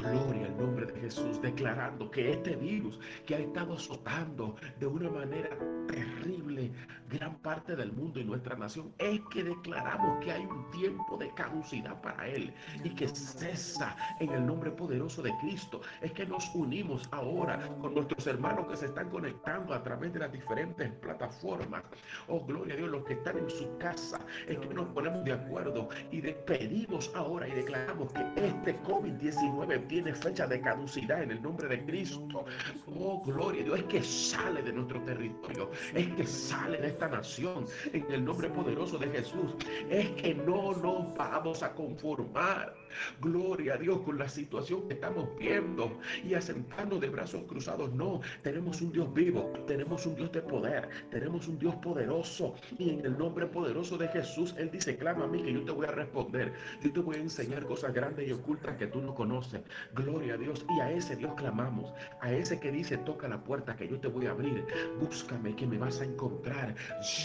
Gloria 0.00 0.46
al 0.46 0.56
nombre 0.56 0.86
de 0.86 1.00
Jesús, 1.00 1.40
declarando 1.42 2.10
que 2.10 2.30
este 2.30 2.56
virus 2.56 2.98
que 3.26 3.34
ha 3.34 3.38
estado 3.38 3.74
azotando 3.74 4.56
de 4.78 4.86
una 4.86 5.10
manera 5.10 5.50
terrible 5.86 6.72
gran 7.10 7.34
parte 7.38 7.74
del 7.74 7.92
mundo 7.92 8.20
y 8.20 8.24
nuestra 8.24 8.56
nación, 8.56 8.94
es 8.98 9.20
que 9.32 9.42
declaramos 9.42 10.24
que 10.24 10.30
hay 10.30 10.44
un 10.44 10.70
tiempo 10.70 11.16
de 11.16 11.28
caducidad 11.34 12.00
para 12.00 12.28
Él 12.28 12.54
y 12.84 12.90
que 12.90 13.08
cesa 13.08 13.96
en 14.20 14.30
el 14.30 14.46
nombre 14.46 14.70
poderoso 14.70 15.20
de 15.20 15.36
Cristo. 15.38 15.80
Es 16.00 16.12
que 16.12 16.24
nos 16.24 16.54
unimos 16.54 17.08
ahora 17.10 17.58
con 17.80 17.94
nuestros 17.94 18.26
hermanos 18.28 18.68
que 18.68 18.76
se 18.76 18.86
están 18.86 19.10
conectando 19.10 19.74
a 19.74 19.82
través 19.82 20.12
de 20.12 20.20
las 20.20 20.32
diferentes 20.32 20.92
plataformas. 20.94 21.82
Oh, 22.28 22.44
gloria 22.44 22.74
a 22.74 22.76
Dios, 22.76 22.90
los 22.90 23.04
que 23.04 23.14
están 23.14 23.38
en 23.38 23.50
su 23.50 23.76
casa, 23.78 24.20
es 24.46 24.58
que 24.58 24.72
nos 24.72 24.86
ponemos 24.88 25.24
de 25.24 25.32
acuerdo 25.32 25.88
y 26.12 26.20
despedimos 26.20 27.10
ahora 27.16 27.48
y 27.48 27.52
declaramos 27.52 28.12
que 28.12 28.22
este 28.36 28.80
COVID-19 28.82 29.88
tiene 29.88 30.14
fecha 30.14 30.46
de 30.46 30.60
caducidad 30.60 31.22
en 31.22 31.32
el 31.32 31.42
nombre 31.42 31.66
de 31.66 31.84
Cristo. 31.84 32.44
Oh, 32.86 33.20
gloria 33.24 33.62
a 33.62 33.64
Dios. 33.64 33.78
Es 33.80 33.84
que 33.86 34.02
sale 34.02 34.62
de 34.62 34.72
nuestro 34.72 35.02
territorio. 35.02 35.70
Es 35.92 36.08
que 36.14 36.26
sale 36.26 36.78
de 36.78 36.99
esta 37.00 37.16
nación 37.16 37.64
en 37.94 38.12
el 38.12 38.22
nombre 38.22 38.50
poderoso 38.50 38.98
de 38.98 39.08
Jesús. 39.08 39.54
Es 39.88 40.10
que 40.10 40.34
no 40.34 40.72
nos 40.72 41.14
vamos 41.16 41.62
a 41.62 41.72
conformar. 41.72 42.79
Gloria 43.20 43.74
a 43.74 43.76
Dios 43.76 44.00
con 44.00 44.18
la 44.18 44.28
situación 44.28 44.88
que 44.88 44.94
estamos 44.94 45.28
viendo 45.38 45.98
y 46.24 46.34
asentando 46.34 46.98
de 46.98 47.08
brazos 47.08 47.42
cruzados. 47.44 47.92
No, 47.92 48.20
tenemos 48.42 48.80
un 48.80 48.92
Dios 48.92 49.12
vivo, 49.12 49.52
tenemos 49.66 50.06
un 50.06 50.14
Dios 50.14 50.32
de 50.32 50.42
poder, 50.42 50.88
tenemos 51.10 51.48
un 51.48 51.58
Dios 51.58 51.74
poderoso 51.76 52.54
y 52.78 52.90
en 52.90 53.04
el 53.04 53.16
nombre 53.18 53.46
poderoso 53.46 53.96
de 53.98 54.08
Jesús, 54.08 54.54
Él 54.58 54.70
dice, 54.70 54.96
clama 54.96 55.24
a 55.24 55.28
mí 55.28 55.42
que 55.42 55.52
yo 55.52 55.64
te 55.64 55.72
voy 55.72 55.86
a 55.86 55.90
responder. 55.90 56.52
Yo 56.82 56.92
te 56.92 57.00
voy 57.00 57.16
a 57.16 57.20
enseñar 57.20 57.66
cosas 57.66 57.92
grandes 57.92 58.28
y 58.28 58.32
ocultas 58.32 58.76
que 58.76 58.86
tú 58.86 59.00
no 59.00 59.14
conoces. 59.14 59.60
Gloria 59.94 60.34
a 60.34 60.36
Dios. 60.36 60.64
Y 60.76 60.80
a 60.80 60.90
ese 60.90 61.16
Dios 61.16 61.34
clamamos. 61.34 61.92
A 62.20 62.32
ese 62.32 62.58
que 62.58 62.70
dice, 62.70 62.98
toca 62.98 63.28
la 63.28 63.42
puerta 63.42 63.76
que 63.76 63.88
yo 63.88 63.98
te 63.98 64.08
voy 64.08 64.26
a 64.26 64.30
abrir. 64.30 64.64
Búscame 65.00 65.54
que 65.56 65.66
me 65.66 65.78
vas 65.78 66.00
a 66.00 66.04
encontrar. 66.04 66.74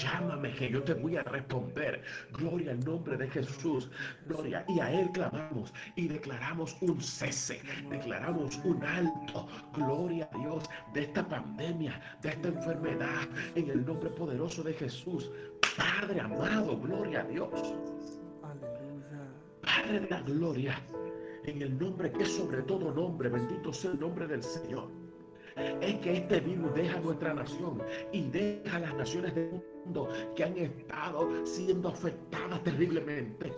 Llámame 0.01 0.53
que 0.53 0.69
yo 0.69 0.83
te 0.83 0.93
voy 0.93 1.17
a 1.17 1.23
responder. 1.23 2.01
Gloria 2.33 2.71
al 2.71 2.83
nombre 2.83 3.17
de 3.17 3.29
Jesús. 3.29 3.89
Gloria. 4.27 4.65
Y 4.67 4.79
a 4.79 4.91
Él 4.91 5.09
clamamos 5.13 5.54
y 5.95 6.07
declaramos 6.07 6.75
un 6.81 7.01
cese. 7.01 7.61
Declaramos 7.89 8.59
un 8.63 8.83
alto. 8.83 9.47
Gloria 9.73 10.29
a 10.33 10.37
Dios 10.37 10.63
de 10.93 11.03
esta 11.03 11.27
pandemia, 11.27 11.99
de 12.21 12.29
esta 12.29 12.47
enfermedad. 12.47 13.27
En 13.55 13.69
el 13.69 13.85
nombre 13.85 14.09
poderoso 14.09 14.63
de 14.63 14.73
Jesús. 14.73 15.31
Padre 15.77 16.21
amado, 16.21 16.79
gloria 16.79 17.21
a 17.21 17.25
Dios. 17.25 17.73
Padre 19.61 19.99
de 20.01 20.09
la 20.09 20.21
gloria 20.21 20.79
en 21.47 21.61
el 21.61 21.77
nombre 21.77 22.11
que 22.11 22.23
es 22.23 22.29
sobre 22.29 22.61
todo 22.63 22.91
nombre, 22.91 23.29
bendito 23.29 23.71
sea 23.71 23.91
el 23.91 23.99
nombre 23.99 24.27
del 24.27 24.41
Señor. 24.41 24.89
Es 25.55 25.95
que 25.99 26.17
este 26.17 26.39
virus 26.41 26.73
deja 26.73 26.99
nuestra 26.99 27.33
nación 27.33 27.81
y 28.11 28.23
deja 28.23 28.79
las 28.79 28.93
naciones 28.95 29.33
del 29.35 29.63
mundo 29.85 30.09
que 30.35 30.43
han 30.43 30.57
estado 30.57 31.45
siendo 31.45 31.89
afectadas 31.89 32.61
terriblemente. 32.63 33.53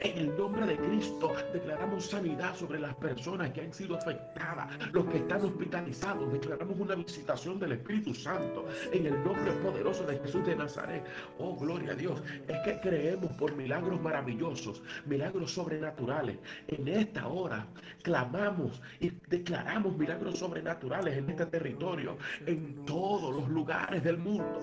En 0.00 0.18
el 0.18 0.36
nombre 0.36 0.66
de 0.66 0.76
Cristo 0.76 1.32
declaramos 1.52 2.06
sanidad 2.06 2.54
sobre 2.54 2.78
las 2.78 2.94
personas 2.94 3.52
que 3.52 3.62
han 3.62 3.72
sido 3.72 3.96
afectadas, 3.96 4.68
los 4.92 5.04
que 5.06 5.18
están 5.18 5.44
hospitalizados. 5.44 6.32
Declaramos 6.32 6.78
una 6.78 6.94
visitación 6.94 7.58
del 7.58 7.72
Espíritu 7.72 8.14
Santo 8.14 8.66
en 8.92 9.06
el 9.06 9.24
nombre 9.24 9.52
poderoso 9.62 10.04
de 10.04 10.18
Jesús 10.18 10.44
de 10.46 10.56
Nazaret. 10.56 11.04
Oh, 11.38 11.56
gloria 11.56 11.92
a 11.92 11.94
Dios. 11.94 12.22
Es 12.48 12.58
que 12.64 12.80
creemos 12.80 13.32
por 13.32 13.54
milagros 13.54 14.00
maravillosos, 14.00 14.82
milagros 15.06 15.52
sobrenaturales. 15.52 16.38
En 16.68 16.88
esta 16.88 17.28
hora 17.28 17.66
clamamos 18.02 18.82
y 19.00 19.10
declaramos 19.28 19.96
milagros 19.96 20.38
sobrenaturales 20.38 21.16
en 21.16 21.30
este 21.30 21.46
territorio, 21.46 22.18
en 22.46 22.84
todos 22.84 23.34
los 23.34 23.48
lugares 23.48 24.02
del 24.02 24.18
mundo. 24.18 24.60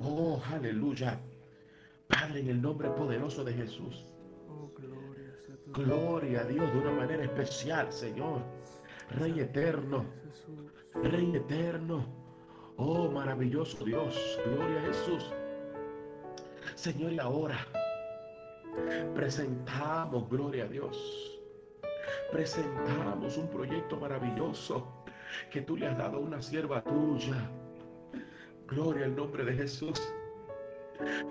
Oh, 0.00 0.42
aleluya. 0.52 1.18
Padre, 2.08 2.40
en 2.40 2.48
el 2.48 2.62
nombre 2.62 2.90
poderoso 2.90 3.44
de 3.44 3.52
Jesús. 3.52 4.06
Oh, 4.48 4.70
gloria 5.72 6.40
a 6.40 6.44
Dios 6.44 6.72
de 6.72 6.78
una 6.78 6.92
manera 6.92 7.24
especial, 7.24 7.92
Señor. 7.92 8.42
Rey 9.10 9.40
eterno. 9.40 10.04
Rey 10.94 11.34
eterno. 11.34 12.06
Oh, 12.76 13.10
maravilloso 13.10 13.84
Dios. 13.84 14.38
Gloria 14.44 14.78
a 14.78 14.86
Jesús. 14.86 15.32
Señor, 16.74 17.12
y 17.12 17.18
ahora 17.18 17.58
presentamos, 19.14 20.28
gloria 20.28 20.64
a 20.64 20.68
Dios. 20.68 21.40
Presentamos 22.30 23.36
un 23.36 23.48
proyecto 23.48 23.98
maravilloso 23.98 24.86
que 25.50 25.62
tú 25.62 25.76
le 25.76 25.86
has 25.86 25.98
dado 25.98 26.18
a 26.18 26.20
una 26.20 26.42
sierva 26.42 26.82
tuya. 26.82 27.50
Gloria 28.66 29.06
al 29.06 29.16
nombre 29.16 29.44
de 29.44 29.54
Jesús. 29.54 30.12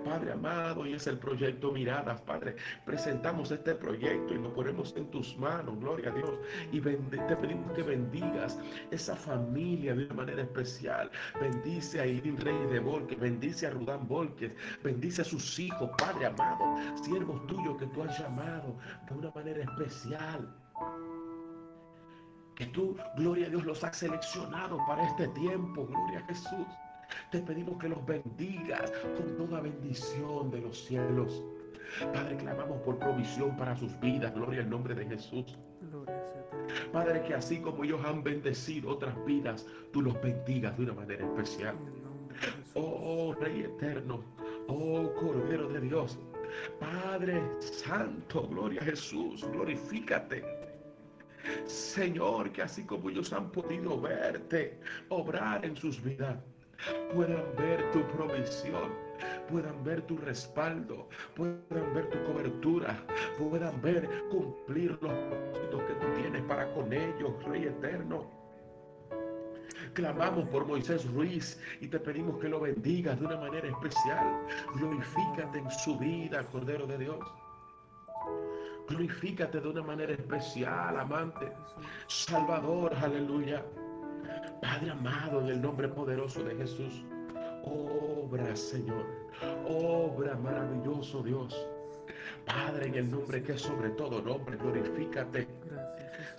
Padre 0.04 0.32
amado, 0.32 0.86
y 0.86 0.94
es 0.94 1.06
el 1.06 1.18
proyecto 1.18 1.72
Miradas, 1.72 2.20
Padre. 2.22 2.56
Presentamos 2.84 3.50
este 3.50 3.74
proyecto 3.74 4.34
y 4.34 4.38
lo 4.38 4.52
ponemos 4.52 4.94
en 4.96 5.10
tus 5.10 5.36
manos, 5.38 5.78
gloria 5.80 6.10
a 6.10 6.14
Dios. 6.14 6.38
Y 6.72 6.80
te 6.80 7.36
pedimos 7.36 7.72
que 7.72 7.82
bendigas 7.82 8.58
esa 8.90 9.16
familia 9.16 9.94
de 9.94 10.06
una 10.06 10.14
manera 10.14 10.42
especial. 10.42 11.10
Bendice 11.40 12.00
a 12.00 12.06
Irene 12.06 12.40
Rey 12.40 12.66
de 12.70 12.80
Volques, 12.80 13.18
bendice 13.18 13.66
a 13.66 13.70
Rudán 13.70 14.06
Volques, 14.06 14.52
bendice 14.82 15.22
a 15.22 15.24
sus 15.24 15.58
hijos, 15.58 15.90
Padre 15.98 16.26
amado, 16.26 16.76
siervos 17.02 17.46
tuyos 17.46 17.76
que 17.78 17.86
tú 17.86 18.02
has 18.02 18.18
llamado 18.18 18.76
de 19.08 19.14
una 19.14 19.30
manera 19.30 19.62
especial 19.62 20.48
que 22.56 22.66
tú, 22.66 22.96
gloria 23.16 23.46
a 23.46 23.50
Dios, 23.50 23.64
los 23.64 23.84
has 23.84 23.98
seleccionado 23.98 24.78
para 24.86 25.06
este 25.06 25.28
tiempo, 25.28 25.86
gloria 25.86 26.20
a 26.20 26.26
Jesús. 26.26 26.66
Te 27.30 27.40
pedimos 27.40 27.78
que 27.78 27.88
los 27.88 28.04
bendigas 28.06 28.92
con 29.16 29.36
toda 29.36 29.60
bendición 29.60 30.50
de 30.50 30.60
los 30.60 30.84
cielos. 30.84 31.42
Padre, 32.12 32.36
clamamos 32.36 32.80
por 32.82 32.98
provisión 32.98 33.56
para 33.56 33.76
sus 33.76 33.98
vidas. 34.00 34.34
Gloria 34.34 34.62
al 34.62 34.70
nombre 34.70 34.94
de 34.94 35.06
Jesús. 35.06 35.58
Padre, 36.92 37.22
que 37.22 37.34
así 37.34 37.58
como 37.58 37.84
ellos 37.84 38.04
han 38.04 38.22
bendecido 38.22 38.90
otras 38.90 39.14
vidas, 39.24 39.66
tú 39.92 40.02
los 40.02 40.20
bendigas 40.20 40.76
de 40.76 40.84
una 40.84 40.94
manera 40.94 41.24
especial. 41.24 41.76
Oh, 42.74 43.34
Rey 43.40 43.62
eterno. 43.62 44.22
Oh, 44.68 45.12
Cordero 45.14 45.68
de 45.68 45.80
Dios. 45.80 46.18
Padre 46.78 47.42
Santo, 47.60 48.46
gloria 48.48 48.80
a 48.80 48.84
Jesús, 48.84 49.44
glorifícate. 49.52 50.44
Señor, 51.66 52.50
que 52.52 52.62
así 52.62 52.84
como 52.84 53.10
ellos 53.10 53.32
han 53.32 53.50
podido 53.50 54.00
verte 54.00 54.80
obrar 55.08 55.64
en 55.64 55.76
sus 55.76 56.02
vidas, 56.02 56.38
puedan 57.14 57.44
ver 57.56 57.90
tu 57.92 58.02
provisión, 58.08 58.92
puedan 59.50 59.82
ver 59.84 60.02
tu 60.02 60.16
respaldo, 60.18 61.08
puedan 61.34 61.94
ver 61.94 62.10
tu 62.10 62.24
cobertura, 62.24 63.04
puedan 63.38 63.80
ver 63.82 64.08
cumplir 64.30 64.98
los 65.00 65.12
propósitos 65.12 65.82
que 65.82 65.94
tú 65.94 66.06
tienes 66.20 66.42
para 66.42 66.72
con 66.74 66.92
ellos, 66.92 67.32
Rey 67.44 67.64
eterno. 67.64 68.30
Clamamos 69.94 70.48
por 70.48 70.66
Moisés 70.66 71.10
Ruiz 71.12 71.58
y 71.80 71.88
te 71.88 71.98
pedimos 71.98 72.38
que 72.38 72.48
lo 72.48 72.60
bendigas 72.60 73.18
de 73.18 73.26
una 73.26 73.36
manera 73.38 73.68
especial. 73.68 74.46
Glorifícate 74.74 75.58
en 75.58 75.70
su 75.70 75.98
vida, 75.98 76.44
Cordero 76.46 76.86
de 76.86 76.98
Dios. 76.98 77.18
Glorifícate 78.88 79.60
de 79.60 79.68
una 79.68 79.82
manera 79.82 80.12
especial, 80.12 80.98
amante. 80.98 81.50
Salvador, 82.06 82.94
aleluya. 82.94 83.64
Padre 84.60 84.90
amado, 84.90 85.40
en 85.40 85.48
el 85.48 85.62
nombre 85.62 85.88
poderoso 85.88 86.42
de 86.42 86.54
Jesús. 86.56 87.04
Obra, 87.64 88.54
Señor. 88.54 89.06
Obra 89.68 90.36
maravilloso, 90.36 91.22
Dios. 91.22 91.54
Padre, 92.44 92.86
en 92.86 92.94
el 92.94 93.10
nombre 93.10 93.42
que 93.42 93.52
es 93.52 93.60
sobre 93.60 93.90
todo 93.90 94.22
nombre, 94.22 94.56
glorifícate. 94.56 95.46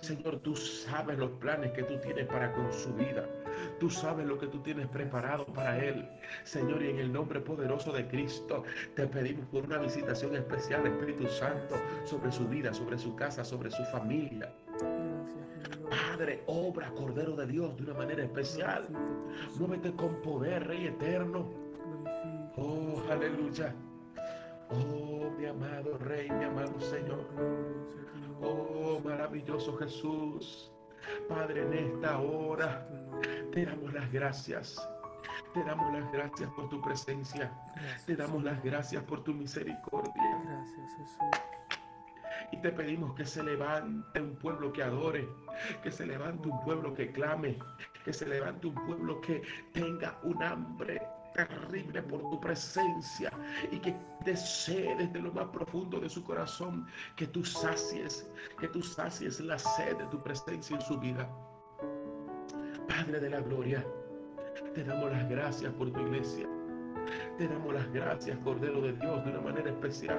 Señor, 0.00 0.38
tú 0.40 0.56
sabes 0.56 1.18
los 1.18 1.30
planes 1.32 1.72
que 1.72 1.82
tú 1.82 1.98
tienes 1.98 2.26
para 2.26 2.52
con 2.52 2.72
su 2.72 2.94
vida. 2.94 3.28
Tú 3.80 3.90
sabes 3.90 4.26
lo 4.26 4.38
que 4.38 4.46
tú 4.46 4.60
tienes 4.60 4.86
preparado 4.88 5.44
para 5.46 5.78
Él. 5.84 6.08
Señor, 6.44 6.82
y 6.82 6.90
en 6.90 6.98
el 6.98 7.12
nombre 7.12 7.40
poderoso 7.40 7.92
de 7.92 8.06
Cristo, 8.06 8.64
te 8.94 9.06
pedimos 9.06 9.46
por 9.46 9.64
una 9.64 9.78
visitación 9.78 10.36
especial, 10.36 10.86
Espíritu 10.86 11.26
Santo, 11.28 11.76
sobre 12.04 12.30
su 12.32 12.46
vida, 12.48 12.72
sobre 12.72 12.98
su 12.98 13.14
casa, 13.16 13.44
sobre 13.44 13.70
su 13.70 13.84
familia. 13.86 14.52
Padre, 15.90 16.42
obra, 16.46 16.90
Cordero 16.90 17.36
de 17.36 17.46
Dios, 17.46 17.76
de 17.76 17.82
una 17.84 17.94
manera 17.94 18.24
especial. 18.24 18.88
Muévete 19.58 19.94
con 19.94 20.20
poder, 20.22 20.66
Rey 20.66 20.86
eterno. 20.86 21.48
Oh, 22.56 23.02
aleluya. 23.10 23.74
Oh, 24.70 25.30
mi 25.38 25.46
amado 25.46 25.96
Rey, 25.98 26.30
mi 26.30 26.44
amado 26.44 26.78
Señor. 26.80 27.26
Oh, 28.42 29.00
maravilloso 29.04 29.76
Jesús. 29.78 30.70
Padre, 31.28 31.62
en 31.62 31.72
esta 31.72 32.18
hora 32.18 32.86
te 33.52 33.64
damos 33.64 33.92
las 33.92 34.12
gracias. 34.12 34.88
Te 35.54 35.64
damos 35.64 35.92
las 35.92 36.12
gracias 36.12 36.50
por 36.50 36.68
tu 36.68 36.80
presencia. 36.82 37.50
Te 38.06 38.16
damos 38.16 38.42
las 38.44 38.62
gracias 38.62 39.02
por 39.04 39.22
tu 39.24 39.32
misericordia. 39.32 40.42
Gracias, 40.44 40.90
Jesús. 40.96 41.18
Y 42.52 42.56
te 42.58 42.70
pedimos 42.72 43.14
que 43.14 43.24
se 43.24 43.42
levante 43.42 44.20
un 44.20 44.34
pueblo 44.36 44.72
que 44.72 44.82
adore, 44.82 45.28
que 45.82 45.90
se 45.90 46.06
levante 46.06 46.48
un 46.48 46.60
pueblo 46.62 46.94
que 46.94 47.12
clame, 47.12 47.58
que 48.04 48.12
se 48.12 48.26
levante 48.26 48.68
un 48.68 48.74
pueblo 48.86 49.20
que 49.20 49.42
tenga 49.72 50.18
un 50.22 50.42
hambre 50.42 51.00
terrible 51.34 52.02
por 52.02 52.20
tu 52.30 52.40
presencia 52.40 53.30
y 53.70 53.78
que 53.78 53.94
desee 54.24 54.96
desde 54.96 55.20
lo 55.20 55.32
más 55.32 55.46
profundo 55.48 56.00
de 56.00 56.08
su 56.08 56.24
corazón 56.24 56.86
que 57.16 57.26
tú 57.26 57.44
sacies, 57.44 58.28
que 58.58 58.68
tú 58.68 58.82
sacies 58.82 59.38
la 59.40 59.58
sed 59.58 59.96
de 59.98 60.06
tu 60.06 60.22
presencia 60.22 60.76
en 60.76 60.82
su 60.82 60.98
vida. 60.98 61.28
Padre 62.88 63.20
de 63.20 63.30
la 63.30 63.40
gloria, 63.40 63.84
te 64.74 64.82
damos 64.82 65.12
las 65.12 65.28
gracias 65.28 65.72
por 65.74 65.92
tu 65.92 66.00
iglesia. 66.00 66.48
Te 67.38 67.46
damos 67.46 67.72
las 67.72 67.92
gracias, 67.92 68.36
Cordero 68.38 68.80
de 68.80 68.94
Dios, 68.94 69.24
de 69.24 69.30
una 69.30 69.40
manera 69.40 69.70
especial 69.70 70.18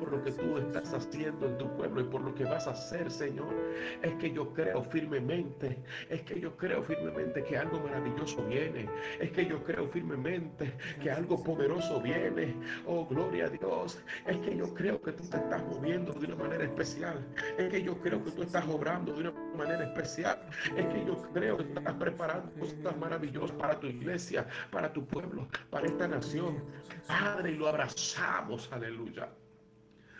por 0.00 0.10
lo 0.10 0.24
que 0.24 0.32
tú 0.32 0.58
estás 0.58 0.92
haciendo 0.92 1.46
en 1.46 1.58
tu 1.58 1.68
pueblo 1.76 2.00
y 2.00 2.04
por 2.04 2.22
lo 2.22 2.34
que 2.34 2.42
vas 2.42 2.66
a 2.66 2.72
hacer, 2.72 3.08
Señor. 3.08 3.54
Es 4.02 4.12
que 4.16 4.32
yo 4.32 4.52
creo 4.52 4.82
firmemente, 4.82 5.78
es 6.08 6.22
que 6.22 6.40
yo 6.40 6.56
creo 6.56 6.82
firmemente 6.82 7.44
que 7.44 7.56
algo 7.56 7.78
maravilloso 7.78 8.44
viene. 8.46 8.88
Es 9.20 9.30
que 9.30 9.46
yo 9.46 9.62
creo 9.62 9.86
firmemente 9.86 10.72
que 11.00 11.08
algo 11.08 11.40
poderoso 11.40 12.00
viene. 12.00 12.56
Oh, 12.84 13.06
gloria 13.06 13.46
a 13.46 13.48
Dios. 13.48 14.02
Es 14.26 14.38
que 14.38 14.56
yo 14.56 14.74
creo 14.74 15.00
que 15.00 15.12
tú 15.12 15.22
te 15.28 15.36
estás 15.36 15.64
moviendo 15.66 16.14
de 16.14 16.26
una 16.26 16.34
manera 16.34 16.64
especial. 16.64 17.24
Es 17.58 17.68
que 17.68 17.80
yo 17.80 17.96
creo 18.00 18.24
que 18.24 18.32
tú 18.32 18.42
estás 18.42 18.66
obrando 18.66 19.12
de 19.12 19.20
una 19.20 19.30
manera 19.30 19.45
especial. 19.64 20.38
Es 20.76 20.86
que 20.86 21.04
yo 21.06 21.16
creo 21.32 21.56
que 21.56 21.64
estás 21.64 21.94
preparando 21.94 22.52
cosas 22.52 22.96
maravillosas 22.98 23.56
para 23.56 23.78
tu 23.78 23.86
iglesia, 23.86 24.46
para 24.70 24.92
tu 24.92 25.04
pueblo, 25.06 25.48
para 25.70 25.86
esta 25.86 26.08
nación. 26.08 26.62
Padre, 27.06 27.52
y 27.52 27.56
lo 27.56 27.68
abrazamos, 27.68 28.70
aleluya. 28.72 29.28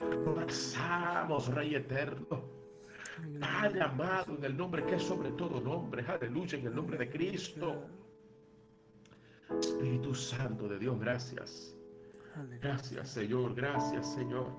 Lo 0.01 0.31
abrazamos, 0.31 1.49
Rey 1.49 1.75
eterno. 1.75 2.45
Padre 3.41 3.83
amado, 3.83 4.37
en 4.37 4.45
el 4.45 4.57
nombre 4.57 4.85
que 4.85 4.97
es 4.97 5.03
sobre 5.03 5.31
todo 5.33 5.61
nombre, 5.61 6.05
aleluya, 6.07 6.59
en 6.59 6.67
el 6.67 6.75
nombre 6.75 6.99
de 6.99 7.09
Cristo. 7.09 7.87
Espíritu 9.61 10.15
Santo 10.15 10.69
de 10.69 10.79
Dios, 10.79 10.99
gracias. 10.99 11.75
Gracias, 12.61 13.09
Señor, 13.09 13.55
gracias, 13.55 14.13
Señor, 14.13 14.53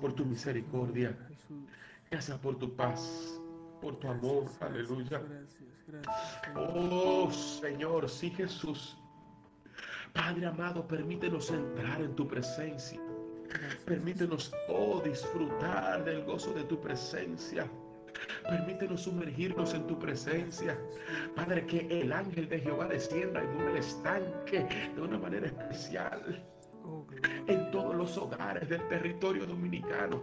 por 0.00 0.12
tu 0.12 0.26
misericordia. 0.26 1.16
Gracias 2.10 2.38
por 2.40 2.58
tu 2.58 2.74
paz, 2.74 3.39
por 3.80 3.96
tu 3.96 4.08
amor, 4.08 4.44
aleluya. 4.60 5.22
Oh, 6.56 7.30
Señor, 7.30 8.08
sí, 8.08 8.30
Jesús. 8.30 8.96
Padre 10.12 10.46
amado, 10.46 10.86
permítenos 10.86 11.50
entrar 11.50 12.00
en 12.00 12.14
tu 12.14 12.26
presencia. 12.26 13.00
Permítenos, 13.84 14.52
oh, 14.68 15.00
disfrutar 15.04 16.04
del 16.04 16.24
gozo 16.24 16.52
de 16.52 16.64
tu 16.64 16.80
presencia. 16.80 17.68
Permítenos 18.48 19.02
sumergirnos 19.02 19.74
en 19.74 19.86
tu 19.86 19.98
presencia. 19.98 20.78
Padre, 21.34 21.66
que 21.66 21.86
el 22.00 22.12
ángel 22.12 22.48
de 22.48 22.60
Jehová 22.60 22.86
descienda 22.86 23.42
en 23.42 23.48
un 23.50 23.76
estanque 23.76 24.66
de 24.94 25.00
una 25.00 25.18
manera 25.18 25.46
especial 25.46 26.44
en 27.46 27.70
todos 27.70 27.94
los 27.94 28.16
hogares 28.16 28.68
del 28.68 28.86
territorio 28.88 29.46
dominicano. 29.46 30.20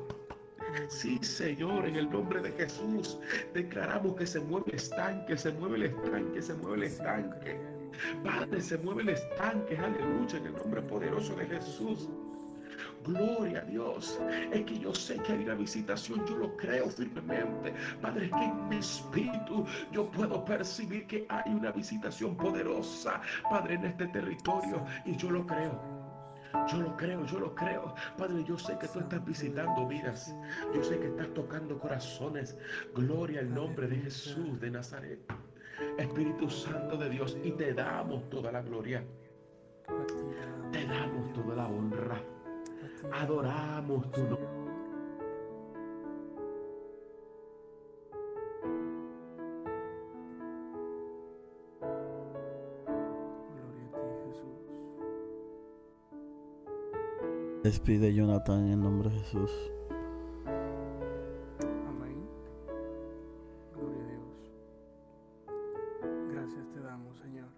Sí, 0.89 1.20
Señor, 1.22 1.86
en 1.86 1.95
el 1.95 2.09
nombre 2.09 2.41
de 2.41 2.51
Jesús, 2.51 3.20
declaramos 3.53 4.15
que 4.15 4.28
se 4.28 4.39
mueve 4.39 4.72
el 4.72 4.76
estanque, 4.76 5.38
se 5.38 5.51
mueve 5.53 5.78
el 5.78 5.84
estanque, 5.84 6.41
se 6.41 6.53
mueve 6.55 6.78
el 6.78 6.84
estanque. 6.84 7.59
Padre, 8.24 8.61
se 8.61 8.78
mueve 8.78 9.03
el 9.03 9.09
estanque, 9.09 9.78
aleluya, 9.78 10.38
en 10.38 10.47
el 10.47 10.53
nombre 10.53 10.82
poderoso 10.82 11.36
de 11.36 11.45
Jesús. 11.47 12.09
Gloria 13.05 13.59
a 13.59 13.65
Dios. 13.65 14.20
Es 14.51 14.65
que 14.65 14.80
yo 14.80 14.93
sé 14.93 15.18
que 15.20 15.32
hay 15.32 15.43
una 15.43 15.55
visitación, 15.55 16.26
yo 16.28 16.38
lo 16.38 16.57
creo 16.57 16.89
firmemente. 16.89 17.74
Padre, 18.01 18.26
es 18.26 18.32
que 18.32 18.43
en 18.43 18.70
mi 18.70 18.78
espíritu 18.78 19.65
yo 19.91 20.09
puedo 20.11 20.43
percibir 20.43 21.07
que 21.07 21.26
hay 21.30 21.53
una 21.53 21.72
visitación 21.72 22.36
poderosa, 22.36 23.22
Padre, 23.49 23.76
en 23.76 23.86
este 23.86 24.07
territorio. 24.07 24.86
Y 25.05 25.15
yo 25.15 25.32
lo 25.32 25.45
creo. 25.45 25.97
Yo 26.68 26.82
lo 26.82 26.98
creo, 26.98 27.26
yo 27.26 27.39
lo 27.39 27.56
creo. 27.56 27.93
Padre, 28.18 28.43
yo 28.43 28.58
sé 28.58 28.78
que 28.78 28.88
tú 28.88 29.00
estás 29.00 29.24
visitando 29.26 29.88
vidas. 29.88 30.36
Yo 30.74 30.84
sé 30.84 31.00
que 31.00 31.08
estás 31.08 31.34
tocando 31.34 31.80
corazones. 31.80 32.58
Gloria 32.95 33.39
al 33.39 33.54
nombre 33.54 33.88
de 33.88 33.98
Jesús 33.98 34.60
de 34.60 34.72
Nazaret. 34.72 35.20
Espíritu 35.98 36.50
Santo 36.50 36.98
de 36.98 37.10
Dios. 37.10 37.38
Y 37.43 37.52
te 37.52 37.74
damos 37.74 38.30
toda 38.30 38.52
la 38.52 38.62
gloria. 38.62 39.04
Te 40.72 40.86
damos 40.86 41.34
toda 41.34 41.56
la 41.56 41.68
honra. 41.68 42.22
Adoramos 43.12 44.12
tu 44.12 44.22
nombre. 44.22 44.57
Despide 57.68 58.13
Jonathan 58.13 58.59
en 58.59 58.72
el 58.72 58.80
nombre 58.82 59.09
de 59.09 59.20
Jesús. 59.20 59.51
Amén. 61.86 62.26
Gloria 63.76 64.03
a 64.03 64.07
Dios. 64.07 64.53
Gracias 66.32 66.70
te 66.70 66.80
damos, 66.80 67.18
Señor. 67.18 67.49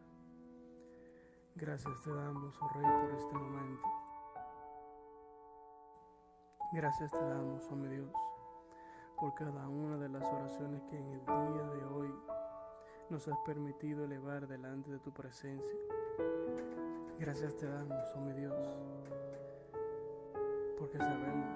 Gracias 1.54 1.94
te 2.04 2.10
damos, 2.10 2.60
oh 2.60 2.70
Rey, 2.70 2.92
por 3.02 3.20
este 3.20 3.36
momento. 3.36 3.88
Gracias 6.74 7.12
te 7.12 7.24
damos, 7.24 7.70
oh 7.70 7.76
mi 7.76 7.90
Dios, 7.90 8.12
por 9.16 9.36
cada 9.36 9.70
una 9.70 9.98
de 9.98 10.10
las 10.10 10.26
oraciones 10.26 10.82
que 10.90 10.98
en 10.98 11.06
el 11.08 11.24
día 11.24 11.70
de 11.70 11.86
hoy 11.86 12.12
nos 13.12 13.28
has 13.28 13.38
permitido 13.46 14.06
elevar 14.06 14.48
delante 14.48 14.90
de 14.90 14.98
tu 14.98 15.14
presencia. 15.14 15.78
Gracias 17.20 17.56
te 17.58 17.68
damos, 17.68 18.12
oh 18.16 18.22
mi 18.22 18.34
Dios, 18.34 18.56
porque 20.80 20.98
sabemos 20.98 21.50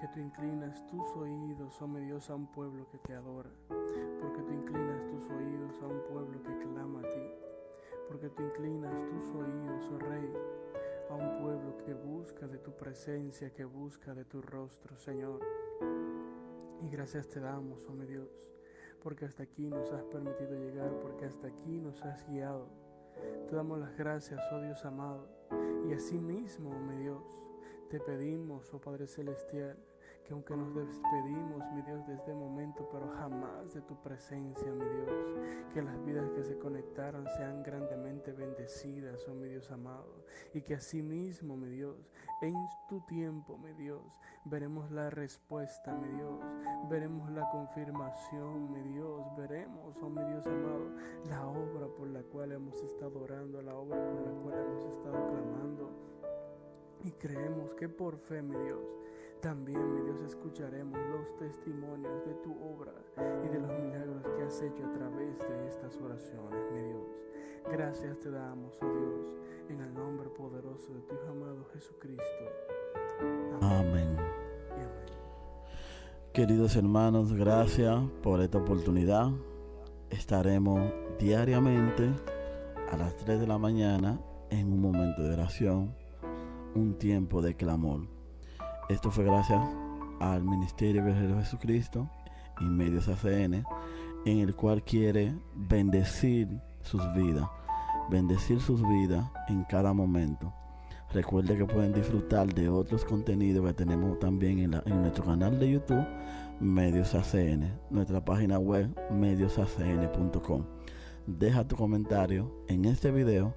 que 0.00 0.08
tú 0.08 0.20
inclinas 0.20 0.86
tus 0.86 1.10
oídos, 1.16 1.82
oh 1.82 1.88
mi 1.88 2.00
Dios, 2.00 2.30
a 2.30 2.34
un 2.36 2.46
pueblo 2.46 2.86
que 2.88 2.98
te 2.98 3.12
adora, 3.12 3.50
porque 3.68 4.42
tú 4.42 4.52
inclinas 4.52 5.04
tus 5.08 5.28
oídos 5.28 5.82
a 5.82 5.86
un 5.86 6.00
pueblo 6.04 6.42
que 6.42 6.56
clama 6.58 7.00
a 7.00 7.02
ti, 7.02 7.30
porque 8.08 8.30
tú 8.30 8.42
inclinas 8.42 9.04
tus 9.08 9.28
oídos, 9.34 9.90
oh 9.92 9.98
Rey, 9.98 10.32
a 11.10 11.14
un 11.14 11.42
pueblo 11.42 11.76
que 11.84 11.92
busca 11.92 12.46
de 12.46 12.58
tu 12.58 12.70
presencia, 12.72 13.52
que 13.52 13.64
busca 13.64 14.14
de 14.14 14.24
tu 14.24 14.40
rostro, 14.40 14.96
Señor. 14.96 15.40
Y 16.82 16.88
gracias 16.88 17.28
te 17.28 17.40
damos, 17.40 17.84
oh 17.90 17.92
mi 17.92 18.06
Dios, 18.06 18.30
porque 19.02 19.26
hasta 19.26 19.42
aquí 19.42 19.68
nos 19.68 19.92
has 19.92 20.04
permitido 20.04 20.54
llegar, 20.54 20.98
porque 21.00 21.26
hasta 21.26 21.48
aquí 21.48 21.78
nos 21.78 22.02
has 22.04 22.26
guiado. 22.26 22.68
Te 23.48 23.56
damos 23.56 23.78
las 23.78 23.94
gracias, 23.98 24.40
oh 24.52 24.60
Dios 24.60 24.82
amado, 24.86 25.28
y 25.86 25.92
asimismo, 25.92 26.70
mi 26.70 27.02
Dios, 27.02 27.49
te 27.90 27.98
pedimos, 27.98 28.72
oh 28.72 28.80
Padre 28.80 29.08
Celestial, 29.08 29.76
que 30.24 30.32
aunque 30.32 30.56
nos 30.56 30.72
despedimos, 30.76 31.60
mi 31.74 31.82
Dios, 31.82 32.06
de 32.06 32.14
este 32.14 32.32
momento, 32.32 32.88
pero 32.92 33.08
jamás 33.18 33.74
de 33.74 33.80
tu 33.80 34.00
presencia, 34.00 34.70
mi 34.72 34.84
Dios, 34.84 35.34
que 35.74 35.82
las 35.82 36.00
vidas 36.04 36.30
que 36.30 36.44
se 36.44 36.56
conectaron 36.56 37.26
sean 37.36 37.64
grandemente 37.64 38.32
bendecidas, 38.32 39.26
oh 39.26 39.34
mi 39.34 39.48
Dios 39.48 39.72
amado, 39.72 40.24
y 40.54 40.62
que 40.62 40.74
asimismo, 40.74 41.56
mi 41.56 41.68
Dios, 41.68 41.96
en 42.42 42.54
tu 42.88 43.00
tiempo, 43.06 43.58
mi 43.58 43.72
Dios, 43.72 44.04
veremos 44.44 44.88
la 44.92 45.10
respuesta, 45.10 45.92
mi 45.92 46.16
Dios, 46.16 46.38
veremos 46.88 47.28
la 47.32 47.50
confirmación, 47.50 48.70
mi 48.70 48.82
Dios, 48.82 49.20
veremos, 49.36 49.96
oh 50.00 50.10
mi 50.10 50.22
Dios 50.26 50.46
amado, 50.46 50.94
la 51.28 51.44
obra 51.44 51.88
por 51.88 52.06
la 52.06 52.22
cual 52.22 52.52
hemos 52.52 52.80
estado 52.84 53.20
orando, 53.20 53.60
la 53.62 53.74
obra 53.74 53.98
por 53.98 54.20
la 54.24 54.42
cual 54.42 54.64
hemos 54.64 54.84
estado 54.84 55.26
clamando. 55.26 56.10
Y 57.04 57.12
creemos 57.12 57.74
que 57.74 57.88
por 57.88 58.18
fe, 58.18 58.42
mi 58.42 58.56
Dios, 58.56 58.80
también, 59.40 59.94
mi 59.94 60.02
Dios, 60.02 60.20
escucharemos 60.20 60.98
los 61.10 61.36
testimonios 61.38 62.24
de 62.26 62.34
tu 62.34 62.52
obra 62.52 62.92
y 63.44 63.48
de 63.48 63.58
los 63.58 63.70
milagros 63.78 64.22
que 64.36 64.42
has 64.42 64.60
hecho 64.60 64.84
a 64.84 64.92
través 64.92 65.38
de 65.38 65.66
estas 65.66 65.96
oraciones, 65.96 66.60
mi 66.72 66.82
Dios. 66.82 67.08
Gracias 67.70 68.18
te 68.20 68.30
damos, 68.30 68.78
oh 68.82 68.86
Dios, 68.86 69.32
en 69.68 69.80
el 69.80 69.94
nombre 69.94 70.28
poderoso 70.30 70.92
de 70.92 71.00
tu 71.02 71.14
Hijo 71.14 71.28
amado 71.28 71.64
Jesucristo. 71.72 72.44
Amén. 73.62 74.16
Queridos 76.32 76.76
hermanos, 76.76 77.32
gracias 77.32 77.98
por 78.22 78.40
esta 78.40 78.58
oportunidad. 78.58 79.30
Estaremos 80.10 80.80
diariamente 81.18 82.08
a 82.90 82.96
las 82.96 83.16
3 83.16 83.40
de 83.40 83.46
la 83.46 83.58
mañana 83.58 84.20
en 84.48 84.72
un 84.72 84.80
momento 84.80 85.22
de 85.22 85.32
oración, 85.32 85.94
un 86.74 86.98
tiempo 86.98 87.42
de 87.42 87.54
clamor. 87.54 88.06
Esto 88.88 89.10
fue 89.10 89.24
gracias 89.24 89.60
al 90.20 90.44
Ministerio 90.44 91.04
Guerrero 91.04 91.38
Jesucristo 91.38 92.08
y 92.60 92.64
Medios 92.64 93.08
ACN, 93.08 93.64
en 94.24 94.38
el 94.38 94.54
cual 94.54 94.82
quiere 94.82 95.34
bendecir 95.54 96.48
sus 96.82 97.02
vidas, 97.14 97.48
bendecir 98.10 98.60
sus 98.60 98.82
vidas 98.82 99.30
en 99.48 99.64
cada 99.64 99.92
momento. 99.92 100.52
Recuerde 101.12 101.56
que 101.56 101.64
pueden 101.64 101.92
disfrutar 101.92 102.52
de 102.54 102.68
otros 102.68 103.04
contenidos 103.04 103.66
que 103.66 103.72
tenemos 103.72 104.18
también 104.20 104.60
en, 104.60 105.00
nuestro 105.00 105.24
canal 105.24 105.58
de 105.58 105.72
YouTube, 105.72 106.06
Medios 106.60 107.14
ACN, 107.14 107.80
nuestra 107.90 108.24
página 108.24 108.58
web, 108.58 108.94
mediosacn.com. 109.10 110.64
Deja 111.26 111.66
tu 111.66 111.74
comentario 111.74 112.64
en 112.68 112.84
este 112.84 113.10
video 113.10 113.54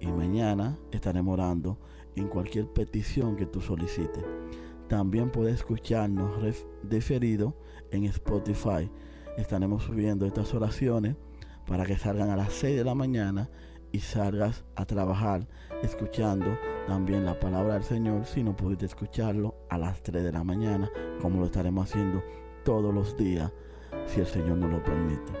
y 0.00 0.06
mañana 0.06 0.78
estaremos 0.92 1.34
orando 1.34 1.78
en 2.16 2.28
cualquier 2.28 2.66
petición 2.66 3.36
que 3.36 3.46
tú 3.46 3.60
solicites. 3.60 4.24
También 4.88 5.30
puedes 5.30 5.54
escucharnos 5.54 6.32
diferido 6.82 7.56
en 7.90 8.04
Spotify. 8.04 8.90
Estaremos 9.36 9.84
subiendo 9.84 10.26
estas 10.26 10.52
oraciones 10.54 11.16
para 11.66 11.84
que 11.84 11.96
salgan 11.96 12.30
a 12.30 12.36
las 12.36 12.52
6 12.52 12.76
de 12.76 12.84
la 12.84 12.94
mañana 12.94 13.50
y 13.92 14.00
salgas 14.00 14.64
a 14.76 14.84
trabajar 14.84 15.46
escuchando 15.82 16.58
también 16.86 17.24
la 17.24 17.38
palabra 17.38 17.74
del 17.74 17.84
Señor 17.84 18.26
si 18.26 18.42
no 18.42 18.56
pudiste 18.56 18.86
escucharlo 18.86 19.54
a 19.70 19.78
las 19.78 20.02
3 20.02 20.24
de 20.24 20.32
la 20.32 20.44
mañana 20.44 20.90
como 21.22 21.40
lo 21.40 21.46
estaremos 21.46 21.88
haciendo 21.88 22.22
todos 22.64 22.92
los 22.92 23.16
días 23.16 23.52
si 24.06 24.20
el 24.20 24.26
Señor 24.26 24.58
nos 24.58 24.70
lo 24.70 24.82
permite. 24.82 25.32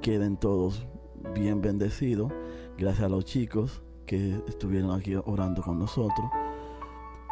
Queden 0.00 0.36
todos 0.36 0.86
bien 1.34 1.60
bendecidos. 1.60 2.32
Gracias 2.76 3.04
a 3.04 3.08
los 3.08 3.24
chicos 3.24 3.82
que 4.06 4.42
estuvieron 4.46 4.90
aquí 4.92 5.14
orando 5.14 5.62
con 5.62 5.78
nosotros. 5.78 6.30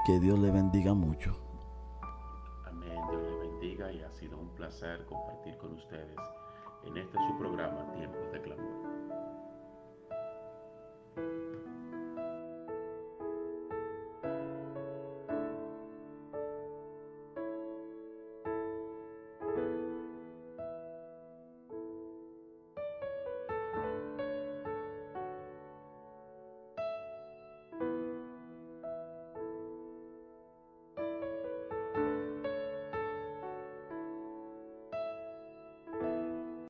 Que 0.06 0.18
Dios 0.18 0.38
le 0.38 0.50
bendiga 0.50 0.94
mucho. 0.94 1.36
Amén, 2.66 3.00
Dios 3.10 3.22
le 3.22 3.48
bendiga 3.48 3.92
y 3.92 4.02
ha 4.02 4.10
sido 4.10 4.38
un 4.38 4.48
placer 4.50 5.04
compartir 5.06 5.56
con 5.58 5.74
ustedes 5.74 6.16
en 6.84 6.96
este 6.96 7.18
su 7.18 7.38
programa 7.38 7.86
Clamor. 7.94 8.31